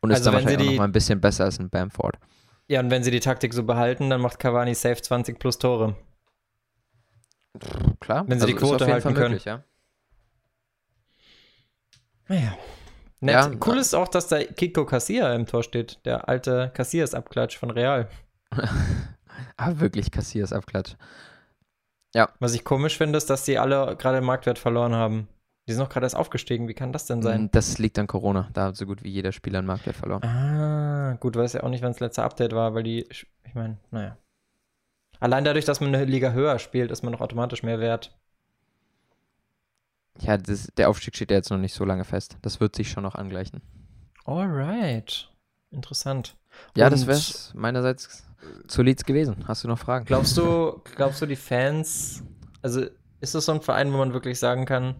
Und 0.00 0.10
ist 0.10 0.16
also 0.16 0.30
dann 0.30 0.34
wahrscheinlich 0.34 0.58
die, 0.58 0.64
auch 0.64 0.70
noch 0.72 0.78
mal 0.78 0.84
ein 0.84 0.92
bisschen 0.92 1.20
besser 1.20 1.44
als 1.44 1.60
ein 1.60 1.70
Bamford. 1.70 2.18
Ja, 2.66 2.80
und 2.80 2.90
wenn 2.90 3.04
sie 3.04 3.12
die 3.12 3.20
Taktik 3.20 3.54
so 3.54 3.62
behalten, 3.62 4.10
dann 4.10 4.20
macht 4.20 4.40
Cavani 4.40 4.74
safe 4.74 5.00
20 5.00 5.38
plus 5.38 5.58
Tore. 5.58 5.96
Klar, 8.00 8.24
wenn 8.26 8.40
sie 8.40 8.46
also 8.46 8.46
die 8.46 8.54
Quote 8.54 8.86
halten 8.86 9.14
können. 9.14 9.32
Möglich, 9.32 9.44
ja. 9.44 9.62
Naja. 12.26 12.56
Nett. 13.22 13.34
Ja, 13.34 13.50
cool 13.66 13.78
ist 13.78 13.94
auch, 13.94 14.08
dass 14.08 14.26
da 14.26 14.42
Kiko 14.42 14.84
Cassia 14.84 15.32
im 15.34 15.46
Tor 15.46 15.62
steht. 15.62 16.04
Der 16.04 16.28
alte 16.28 16.72
Cassias-Abklatsch 16.74 17.56
von 17.56 17.70
Real. 17.70 18.08
ah, 19.56 19.72
wirklich 19.76 20.10
Cassias-Abklatsch. 20.10 20.96
Ja. 22.14 22.30
Was 22.40 22.54
ich 22.54 22.64
komisch 22.64 22.98
finde, 22.98 23.16
ist, 23.16 23.30
dass 23.30 23.44
die 23.44 23.58
alle 23.58 23.96
gerade 23.96 24.20
Marktwert 24.20 24.58
verloren 24.58 24.94
haben. 24.94 25.28
Die 25.68 25.72
sind 25.72 25.80
noch 25.80 25.88
gerade 25.88 26.06
erst 26.06 26.16
aufgestiegen. 26.16 26.66
Wie 26.66 26.74
kann 26.74 26.92
das 26.92 27.06
denn 27.06 27.22
sein? 27.22 27.48
Das 27.52 27.78
liegt 27.78 27.96
an 28.00 28.08
Corona. 28.08 28.48
Da 28.52 28.64
hat 28.66 28.76
so 28.76 28.86
gut 28.86 29.04
wie 29.04 29.10
jeder 29.10 29.30
Spieler 29.30 29.58
einen 29.58 29.68
Marktwert 29.68 29.96
verloren. 29.96 30.24
Ah, 30.24 31.16
gut, 31.20 31.36
weiß 31.36 31.52
ja 31.52 31.62
auch 31.62 31.68
nicht, 31.68 31.82
wann 31.82 31.92
das 31.92 32.00
letzte 32.00 32.24
Update 32.24 32.52
war, 32.52 32.74
weil 32.74 32.82
die, 32.82 33.06
ich 33.08 33.54
meine, 33.54 33.78
naja. 33.92 34.16
Allein 35.20 35.44
dadurch, 35.44 35.64
dass 35.64 35.80
man 35.80 35.94
eine 35.94 36.04
Liga 36.04 36.32
höher 36.32 36.58
spielt, 36.58 36.90
ist 36.90 37.04
man 37.04 37.12
noch 37.12 37.20
automatisch 37.20 37.62
mehr 37.62 37.78
wert. 37.78 38.18
Ja, 40.20 40.36
das, 40.36 40.68
der 40.76 40.88
Aufstieg 40.88 41.16
steht 41.16 41.30
ja 41.30 41.36
jetzt 41.36 41.50
noch 41.50 41.58
nicht 41.58 41.74
so 41.74 41.84
lange 41.84 42.04
fest. 42.04 42.36
Das 42.42 42.60
wird 42.60 42.76
sich 42.76 42.90
schon 42.90 43.02
noch 43.02 43.14
angleichen. 43.14 43.62
Alright. 44.24 45.30
Interessant. 45.70 46.36
Ja, 46.76 46.86
Und 46.86 46.92
das 46.92 47.06
wäre 47.06 47.16
es 47.18 47.52
meinerseits 47.54 48.24
zu 48.68 48.82
Leeds 48.82 49.04
gewesen. 49.04 49.44
Hast 49.48 49.64
du 49.64 49.68
noch 49.68 49.78
Fragen? 49.78 50.04
Glaubst 50.04 50.36
du, 50.36 50.80
glaubst 50.96 51.22
du, 51.22 51.26
die 51.26 51.36
Fans, 51.36 52.22
also 52.60 52.82
ist 53.20 53.34
das 53.34 53.46
so 53.46 53.52
ein 53.52 53.62
Verein, 53.62 53.92
wo 53.92 53.96
man 53.98 54.12
wirklich 54.12 54.38
sagen 54.38 54.66
kann, 54.66 54.96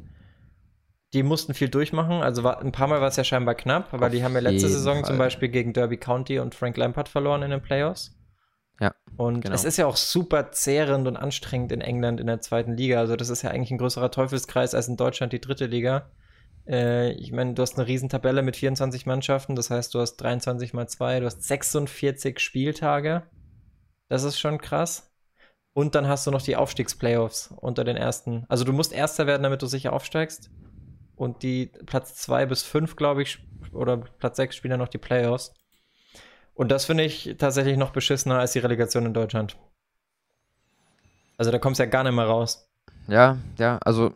die 1.12 1.22
mussten 1.22 1.52
viel 1.52 1.68
durchmachen. 1.68 2.22
Also 2.22 2.42
war, 2.42 2.60
ein 2.60 2.72
paar 2.72 2.88
Mal 2.88 3.00
war 3.00 3.08
es 3.08 3.16
ja 3.16 3.24
scheinbar 3.24 3.54
knapp, 3.54 3.92
aber 3.92 4.06
Auf 4.06 4.12
die 4.12 4.24
haben 4.24 4.32
ja 4.34 4.40
letzte 4.40 4.68
Saison 4.68 4.98
Fall. 5.00 5.04
zum 5.04 5.18
Beispiel 5.18 5.48
gegen 5.50 5.72
Derby 5.74 5.98
County 5.98 6.38
und 6.38 6.54
Frank 6.54 6.76
Lampard 6.76 7.08
verloren 7.08 7.42
in 7.42 7.50
den 7.50 7.60
Playoffs. 7.60 8.16
Ja. 8.82 8.94
Und 9.16 9.42
genau. 9.42 9.54
es 9.54 9.62
ist 9.62 9.76
ja 9.76 9.86
auch 9.86 9.96
super 9.96 10.50
zehrend 10.50 11.06
und 11.06 11.16
anstrengend 11.16 11.70
in 11.70 11.80
England 11.80 12.18
in 12.18 12.26
der 12.26 12.40
zweiten 12.40 12.76
Liga. 12.76 12.98
Also 12.98 13.14
das 13.14 13.28
ist 13.28 13.42
ja 13.42 13.50
eigentlich 13.50 13.70
ein 13.70 13.78
größerer 13.78 14.10
Teufelskreis 14.10 14.74
als 14.74 14.88
in 14.88 14.96
Deutschland 14.96 15.32
die 15.32 15.40
dritte 15.40 15.66
Liga. 15.66 16.10
Äh, 16.66 17.12
ich 17.12 17.30
meine, 17.30 17.54
du 17.54 17.62
hast 17.62 17.78
eine 17.78 17.86
Riesentabelle 17.86 18.42
mit 18.42 18.56
24 18.56 19.06
Mannschaften, 19.06 19.54
das 19.54 19.70
heißt, 19.70 19.94
du 19.94 20.00
hast 20.00 20.16
23 20.16 20.74
mal 20.74 20.88
2, 20.88 21.20
du 21.20 21.26
hast 21.26 21.44
46 21.44 22.40
Spieltage. 22.40 23.22
Das 24.08 24.24
ist 24.24 24.40
schon 24.40 24.58
krass. 24.58 25.12
Und 25.74 25.94
dann 25.94 26.08
hast 26.08 26.26
du 26.26 26.32
noch 26.32 26.42
die 26.42 26.56
Aufstiegsplayoffs 26.56 27.54
unter 27.60 27.84
den 27.84 27.96
ersten. 27.96 28.46
Also 28.48 28.64
du 28.64 28.72
musst 28.72 28.92
Erster 28.92 29.28
werden, 29.28 29.44
damit 29.44 29.62
du 29.62 29.66
sicher 29.66 29.92
aufsteigst. 29.92 30.50
Und 31.14 31.44
die 31.44 31.66
Platz 31.86 32.16
2 32.16 32.46
bis 32.46 32.64
5, 32.64 32.96
glaube 32.96 33.22
ich, 33.22 33.38
oder 33.72 33.98
Platz 33.98 34.38
6 34.38 34.56
spielen 34.56 34.70
dann 34.70 34.80
noch 34.80 34.88
die 34.88 34.98
Playoffs. 34.98 35.54
Und 36.54 36.70
das 36.70 36.84
finde 36.84 37.04
ich 37.04 37.36
tatsächlich 37.38 37.76
noch 37.76 37.90
beschissener 37.90 38.38
als 38.38 38.52
die 38.52 38.58
Relegation 38.58 39.06
in 39.06 39.14
Deutschland. 39.14 39.56
Also 41.38 41.50
da 41.50 41.58
kommst 41.58 41.80
du 41.80 41.84
ja 41.84 41.90
gar 41.90 42.04
nicht 42.04 42.14
mehr 42.14 42.26
raus. 42.26 42.68
Ja, 43.08 43.38
ja, 43.58 43.78
also 43.84 44.14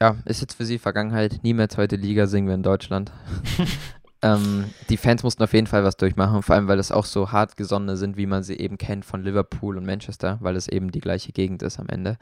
ja, 0.00 0.16
ist 0.24 0.40
jetzt 0.40 0.54
für 0.54 0.64
sie 0.64 0.78
Vergangenheit. 0.78 1.40
Nie 1.42 1.54
mehr 1.54 1.68
zweite 1.68 1.96
Liga 1.96 2.26
singen 2.26 2.48
wir 2.48 2.54
in 2.54 2.62
Deutschland. 2.62 3.12
ähm, 4.22 4.64
die 4.88 4.96
Fans 4.96 5.22
mussten 5.22 5.42
auf 5.42 5.52
jeden 5.52 5.66
Fall 5.66 5.84
was 5.84 5.96
durchmachen, 5.96 6.42
vor 6.42 6.54
allem 6.54 6.68
weil 6.68 6.76
das 6.76 6.92
auch 6.92 7.04
so 7.04 7.32
hartgesonnene 7.32 7.96
sind, 7.96 8.16
wie 8.16 8.26
man 8.26 8.42
sie 8.42 8.58
eben 8.58 8.78
kennt 8.78 9.04
von 9.04 9.22
Liverpool 9.22 9.76
und 9.76 9.86
Manchester, 9.86 10.38
weil 10.40 10.56
es 10.56 10.68
eben 10.68 10.90
die 10.90 11.00
gleiche 11.00 11.32
Gegend 11.32 11.62
ist 11.62 11.78
am 11.78 11.88
Ende. 11.88 12.16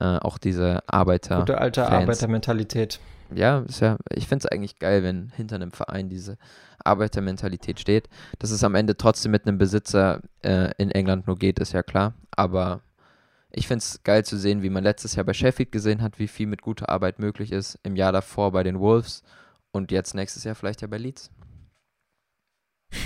Äh, 0.00 0.18
auch 0.18 0.38
diese 0.38 0.82
Arbeiter. 0.86 1.40
Gute 1.40 1.58
alte 1.58 1.82
Fans. 1.82 1.92
Arbeitermentalität. 1.92 3.00
Ja, 3.34 3.60
ist 3.60 3.80
ja, 3.80 3.98
ich 4.10 4.26
finde 4.26 4.46
es 4.46 4.52
eigentlich 4.52 4.78
geil, 4.78 5.02
wenn 5.02 5.30
hinter 5.36 5.56
einem 5.56 5.72
Verein 5.72 6.08
diese 6.08 6.38
Arbeitermentalität 6.82 7.80
steht. 7.80 8.08
Dass 8.38 8.50
es 8.50 8.64
am 8.64 8.74
Ende 8.74 8.96
trotzdem 8.96 9.32
mit 9.32 9.46
einem 9.46 9.58
Besitzer 9.58 10.20
äh, 10.42 10.70
in 10.78 10.90
England 10.90 11.26
nur 11.26 11.36
geht, 11.36 11.58
ist 11.58 11.72
ja 11.72 11.82
klar. 11.82 12.14
Aber 12.30 12.80
ich 13.50 13.66
finde 13.66 13.82
es 13.82 14.02
geil 14.02 14.24
zu 14.24 14.36
sehen, 14.38 14.62
wie 14.62 14.70
man 14.70 14.84
letztes 14.84 15.14
Jahr 15.16 15.24
bei 15.24 15.32
Sheffield 15.32 15.72
gesehen 15.72 16.02
hat, 16.02 16.18
wie 16.18 16.28
viel 16.28 16.46
mit 16.46 16.62
guter 16.62 16.88
Arbeit 16.88 17.18
möglich 17.18 17.52
ist. 17.52 17.78
Im 17.82 17.96
Jahr 17.96 18.12
davor 18.12 18.52
bei 18.52 18.62
den 18.62 18.78
Wolves 18.78 19.22
und 19.72 19.90
jetzt 19.90 20.14
nächstes 20.14 20.44
Jahr 20.44 20.54
vielleicht 20.54 20.82
ja 20.82 20.88
bei 20.88 20.98
Leeds. 20.98 21.30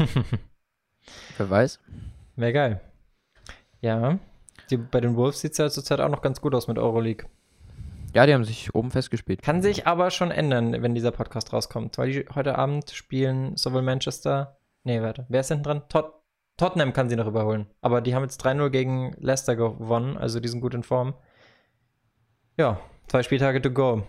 Wer 1.36 1.50
weiß. 1.50 1.80
Wäre 2.36 2.52
geil. 2.52 2.80
Ja. 3.80 4.18
Die, 4.72 4.78
bei 4.78 5.00
den 5.02 5.16
Wolves 5.16 5.40
sieht 5.40 5.52
es 5.52 5.58
ja 5.58 5.68
zurzeit 5.68 6.00
auch 6.00 6.08
noch 6.08 6.22
ganz 6.22 6.40
gut 6.40 6.54
aus 6.54 6.66
mit 6.66 6.78
Euroleague. 6.78 7.28
Ja, 8.14 8.26
die 8.26 8.32
haben 8.32 8.44
sich 8.44 8.74
oben 8.74 8.90
festgespielt. 8.90 9.42
Kann 9.42 9.60
sich 9.62 9.86
aber 9.86 10.10
schon 10.10 10.30
ändern, 10.30 10.82
wenn 10.82 10.94
dieser 10.94 11.10
Podcast 11.10 11.52
rauskommt, 11.52 11.98
weil 11.98 12.10
die 12.10 12.26
heute 12.34 12.56
Abend 12.56 12.90
spielen 12.90 13.56
sowohl 13.56 13.82
Manchester. 13.82 14.56
Nee, 14.84 15.02
warte. 15.02 15.26
Wer 15.28 15.40
ist 15.40 15.48
hinten 15.48 15.64
dran? 15.64 15.88
Tot 15.88 16.14
Tottenham 16.58 16.92
kann 16.92 17.08
sie 17.08 17.16
noch 17.16 17.26
überholen. 17.26 17.66
Aber 17.80 18.00
die 18.00 18.14
haben 18.14 18.22
jetzt 18.22 18.44
3-0 18.44 18.70
gegen 18.70 19.12
Leicester 19.18 19.56
gewonnen, 19.56 20.16
also 20.16 20.38
die 20.38 20.48
sind 20.48 20.60
gut 20.60 20.74
in 20.74 20.82
Form. 20.82 21.14
Ja, 22.58 22.78
zwei 23.08 23.22
Spieltage 23.22 23.60
to 23.62 23.70
go. 23.70 24.02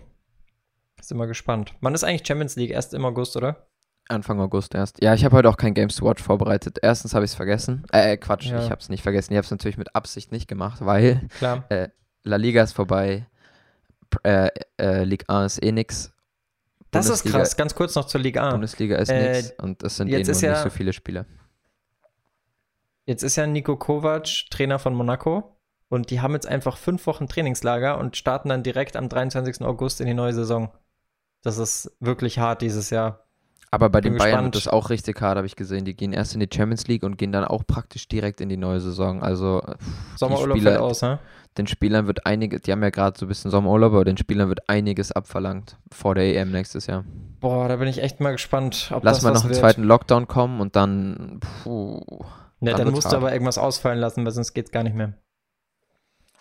Ist 1.00 1.10
immer 1.10 1.26
gespannt. 1.26 1.74
Wann 1.80 1.94
ist 1.94 2.04
eigentlich 2.04 2.26
Champions 2.26 2.56
League? 2.56 2.70
Erst 2.70 2.94
im 2.94 3.04
August, 3.04 3.36
oder? 3.36 3.66
Anfang 4.08 4.40
August 4.40 4.74
erst. 4.74 5.02
Ja, 5.02 5.14
ich 5.14 5.24
habe 5.24 5.36
heute 5.36 5.48
auch 5.48 5.56
kein 5.56 5.74
Games 5.74 5.96
to 5.96 6.04
Watch 6.04 6.22
vorbereitet. 6.22 6.78
Erstens 6.82 7.14
habe 7.14 7.24
ich 7.24 7.30
es 7.30 7.34
vergessen. 7.34 7.84
Äh, 7.92 8.16
Quatsch, 8.16 8.46
ja. 8.46 8.62
ich 8.62 8.70
habe 8.70 8.80
es 8.80 8.88
nicht 8.88 9.02
vergessen. 9.02 9.32
Ich 9.32 9.36
habe 9.36 9.44
es 9.44 9.50
natürlich 9.50 9.78
mit 9.78 9.94
Absicht 9.94 10.32
nicht 10.32 10.48
gemacht, 10.48 10.84
weil. 10.84 11.28
Äh, 11.68 11.88
La 12.26 12.36
Liga 12.36 12.62
ist 12.62 12.72
vorbei 12.72 13.26
äh, 14.22 14.50
äh, 14.78 15.04
Ligue 15.04 15.28
1 15.28 15.54
ist 15.54 15.62
eh 15.62 15.72
nix. 15.72 16.12
Das 16.90 17.08
ist 17.08 17.24
krass, 17.24 17.56
ganz 17.56 17.74
kurz 17.74 17.94
noch 17.96 18.06
zur 18.06 18.20
Ligue 18.20 18.40
1. 18.40 18.52
Bundesliga 18.52 18.96
ist 18.98 19.08
äh, 19.08 19.32
nix 19.32 19.54
und 19.58 19.82
es 19.82 19.96
sind 19.96 20.08
eh 20.08 20.10
nur 20.12 20.20
ja, 20.20 20.50
nicht 20.52 20.62
so 20.62 20.70
viele 20.70 20.92
Spieler. 20.92 21.26
Jetzt 23.06 23.22
ist 23.22 23.36
ja 23.36 23.46
Nico 23.46 23.76
Kovac 23.76 24.28
Trainer 24.50 24.78
von 24.78 24.94
Monaco 24.94 25.58
und 25.88 26.10
die 26.10 26.20
haben 26.20 26.34
jetzt 26.34 26.46
einfach 26.46 26.76
fünf 26.76 27.06
Wochen 27.06 27.26
Trainingslager 27.26 27.98
und 27.98 28.16
starten 28.16 28.48
dann 28.48 28.62
direkt 28.62 28.96
am 28.96 29.08
23. 29.08 29.62
August 29.62 30.00
in 30.00 30.06
die 30.06 30.14
neue 30.14 30.32
Saison. 30.32 30.72
Das 31.42 31.58
ist 31.58 31.94
wirklich 32.00 32.38
hart 32.38 32.62
dieses 32.62 32.90
Jahr. 32.90 33.23
Aber 33.74 33.90
bei 33.90 34.00
den 34.00 34.16
Bayern 34.16 34.44
wird 34.44 34.54
das 34.54 34.68
auch 34.68 34.88
richtig 34.90 35.20
hart, 35.20 35.36
habe 35.36 35.46
ich 35.46 35.56
gesehen. 35.56 35.84
Die 35.84 35.94
gehen 35.94 36.12
erst 36.12 36.32
in 36.34 36.40
die 36.40 36.48
Champions 36.52 36.86
League 36.86 37.02
und 37.02 37.18
gehen 37.18 37.32
dann 37.32 37.44
auch 37.44 37.66
praktisch 37.66 38.06
direkt 38.06 38.40
in 38.40 38.48
die 38.48 38.56
neue 38.56 38.78
Saison. 38.78 39.20
Also 39.22 39.62
Sommerurlaub 40.16 40.56
Spieler, 40.56 40.80
aus, 40.80 41.02
ne? 41.02 41.18
Den 41.58 41.66
Spielern 41.66 42.06
wird 42.06 42.24
einiges, 42.24 42.62
die 42.62 42.72
haben 42.72 42.82
ja 42.82 42.90
gerade 42.90 43.18
so 43.18 43.26
ein 43.26 43.28
bisschen 43.28 43.50
Sommerurlaub, 43.50 43.92
aber 43.92 44.04
den 44.04 44.16
Spielern 44.16 44.48
wird 44.48 44.68
einiges 44.68 45.10
abverlangt 45.10 45.76
vor 45.92 46.14
der 46.14 46.36
EM 46.36 46.52
nächstes 46.52 46.86
Jahr. 46.86 47.04
Boah, 47.40 47.68
da 47.68 47.76
bin 47.76 47.88
ich 47.88 48.02
echt 48.02 48.20
mal 48.20 48.32
gespannt, 48.32 48.90
ob 48.94 49.02
Lass 49.04 49.18
das 49.18 49.24
mal 49.24 49.32
noch 49.32 49.42
einen 49.42 49.50
wird. 49.50 49.60
zweiten 49.60 49.82
Lockdown 49.82 50.28
kommen 50.28 50.60
und 50.60 50.76
dann, 50.76 51.40
puh. 51.62 52.00
Ja, 52.60 52.72
dann, 52.72 52.86
dann 52.86 52.94
musst 52.94 53.12
du 53.12 53.16
aber 53.16 53.32
irgendwas 53.32 53.58
ausfallen 53.58 53.98
lassen, 53.98 54.24
weil 54.24 54.32
sonst 54.32 54.54
geht's 54.54 54.70
gar 54.70 54.82
nicht 54.84 54.96
mehr. 54.96 55.14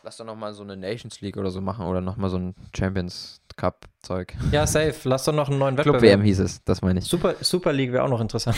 Lass 0.05 0.17
doch 0.17 0.25
nochmal 0.25 0.53
so 0.53 0.63
eine 0.63 0.75
Nations 0.75 1.21
League 1.21 1.37
oder 1.37 1.49
so 1.49 1.61
machen 1.61 1.85
oder 1.85 2.01
nochmal 2.01 2.29
so 2.29 2.37
ein 2.37 2.55
Champions 2.75 3.39
Cup 3.55 3.85
Zeug. 4.01 4.35
Ja, 4.51 4.67
safe. 4.67 4.95
Lass 5.07 5.23
doch 5.23 5.31
noch 5.31 5.47
einen 5.47 5.59
neuen 5.59 5.77
Wettbewerb. 5.77 6.01
Club 6.01 6.11
WM 6.11 6.21
hieß 6.23 6.39
es, 6.39 6.61
das 6.65 6.81
meine 6.81 6.99
ich. 6.99 7.05
Super, 7.05 7.35
Super 7.39 7.71
League 7.71 7.93
wäre 7.93 8.03
auch 8.03 8.09
noch 8.09 8.19
interessant. 8.19 8.57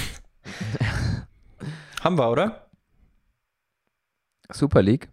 haben 2.02 2.18
wir, 2.18 2.32
oder? 2.32 2.68
Super 4.52 4.82
League? 4.82 5.10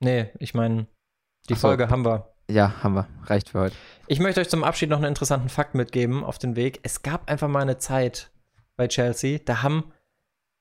Nee, 0.00 0.30
ich 0.38 0.54
meine, 0.54 0.86
die 1.50 1.54
so. 1.54 1.60
Folge 1.60 1.90
haben 1.90 2.06
wir. 2.06 2.32
Ja, 2.48 2.82
haben 2.82 2.94
wir. 2.94 3.06
Reicht 3.24 3.50
für 3.50 3.60
heute. 3.60 3.76
Ich 4.06 4.18
möchte 4.18 4.40
euch 4.40 4.48
zum 4.48 4.64
Abschied 4.64 4.88
noch 4.88 4.96
einen 4.96 5.06
interessanten 5.06 5.50
Fakt 5.50 5.74
mitgeben 5.74 6.24
auf 6.24 6.38
den 6.38 6.56
Weg. 6.56 6.80
Es 6.84 7.02
gab 7.02 7.28
einfach 7.30 7.48
mal 7.48 7.60
eine 7.60 7.76
Zeit 7.76 8.30
bei 8.76 8.88
Chelsea, 8.88 9.40
da 9.44 9.62
haben 9.62 9.92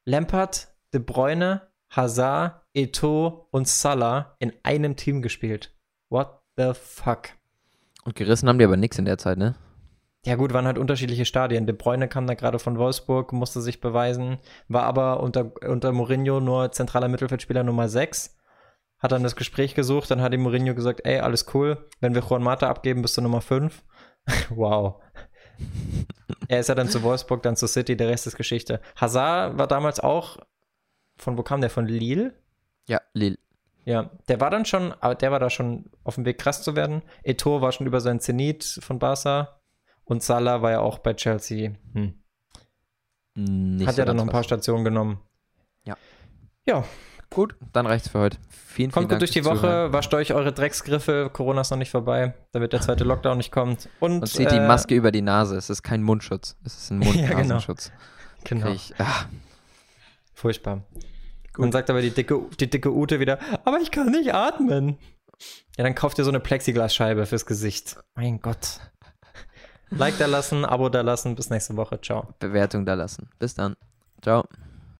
Lampard, 0.03 0.75
De 0.93 0.99
Bruyne, 0.99 1.61
Hazard, 1.89 2.64
Eto 2.75 3.47
und 3.51 3.67
Salah 3.67 4.35
in 4.39 4.53
einem 4.63 4.95
Team 4.95 5.21
gespielt. 5.21 5.73
What 6.09 6.41
the 6.57 6.71
fuck? 6.73 7.29
Und 8.03 8.15
gerissen 8.15 8.47
haben 8.47 8.59
die 8.59 8.65
aber 8.65 8.77
nichts 8.77 8.99
in 8.99 9.05
der 9.05 9.17
Zeit, 9.17 9.37
ne? 9.37 9.55
Ja 10.25 10.35
gut, 10.35 10.53
waren 10.53 10.65
halt 10.65 10.77
unterschiedliche 10.77 11.25
Stadien. 11.25 11.67
De 11.67 11.75
Bruyne 11.75 12.07
kam 12.07 12.27
da 12.27 12.33
gerade 12.33 12.59
von 12.59 12.77
Wolfsburg, 12.77 13.31
musste 13.31 13.61
sich 13.61 13.79
beweisen, 13.79 14.37
war 14.67 14.83
aber 14.83 15.21
unter, 15.21 15.51
unter 15.67 15.91
Mourinho 15.91 16.39
nur 16.39 16.71
zentraler 16.71 17.07
Mittelfeldspieler 17.07 17.63
Nummer 17.63 17.87
6 17.87 18.35
hat 18.99 19.11
dann 19.11 19.23
das 19.23 19.35
Gespräch 19.35 19.75
gesucht, 19.75 20.09
dann 20.09 20.21
hat 20.21 20.33
ihm 20.33 20.41
Mourinho 20.41 20.73
gesagt, 20.73 21.01
ey, 21.05 21.19
alles 21.19 21.45
cool, 21.53 21.89
wenn 21.99 22.15
wir 22.15 22.23
Juan 22.23 22.43
Mata 22.43 22.69
abgeben, 22.69 23.01
bist 23.01 23.17
du 23.17 23.21
Nummer 23.21 23.41
5. 23.41 23.83
wow. 24.49 25.01
er 26.47 26.59
ist 26.59 26.69
ja 26.69 26.75
dann 26.75 26.89
zu 26.89 27.03
Wolfsburg, 27.03 27.43
dann 27.43 27.55
zu 27.55 27.67
City, 27.67 27.95
der 27.95 28.09
Rest 28.09 28.25
ist 28.27 28.35
Geschichte. 28.37 28.81
Hazard 28.95 29.57
war 29.57 29.67
damals 29.67 29.99
auch, 29.99 30.37
von 31.17 31.37
wo 31.37 31.43
kam 31.43 31.61
der, 31.61 31.69
von 31.69 31.85
Lille? 31.85 32.33
Ja, 32.87 33.01
Lille. 33.13 33.37
Ja, 33.85 34.09
der 34.27 34.39
war 34.39 34.49
dann 34.49 34.65
schon, 34.65 34.93
aber 34.99 35.15
der 35.15 35.31
war 35.31 35.39
da 35.39 35.49
schon 35.49 35.85
auf 36.03 36.15
dem 36.15 36.25
Weg 36.25 36.39
krass 36.39 36.63
zu 36.63 36.75
werden. 36.75 37.03
Eto 37.23 37.61
war 37.61 37.71
schon 37.71 37.85
über 37.85 38.01
seinen 38.01 38.19
Zenit 38.19 38.63
von 38.81 38.97
Barca 38.97 39.59
und 40.05 40.23
Salah 40.23 40.61
war 40.61 40.71
ja 40.71 40.79
auch 40.79 40.99
bei 40.99 41.13
Chelsea. 41.13 41.73
Hm. 41.93 42.15
Nicht 43.35 43.87
Hat 43.87 43.97
ja 43.97 44.05
dann 44.05 44.17
noch 44.17 44.23
ein 44.23 44.29
paar 44.29 44.43
Stationen 44.43 44.83
genommen. 44.83 45.19
Ja. 45.85 45.97
Ja, 46.65 46.83
Gut, 47.35 47.55
dann 47.73 47.85
reicht's 47.85 48.07
für 48.07 48.19
heute. 48.19 48.37
Vielen, 48.49 48.91
Kommt 48.91 49.07
vielen 49.07 49.09
gut 49.09 49.21
durch 49.21 49.31
die 49.31 49.43
Woche, 49.43 49.57
Zuhören. 49.57 49.93
wascht 49.93 50.13
euch 50.13 50.33
eure 50.33 50.53
Drecksgriffe. 50.53 51.29
Corona 51.33 51.61
ist 51.61 51.71
noch 51.71 51.77
nicht 51.77 51.91
vorbei, 51.91 52.33
damit 52.53 52.71
der 52.71 52.79
zweite 52.81 53.03
Lockdown 53.03 53.37
nicht 53.37 53.51
kommt. 53.51 53.89
Und, 53.99 54.21
Und 54.21 54.27
zieht 54.27 54.47
äh, 54.47 54.53
die 54.53 54.59
Maske 54.59 54.95
über 54.95 55.11
die 55.11 55.21
Nase. 55.21 55.57
Es 55.57 55.69
ist 55.69 55.83
kein 55.83 56.01
Mundschutz. 56.01 56.55
Es 56.63 56.77
ist 56.77 56.91
ein 56.91 56.99
Mund-Nasenschutz. 56.99 57.89
ja, 57.89 57.95
genau. 58.45 58.67
genau. 58.67 58.79
ah. 58.99 59.25
Furchtbar. 60.33 60.83
Gut. 61.55 61.65
Dann 61.65 61.71
sagt 61.71 61.89
aber 61.89 62.01
die 62.01 62.11
dicke, 62.11 62.41
die 62.59 62.69
dicke 62.69 62.93
Ute 62.93 63.19
wieder, 63.19 63.39
aber 63.63 63.79
ich 63.79 63.91
kann 63.91 64.11
nicht 64.11 64.33
atmen. 64.33 64.97
Ja, 65.77 65.83
dann 65.83 65.95
kauft 65.95 66.17
ihr 66.17 66.23
so 66.23 66.31
eine 66.31 66.39
Plexiglasscheibe 66.39 67.25
fürs 67.25 67.45
Gesicht. 67.45 67.97
Mein 68.15 68.39
Gott. 68.39 68.79
Like 69.89 70.17
da 70.17 70.25
lassen, 70.25 70.65
Abo 70.65 70.89
da 70.89 71.01
lassen. 71.01 71.35
Bis 71.35 71.49
nächste 71.49 71.75
Woche. 71.77 71.99
Ciao. 72.01 72.33
Bewertung 72.39 72.85
da 72.85 72.93
lassen. 72.93 73.29
Bis 73.39 73.53
dann. 73.53 73.75
Ciao. 74.21 74.45